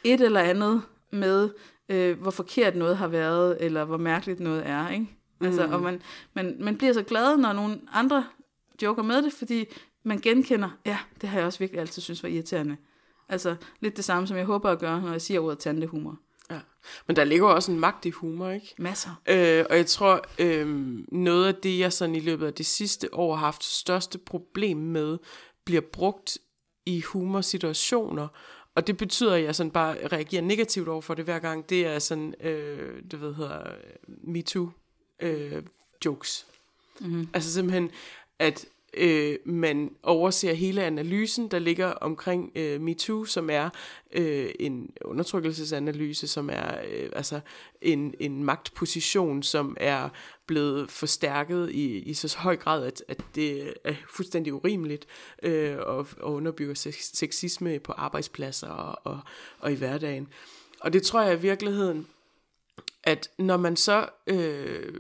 et 0.04 0.22
eller 0.22 0.40
andet 0.40 0.82
med, 1.12 1.50
øh, 1.90 2.22
hvor 2.22 2.32
forkert 2.32 2.76
noget 2.76 2.98
har 2.98 3.08
været, 3.08 3.58
eller 3.60 3.86
hvor 3.86 3.98
mærkeligt 3.98 4.40
noget 4.40 4.68
er. 4.68 4.90
Ikke? 4.90 5.08
Altså, 5.42 5.68
mm. 5.68 5.74
Og 5.74 5.82
man, 5.82 6.02
man, 6.34 6.58
man 6.60 6.78
bliver 6.78 6.94
så 6.94 7.04
glad, 7.04 7.38
når 7.38 7.54
nogle 7.54 7.82
andre 7.94 8.26
joker 8.82 9.04
med 9.04 9.22
det, 9.22 9.34
fordi 9.34 9.66
man 10.04 10.20
genkender, 10.20 10.70
ja, 10.86 10.98
det 11.22 11.30
har 11.30 11.38
jeg 11.38 11.46
også 11.46 11.60
virkelig 11.60 11.82
altid 11.82 12.02
synes 12.02 12.24
var 12.24 12.30
irriterende. 12.30 12.78
Altså 13.30 13.56
lidt 13.80 13.98
det 13.98 14.06
samme, 14.06 14.28
som 14.28 14.38
jeg 14.38 14.46
håber 14.46 14.70
at 14.70 14.80
gøre, 14.80 15.02
når 15.02 15.12
jeg 15.12 15.22
siger 15.22 15.40
ordet 15.40 15.60
tantehumor. 15.60 16.20
Ja. 16.52 16.60
Men 17.08 17.16
der 17.16 17.24
ligger 17.24 17.48
også 17.48 17.72
en 17.72 17.80
magt 17.80 18.06
i 18.06 18.10
humor, 18.10 18.50
ikke? 18.50 18.76
Masser. 18.78 19.22
Øh, 19.30 19.66
og 19.70 19.78
jeg 19.78 19.86
tror, 19.86 20.22
øh, 20.40 20.68
noget 21.12 21.48
af 21.48 21.56
det, 21.56 21.80
jeg 21.80 21.94
sådan 21.94 22.16
i 22.16 22.20
løbet 22.20 22.48
af 22.48 22.54
det 22.54 22.66
sidste 22.66 23.14
år 23.14 23.36
har 23.36 23.46
haft 23.46 23.64
største 23.64 24.18
problem 24.18 24.78
med, 24.78 25.18
bliver 25.66 25.82
brugt 25.82 26.38
i 26.86 27.02
humorsituationer, 27.02 28.28
og 28.76 28.88
det 28.88 28.98
betyder, 28.98 29.36
at 29.36 29.44
jeg 29.44 29.56
sådan 29.56 29.72
bare 29.72 30.08
reagerer 30.08 30.42
negativt 30.42 30.88
over 30.88 31.02
for 31.02 31.14
det 31.14 31.26
hver 31.26 31.40
gang. 31.40 31.70
Det 31.70 31.86
er 31.86 32.00
sådan, 32.00 32.34
øh, 32.42 33.04
det 33.12 33.22
ved 33.22 33.34
hedder, 33.34 33.64
MeToo 34.24 34.70
øh, 35.20 35.64
jokes. 36.06 36.46
Mm-hmm. 37.00 37.30
Altså 37.34 37.54
simpelthen, 37.54 37.92
at 38.42 38.66
øh, 38.94 39.38
man 39.46 39.96
overser 40.04 40.54
hele 40.54 40.84
analysen, 40.84 41.48
der 41.48 41.60
ligger 41.60 41.88
omkring 41.88 42.52
øh, 42.56 42.82
MeToo, 42.82 43.26
som 43.26 43.50
er 43.50 43.70
øh, 44.12 44.52
en 44.60 44.90
undertrykkelsesanalyse, 45.06 46.28
som 46.28 46.50
er 46.50 46.82
øh, 46.92 47.10
altså 47.14 47.40
en, 47.82 48.14
en 48.20 48.44
magtposition, 48.44 49.44
som 49.44 49.78
er 49.80 50.10
blevet 50.46 50.92
forstærket 50.92 51.72
i, 51.72 51.98
i 51.98 52.14
så 52.14 52.38
høj 52.38 52.56
grad, 52.56 52.86
at, 52.86 53.04
at 53.08 53.24
det 53.36 53.74
er 53.84 53.94
fuldstændig 54.10 54.54
urimeligt 54.54 55.08
øh, 55.44 55.78
og, 55.80 56.08
og 56.20 56.34
underbygger 56.34 56.76
sexisme 57.14 57.80
på 57.80 57.92
arbejdspladser 57.92 58.68
og, 58.68 59.00
og, 59.04 59.20
og 59.60 59.72
i 59.72 59.76
hverdagen. 59.76 60.28
Og 60.80 60.94
det 60.94 61.04
tror 61.04 61.22
jeg 61.22 61.38
i 61.38 61.42
virkeligheden, 61.42 62.08
at 63.04 63.30
når 63.38 63.58
man 63.58 63.76
så 63.76 64.10
øh, 64.28 64.94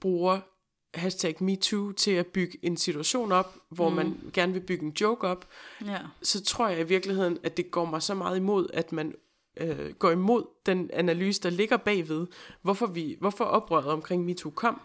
bruger 0.00 0.40
hashtag 0.94 1.36
MeToo 1.40 1.92
til 1.92 2.10
at 2.10 2.26
bygge 2.26 2.58
en 2.62 2.76
situation 2.76 3.32
op, 3.32 3.54
hvor 3.68 3.88
mm. 3.88 3.96
man 3.96 4.16
gerne 4.32 4.52
vil 4.52 4.60
bygge 4.60 4.84
en 4.84 4.92
joke 5.00 5.26
op, 5.26 5.48
ja. 5.86 5.98
så 6.22 6.44
tror 6.44 6.68
jeg 6.68 6.80
i 6.80 6.82
virkeligheden, 6.82 7.38
at 7.42 7.56
det 7.56 7.70
går 7.70 7.84
mig 7.84 8.02
så 8.02 8.14
meget 8.14 8.36
imod, 8.36 8.66
at 8.72 8.92
man 8.92 9.14
øh, 9.56 9.92
går 9.98 10.10
imod 10.10 10.44
den 10.66 10.90
analyse, 10.92 11.42
der 11.42 11.50
ligger 11.50 11.76
bagved, 11.76 12.26
hvorfor, 12.62 12.86
vi, 12.86 13.16
hvorfor 13.20 13.44
oprøret 13.44 13.86
omkring 13.86 14.24
MeToo 14.24 14.50
kom, 14.50 14.80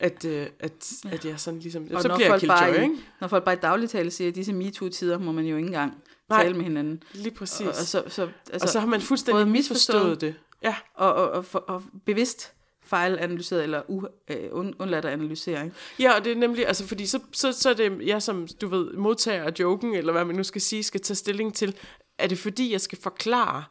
at, 0.00 0.24
øh, 0.24 0.46
at, 0.60 0.92
ja. 1.04 1.10
at 1.10 1.24
jeg 1.24 1.40
sådan 1.40 1.60
ligesom, 1.60 1.88
og 1.92 2.02
så 2.02 2.14
bliver 2.14 2.30
jeg 2.30 2.40
killjoy, 2.40 2.82
ikke? 2.82 2.96
Når 3.20 3.28
folk 3.28 3.44
bare 3.44 3.54
i 3.54 3.58
dagligtale 3.62 4.10
siger, 4.10 4.28
at 4.28 4.34
disse 4.34 4.52
MeToo-tider 4.52 5.18
må 5.18 5.32
man 5.32 5.44
jo 5.44 5.56
ikke 5.56 5.66
engang 5.66 6.02
Nej, 6.28 6.42
tale 6.42 6.54
med 6.54 6.64
hinanden. 6.64 7.02
lige 7.12 7.34
præcis. 7.34 7.60
Og, 7.60 7.68
og, 7.68 7.74
så, 7.74 8.02
så, 8.08 8.28
altså, 8.52 8.64
og 8.64 8.68
så 8.68 8.80
har 8.80 8.86
man 8.86 9.00
fuldstændig 9.00 9.48
misforstået 9.48 10.20
det. 10.20 10.34
Ja. 10.62 10.76
Og, 10.94 11.14
og, 11.14 11.30
og, 11.30 11.44
og, 11.52 11.68
og 11.68 11.82
bevidst 12.06 12.52
fejlanalyseret 12.88 13.62
eller 13.62 13.82
u, 13.88 14.02
øh, 14.30 14.48
undladt 14.52 15.04
at 15.04 15.12
analysere. 15.12 15.64
Ikke? 15.64 15.76
Ja, 16.00 16.16
og 16.16 16.24
det 16.24 16.32
er 16.32 16.36
nemlig, 16.36 16.66
altså 16.66 16.86
fordi 16.86 17.06
så, 17.06 17.20
så, 17.32 17.52
så 17.52 17.70
er 17.70 17.74
det 17.74 18.06
jeg 18.06 18.22
som, 18.22 18.48
du 18.60 18.68
ved, 18.68 18.92
modtager 18.92 19.44
af 19.44 19.52
joken, 19.60 19.94
eller 19.94 20.12
hvad 20.12 20.24
man 20.24 20.36
nu 20.36 20.44
skal 20.44 20.60
sige, 20.60 20.82
skal 20.82 21.00
tage 21.00 21.16
stilling 21.16 21.54
til, 21.54 21.76
er 22.18 22.26
det 22.26 22.38
fordi, 22.38 22.72
jeg 22.72 22.80
skal 22.80 22.98
forklare, 23.02 23.64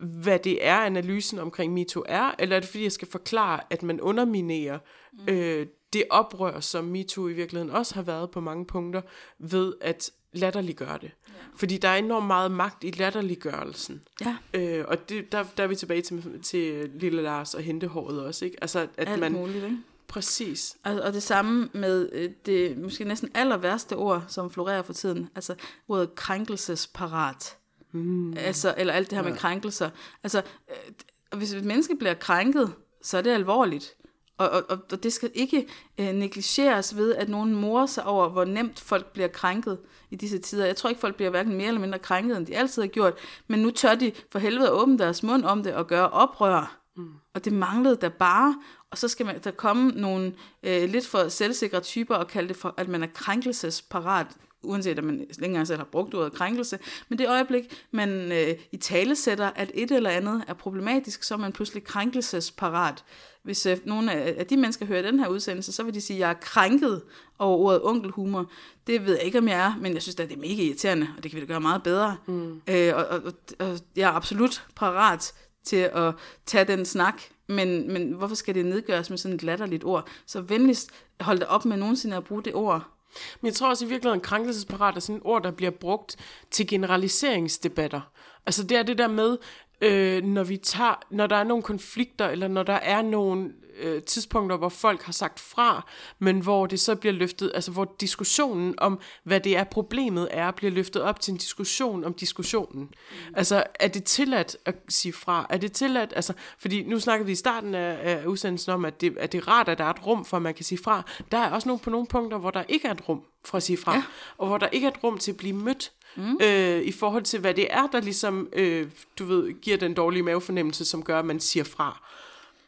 hvad 0.00 0.38
det 0.38 0.66
er, 0.66 0.76
analysen 0.76 1.38
omkring 1.38 1.72
MeToo 1.72 2.02
er, 2.06 2.34
eller 2.38 2.56
er 2.56 2.60
det 2.60 2.68
fordi, 2.68 2.82
jeg 2.82 2.92
skal 2.92 3.08
forklare, 3.08 3.60
at 3.70 3.82
man 3.82 4.00
underminerer 4.00 4.78
mm. 5.12 5.34
øh, 5.34 5.66
det 5.92 6.04
oprør, 6.10 6.60
som 6.60 6.84
MeToo 6.84 7.28
i 7.28 7.32
virkeligheden 7.32 7.70
også 7.70 7.94
har 7.94 8.02
været 8.02 8.30
på 8.30 8.40
mange 8.40 8.66
punkter, 8.66 9.02
ved 9.38 9.74
at 9.80 10.10
latterliggøre 10.32 10.98
det. 11.00 11.10
Ja. 11.28 11.32
Fordi 11.56 11.76
der 11.76 11.88
er 11.88 11.96
enormt 11.96 12.26
meget 12.26 12.50
magt 12.50 12.84
i 12.84 12.90
latterliggørelsen. 12.90 14.02
Ja. 14.20 14.36
Øh, 14.54 14.84
og 14.88 15.08
det, 15.08 15.32
der, 15.32 15.44
der 15.56 15.62
er 15.62 15.66
vi 15.66 15.74
tilbage 15.76 16.02
til, 16.02 16.40
til 16.42 16.90
Lille 16.94 17.22
Lars 17.22 17.54
og 17.54 17.62
hentehåret 17.62 18.20
også. 18.20 18.44
Ikke? 18.44 18.56
Altså, 18.60 18.86
at 18.96 19.08
Alt 19.08 19.20
man, 19.20 19.32
muligt, 19.32 19.64
ikke? 19.64 19.78
Præcis. 20.08 20.76
Og, 20.84 20.94
og 20.94 21.12
det 21.12 21.22
samme 21.22 21.68
med 21.72 22.08
øh, 22.12 22.30
det 22.46 22.78
måske 22.78 23.04
næsten 23.04 23.30
aller 23.34 23.56
værste 23.56 23.96
ord, 23.96 24.24
som 24.28 24.50
florerer 24.50 24.82
for 24.82 24.92
tiden. 24.92 25.28
Altså 25.34 25.54
ordet 25.88 26.14
krænkelsesparat. 26.14 27.56
Mm. 27.92 28.36
Altså, 28.36 28.74
eller 28.76 28.92
alt 28.92 29.10
det 29.10 29.18
her 29.18 29.24
ja. 29.24 29.30
med 29.30 29.38
krænkelser. 29.38 29.90
Altså, 30.22 30.42
øh, 30.70 31.38
hvis 31.38 31.52
et 31.52 31.64
menneske 31.64 31.96
bliver 31.96 32.14
krænket, 32.14 32.72
så 33.02 33.18
er 33.18 33.22
det 33.22 33.30
alvorligt. 33.30 33.94
Og, 34.38 34.50
og, 34.50 34.78
og 34.92 35.02
det 35.02 35.12
skal 35.12 35.30
ikke 35.34 35.66
øh, 35.98 36.12
negligeres 36.12 36.96
ved, 36.96 37.14
at 37.14 37.28
nogen 37.28 37.54
morer 37.54 37.86
sig 37.86 38.04
over, 38.04 38.28
hvor 38.28 38.44
nemt 38.44 38.80
folk 38.80 39.12
bliver 39.12 39.28
krænket 39.28 39.78
i 40.10 40.16
disse 40.16 40.38
tider. 40.38 40.66
Jeg 40.66 40.76
tror 40.76 40.90
ikke, 40.90 41.00
folk 41.00 41.16
bliver 41.16 41.30
hverken 41.30 41.54
mere 41.54 41.68
eller 41.68 41.80
mindre 41.80 41.98
krænket, 41.98 42.36
end 42.36 42.46
de 42.46 42.56
altid 42.56 42.82
har 42.82 42.86
gjort. 42.86 43.14
Men 43.48 43.60
nu 43.60 43.70
tør 43.70 43.94
de 43.94 44.12
for 44.32 44.38
helvede 44.38 44.72
åbne 44.72 44.98
deres 44.98 45.22
mund 45.22 45.44
om 45.44 45.62
det 45.62 45.74
og 45.74 45.86
gøre 45.86 46.10
oprør. 46.10 46.78
Mm. 46.96 47.12
Og 47.34 47.44
det 47.44 47.52
manglede 47.52 47.96
der 48.00 48.08
bare. 48.08 48.62
Og 48.90 48.98
så 48.98 49.08
skal 49.08 49.26
man, 49.26 49.40
der 49.44 49.50
komme 49.50 49.90
nogle 49.90 50.34
øh, 50.62 50.90
lidt 50.90 51.06
for 51.06 51.28
selvsikre 51.28 51.80
typer 51.80 52.14
og 52.14 52.28
kalde 52.28 52.48
det 52.48 52.56
for, 52.56 52.74
at 52.76 52.88
man 52.88 53.02
er 53.02 53.06
krænkelsesparat 53.14 54.26
uanset 54.62 54.98
at 54.98 55.04
man 55.04 55.26
længere 55.38 55.66
selv 55.66 55.78
har 55.78 55.84
brugt 55.84 56.14
ordet 56.14 56.32
krænkelse, 56.32 56.78
men 57.08 57.18
det 57.18 57.28
øjeblik, 57.28 57.84
man 57.90 58.32
øh, 58.32 58.54
i 58.72 58.76
tale 58.76 59.16
sætter, 59.16 59.50
at 59.56 59.70
et 59.74 59.90
eller 59.90 60.10
andet 60.10 60.44
er 60.46 60.54
problematisk, 60.54 61.22
så 61.22 61.34
er 61.34 61.38
man 61.38 61.52
pludselig 61.52 61.84
krænkelsesparat. 61.84 63.04
Hvis 63.42 63.66
øh, 63.66 63.76
nogle 63.84 64.12
af, 64.12 64.34
af 64.38 64.46
de 64.46 64.56
mennesker 64.56 64.86
hører 64.86 65.02
den 65.02 65.18
her 65.18 65.28
udsendelse, 65.28 65.72
så 65.72 65.82
vil 65.82 65.94
de 65.94 66.00
sige, 66.00 66.16
at 66.16 66.20
jeg 66.20 66.30
er 66.30 66.34
krænket 66.34 67.02
over 67.38 67.58
ordet 67.58 67.80
onkelhumor. 67.84 68.50
Det 68.86 69.06
ved 69.06 69.14
jeg 69.14 69.24
ikke, 69.24 69.38
om 69.38 69.48
jeg 69.48 69.60
er, 69.60 69.74
men 69.80 69.94
jeg 69.94 70.02
synes 70.02 70.20
at 70.20 70.28
det 70.28 70.36
er 70.36 70.40
mega 70.40 70.62
irriterende, 70.62 71.08
og 71.16 71.22
det 71.22 71.30
kan 71.30 71.40
vi 71.40 71.46
da 71.46 71.52
gøre 71.52 71.60
meget 71.60 71.82
bedre. 71.82 72.16
Mm. 72.26 72.60
Øh, 72.68 72.94
og, 72.96 73.06
og, 73.06 73.22
og 73.58 73.78
jeg 73.96 74.08
er 74.08 74.12
absolut 74.12 74.64
parat 74.76 75.32
til 75.64 75.76
at 75.76 76.14
tage 76.46 76.64
den 76.64 76.84
snak, 76.84 77.22
men, 77.46 77.92
men 77.92 78.12
hvorfor 78.12 78.34
skal 78.34 78.54
det 78.54 78.66
nedgøres 78.66 79.10
med 79.10 79.18
sådan 79.18 79.34
et 79.34 79.42
latterligt 79.42 79.84
ord? 79.84 80.08
Så 80.26 80.40
venligst 80.40 80.90
hold 81.20 81.38
dig 81.38 81.48
op 81.48 81.64
med 81.64 81.76
nogensinde 81.76 82.16
at 82.16 82.24
bruge 82.24 82.42
det 82.42 82.54
ord. 82.54 82.97
Men 83.40 83.46
jeg 83.46 83.54
tror 83.54 83.68
også 83.68 83.84
i 83.84 83.88
virkeligheden, 83.88 84.20
at 84.20 84.26
krænkelsesparat 84.26 84.96
er 84.96 85.00
sådan 85.00 85.16
et 85.16 85.22
ord, 85.24 85.42
der 85.42 85.50
bliver 85.50 85.70
brugt 85.70 86.16
til 86.50 86.66
generaliseringsdebatter. 86.66 88.00
Altså 88.46 88.62
det 88.62 88.76
er 88.76 88.82
det 88.82 88.98
der 88.98 89.08
med, 89.08 89.38
øh, 89.80 90.24
når, 90.24 90.44
vi 90.44 90.56
tager, 90.56 91.02
når 91.10 91.26
der 91.26 91.36
er 91.36 91.44
nogle 91.44 91.62
konflikter, 91.62 92.28
eller 92.28 92.48
når 92.48 92.62
der 92.62 92.72
er 92.72 93.02
nogle 93.02 93.52
øh, 93.78 94.02
tidspunkter, 94.02 94.56
hvor 94.56 94.68
folk 94.68 95.02
har 95.02 95.12
sagt 95.12 95.40
fra, 95.40 95.86
men 96.18 96.40
hvor 96.40 96.66
det 96.66 96.80
så 96.80 96.94
bliver 96.94 97.12
løftet, 97.12 97.52
altså 97.54 97.70
hvor 97.70 97.94
diskussionen 98.00 98.74
om, 98.78 99.00
hvad 99.24 99.40
det 99.40 99.56
er 99.56 99.64
problemet 99.64 100.28
er, 100.30 100.50
bliver 100.50 100.70
løftet 100.70 101.02
op 101.02 101.20
til 101.20 101.32
en 101.32 101.38
diskussion 101.38 102.04
om 102.04 102.14
diskussionen. 102.14 102.82
Mm. 102.82 103.34
Altså, 103.34 103.64
er 103.80 103.88
det 103.88 104.04
tilladt 104.04 104.56
at 104.64 104.76
sige 104.88 105.12
fra? 105.12 105.46
Er 105.50 105.56
det 105.56 105.72
tilladt, 105.72 106.12
altså, 106.16 106.32
fordi 106.58 106.82
nu 106.82 107.00
snakker 107.00 107.26
vi 107.26 107.32
i 107.32 107.34
starten 107.34 107.74
af, 107.74 107.98
af 108.02 108.24
udsendelsen 108.26 108.72
om, 108.72 108.84
at 108.84 109.00
det, 109.00 109.18
at 109.18 109.32
det 109.32 109.38
er 109.38 109.48
rart, 109.48 109.68
at 109.68 109.78
der 109.78 109.84
er 109.84 109.90
et 109.90 110.06
rum 110.06 110.24
for, 110.24 110.36
at 110.36 110.42
man 110.42 110.54
kan 110.54 110.64
sige 110.64 110.78
fra. 110.84 111.02
Der 111.32 111.38
er 111.38 111.50
også 111.50 111.68
nogle 111.68 111.80
på 111.80 111.90
nogle 111.90 112.06
punkter, 112.06 112.38
hvor 112.38 112.50
der 112.50 112.62
ikke 112.68 112.88
er 112.88 112.92
et 112.92 113.08
rum 113.08 113.22
for 113.44 113.56
at 113.56 113.62
sige 113.62 113.76
fra, 113.76 113.94
ja. 113.94 114.02
og 114.38 114.46
hvor 114.46 114.58
der 114.58 114.66
ikke 114.66 114.86
er 114.86 114.90
et 114.90 115.04
rum 115.04 115.18
til 115.18 115.30
at 115.30 115.36
blive 115.36 115.56
mødt. 115.56 115.92
Mm. 116.16 116.38
Øh, 116.42 116.82
i 116.82 116.92
forhold 116.92 117.22
til, 117.22 117.40
hvad 117.40 117.54
det 117.54 117.66
er, 117.70 117.86
der 117.86 118.00
ligesom, 118.00 118.48
øh, 118.52 118.90
du 119.18 119.24
ved, 119.24 119.60
giver 119.60 119.76
den 119.76 119.94
dårlige 119.94 120.22
mavefornemmelse, 120.22 120.84
som 120.84 121.02
gør, 121.02 121.18
at 121.18 121.24
man 121.24 121.40
siger 121.40 121.64
fra. 121.64 122.08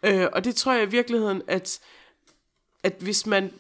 Øh, 0.03 0.27
og 0.33 0.45
det 0.45 0.57
tror 0.57 0.73
jeg 0.73 0.83
i 0.83 0.91
virkeligheden, 0.91 1.43
at, 1.47 1.81
at 2.83 2.97
hvis 3.01 3.27
man 3.27 3.53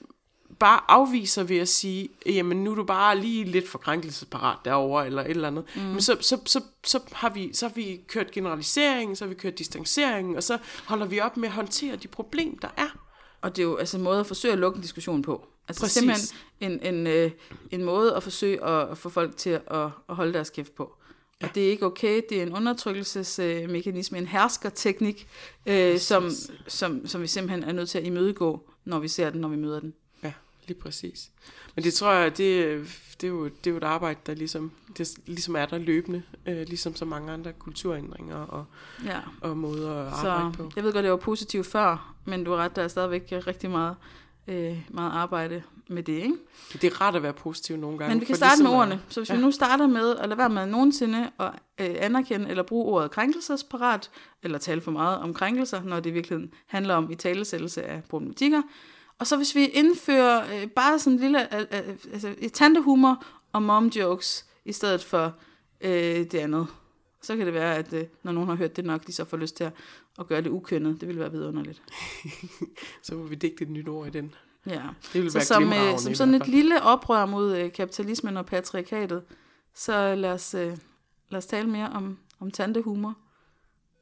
bare 0.59 0.81
afviser 0.89 1.43
ved 1.43 1.59
at 1.59 1.69
sige, 1.69 2.09
jamen 2.27 2.65
nu 2.65 2.71
er 2.71 2.75
du 2.75 2.85
bare 2.85 3.19
lige 3.19 3.45
lidt 3.45 3.69
for 3.69 3.79
krænkelsesparat 3.79 4.59
derover 4.65 5.03
eller 5.03 5.23
et 5.23 5.31
eller 5.31 5.49
andet, 5.49 5.65
mm. 5.77 5.83
men 5.83 6.01
så, 6.01 6.17
så, 6.21 6.41
så, 6.47 6.61
så, 6.85 7.01
har 7.13 7.31
vi, 7.31 7.55
så 7.55 7.67
har 7.69 7.75
vi 7.75 8.01
kørt 8.09 8.31
generalisering, 8.31 9.19
så 9.19 9.25
har 9.25 9.29
vi 9.29 9.35
kørt 9.35 9.59
distancering, 9.59 10.37
og 10.37 10.43
så 10.43 10.59
holder 10.87 11.07
vi 11.07 11.21
op 11.21 11.37
med 11.37 11.49
at 11.49 11.55
håndtere 11.55 11.97
de 11.97 12.09
problemer, 12.09 12.57
der 12.63 12.69
er. 12.77 12.99
Og 13.43 13.57
det 13.57 13.63
er 13.63 13.67
jo 13.67 13.77
altså 13.77 13.97
en 13.97 14.03
måde 14.03 14.21
at 14.21 14.27
forsøge 14.27 14.53
at 14.53 14.59
lukke 14.59 14.77
en 14.77 14.83
diskussion 14.83 15.23
på. 15.23 15.47
Altså 15.69 15.83
Præcis. 15.83 15.93
simpelthen 15.95 16.81
en, 16.83 16.95
en, 16.95 17.07
øh, 17.07 17.31
en 17.71 17.85
måde 17.85 18.17
at 18.17 18.23
forsøge 18.23 18.65
at, 18.65 18.89
at 18.89 18.99
få 18.99 19.09
folk 19.09 19.37
til 19.37 19.51
at, 19.51 19.63
at 20.09 20.17
holde 20.17 20.33
deres 20.33 20.51
kæft 20.51 20.75
på. 20.75 20.97
Og 21.43 21.55
det 21.55 21.67
er 21.67 21.71
ikke 21.71 21.87
okay, 21.87 22.23
det 22.29 22.39
er 22.39 22.43
en 22.43 22.53
undertrykkelsesmekanisme, 22.53 24.19
en 24.19 24.27
herskerteknik, 24.27 25.29
øh, 25.67 25.99
som, 25.99 26.31
som, 26.67 27.07
som 27.07 27.23
vi 27.23 27.27
simpelthen 27.27 27.63
er 27.63 27.73
nødt 27.73 27.89
til 27.89 27.99
at 27.99 28.05
imødegå, 28.05 28.71
når 28.85 28.99
vi 28.99 29.09
ser 29.09 29.31
den, 29.31 29.41
når 29.41 29.49
vi 29.49 29.57
møder 29.57 29.81
den. 29.81 29.95
Ja, 30.23 30.33
lige 30.67 30.81
præcis. 30.81 31.31
Men 31.75 31.85
det 31.85 31.95
tror 31.95 32.13
jeg, 32.13 32.39
det, 32.39 32.87
det, 33.21 33.27
er, 33.27 33.29
jo, 33.29 33.45
det 33.45 33.67
er 33.67 33.71
jo 33.71 33.77
et 33.77 33.85
arbejde, 33.85 34.21
der 34.27 34.35
ligesom, 34.35 34.73
det 34.99 35.15
ligesom 35.27 35.57
er 35.57 35.67
der 35.67 35.79
løbende, 35.79 36.23
øh, 36.47 36.67
ligesom 36.67 36.97
så 36.97 37.05
mange 37.05 37.33
andre 37.33 37.53
kulturændringer 37.53 38.37
og, 38.37 38.65
ja. 39.05 39.21
og 39.41 39.57
måder 39.57 40.07
at 40.07 40.13
arbejde 40.13 40.57
så, 40.57 40.63
på. 40.63 40.71
Jeg 40.77 40.85
ved 40.85 40.93
godt, 40.93 41.03
det 41.03 41.11
var 41.11 41.17
positivt 41.17 41.67
før, 41.67 42.15
men 42.25 42.45
du 42.45 42.51
har 42.51 42.59
ret, 42.59 42.77
der 42.77 42.83
er 42.83 42.89
stadigvæk 42.89 43.29
rigtig 43.33 43.71
meget, 43.71 43.97
øh, 44.49 44.79
meget 44.89 45.13
arbejde 45.13 45.63
med 45.91 46.03
det, 46.03 46.13
ikke? 46.13 46.35
Det 46.73 46.85
er 46.85 47.01
rart 47.01 47.17
at 47.17 47.23
være 47.23 47.33
positiv 47.33 47.77
nogle 47.77 47.99
gange. 47.99 48.15
Men 48.15 48.21
vi 48.21 48.27
kan 48.27 48.37
starte 48.37 48.57
ligesom 48.57 48.73
med 48.73 48.81
ordene. 48.81 49.01
Så 49.09 49.21
hvis 49.21 49.31
ja. 49.31 49.35
vi 49.35 49.41
nu 49.41 49.51
starter 49.51 49.87
med 49.87 50.17
at 50.17 50.29
lade 50.29 50.39
være 50.39 50.51
med 50.51 50.67
nogensinde 50.67 51.31
at 51.41 51.51
øh, 51.81 51.97
anerkende 51.99 52.51
eller 52.51 52.63
bruge 52.63 52.85
ordet 52.85 53.11
krænkelsesparat, 53.11 54.11
eller 54.43 54.59
tale 54.59 54.81
for 54.81 54.91
meget 54.91 55.19
om 55.19 55.35
krænkelser, 55.35 55.83
når 55.83 56.01
det 56.01 56.15
virkelig 56.15 56.39
handler 56.67 56.95
om 56.95 57.11
i 57.11 57.15
talesættelse 57.15 57.83
af 57.83 58.03
problematikker. 58.05 58.63
Og 59.19 59.27
så 59.27 59.37
hvis 59.37 59.55
vi 59.55 59.67
indfører 59.67 60.63
øh, 60.63 60.69
bare 60.69 60.99
sådan 60.99 61.13
en 61.13 61.21
lille 61.21 61.55
øh, 61.55 61.61
øh, 61.61 61.97
altså, 62.13 62.35
tantehumor 62.53 63.25
og 63.53 63.63
mom 63.63 63.87
jokes, 63.87 64.47
i 64.65 64.73
stedet 64.73 65.05
for 65.05 65.35
øh, 65.81 65.91
det 66.31 66.35
andet. 66.35 66.67
Så 67.23 67.37
kan 67.37 67.47
det 67.47 67.55
være, 67.55 67.77
at 67.77 67.93
øh, 67.93 68.05
når 68.23 68.33
nogen 68.33 68.49
har 68.49 68.57
hørt 68.57 68.77
det 68.77 68.85
nok, 68.85 69.07
de 69.07 69.13
så 69.13 69.25
får 69.25 69.37
lyst 69.37 69.57
til 69.57 69.65
at, 69.65 69.73
at 70.19 70.27
gøre 70.27 70.43
det 70.43 70.51
ukønnet. 70.51 71.01
Det 71.01 71.09
vil 71.09 71.19
være 71.19 71.31
vidunderligt. 71.31 71.83
så 73.03 73.15
må 73.15 73.23
vi 73.23 73.35
digte 73.35 73.63
et 73.63 73.71
nyt 73.71 73.89
ord 73.89 74.07
i 74.07 74.11
den. 74.11 74.35
Ja, 74.67 74.83
det 75.13 75.23
vil 75.23 75.31
så 75.31 75.39
være 75.39 75.45
som, 75.45 75.73
øh, 75.73 75.99
som 75.99 76.15
sådan 76.15 76.35
et 76.35 76.49
lille 76.49 76.83
oprør 76.83 77.27
mod 77.27 77.57
øh, 77.57 77.73
kapitalismen 77.73 78.37
og 78.37 78.47
patriarkatet, 78.47 79.23
så 79.75 80.15
lad 80.15 80.33
os, 80.33 80.55
øh, 80.55 80.77
lad 81.31 81.39
os 81.39 81.47
tale 81.47 81.69
mere 81.69 81.89
om, 81.89 82.19
om 82.41 82.51
tantehumor. 82.51 83.15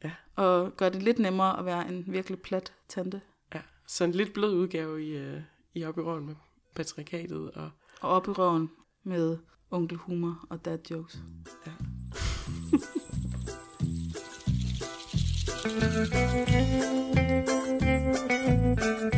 Ja. 0.05 0.11
Og 0.37 0.77
gøre 0.77 0.91
det 0.91 1.03
lidt 1.03 1.19
nemmere 1.19 1.59
at 1.59 1.65
være 1.65 1.89
en 1.89 2.05
virkelig 2.07 2.41
plat 2.41 2.73
tante. 2.89 3.21
Ja, 3.55 3.61
så 3.87 4.05
en 4.05 4.13
lidt 4.13 4.33
blød 4.33 4.55
udgave 4.55 5.05
i, 5.05 5.17
øh, 5.17 5.41
i 5.75 5.85
op 5.85 5.99
i 5.99 6.01
røven 6.01 6.27
med 6.27 6.35
patriarkatet. 6.75 7.51
Og, 7.51 7.71
og 8.01 8.11
op 8.11 8.29
i 8.29 8.31
røven 8.31 8.71
med 9.05 9.39
onkelhumor 9.71 10.47
og 10.51 10.65
dad 10.65 10.79
jokes. 10.91 11.19
Ja. 11.67 11.73